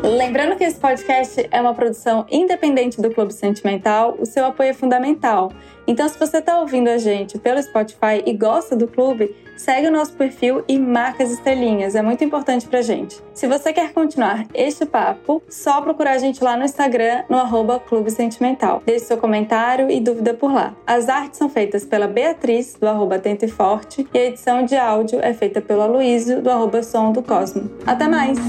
Lembrando 0.10 0.56
que 0.56 0.64
esse 0.64 0.80
podcast 0.80 1.48
é 1.52 1.62
uma 1.62 1.76
produção 1.76 2.26
independente 2.32 3.00
do 3.00 3.12
Clube 3.12 3.32
Sentimental, 3.32 4.18
o 4.20 4.26
seu 4.26 4.44
apoio 4.44 4.72
é 4.72 4.74
fundamental. 4.74 5.52
Então, 5.86 6.10
se 6.10 6.18
você 6.18 6.40
está 6.40 6.60
ouvindo 6.60 6.88
a 6.88 6.98
gente 6.98 7.38
pelo 7.38 7.62
Spotify 7.62 8.24
e 8.26 8.34
gosta 8.34 8.76
do 8.76 8.88
clube, 8.88 9.36
segue 9.56 9.88
o 9.88 9.92
nosso 9.92 10.14
perfil 10.14 10.64
e 10.68 10.80
marca 10.80 11.24
as 11.24 11.30
estrelinhas, 11.30 11.96
é 11.96 12.02
muito 12.02 12.24
importante 12.24 12.68
pra 12.68 12.82
gente. 12.82 13.22
Se 13.36 13.48
você 13.48 13.72
quer 13.72 13.94
continuar 13.94 14.48
este 14.54 14.84
papo, 14.84 15.44
só 15.48 15.80
procurar 15.80 16.12
a 16.14 16.18
gente 16.18 16.44
lá 16.44 16.58
no 16.58 16.66
Instagram, 16.66 17.24
no 17.30 17.38
arroba 17.38 17.80
Clube 17.80 18.10
Sentimental. 18.10 18.82
Deixe 18.84 19.06
seu 19.06 19.18
comentário 19.18 19.92
e 19.92 20.00
dúvida 20.00 20.34
por 20.34 20.52
lá. 20.52 20.76
As 20.88 21.08
artes 21.08 21.38
são 21.38 21.50
feitas 21.50 21.86
pela 21.86 22.08
Beatriz, 22.08 22.76
do 22.80 22.88
arroba 22.88 23.22
e 23.24 23.48
Forte, 23.48 24.08
e 24.12 24.18
a 24.18 24.26
edição 24.26 24.66
de 24.66 24.76
áudio 24.76 25.20
é 25.22 25.36
feita 25.36 25.62
pelo 25.62 25.82
Aloysio, 25.82 26.42
do 26.42 26.50
arroba 26.50 26.82
Som 26.82 27.12
do 27.12 27.22
Cosmo. 27.22 27.70
Até 27.86 28.08
mais! 28.08 28.40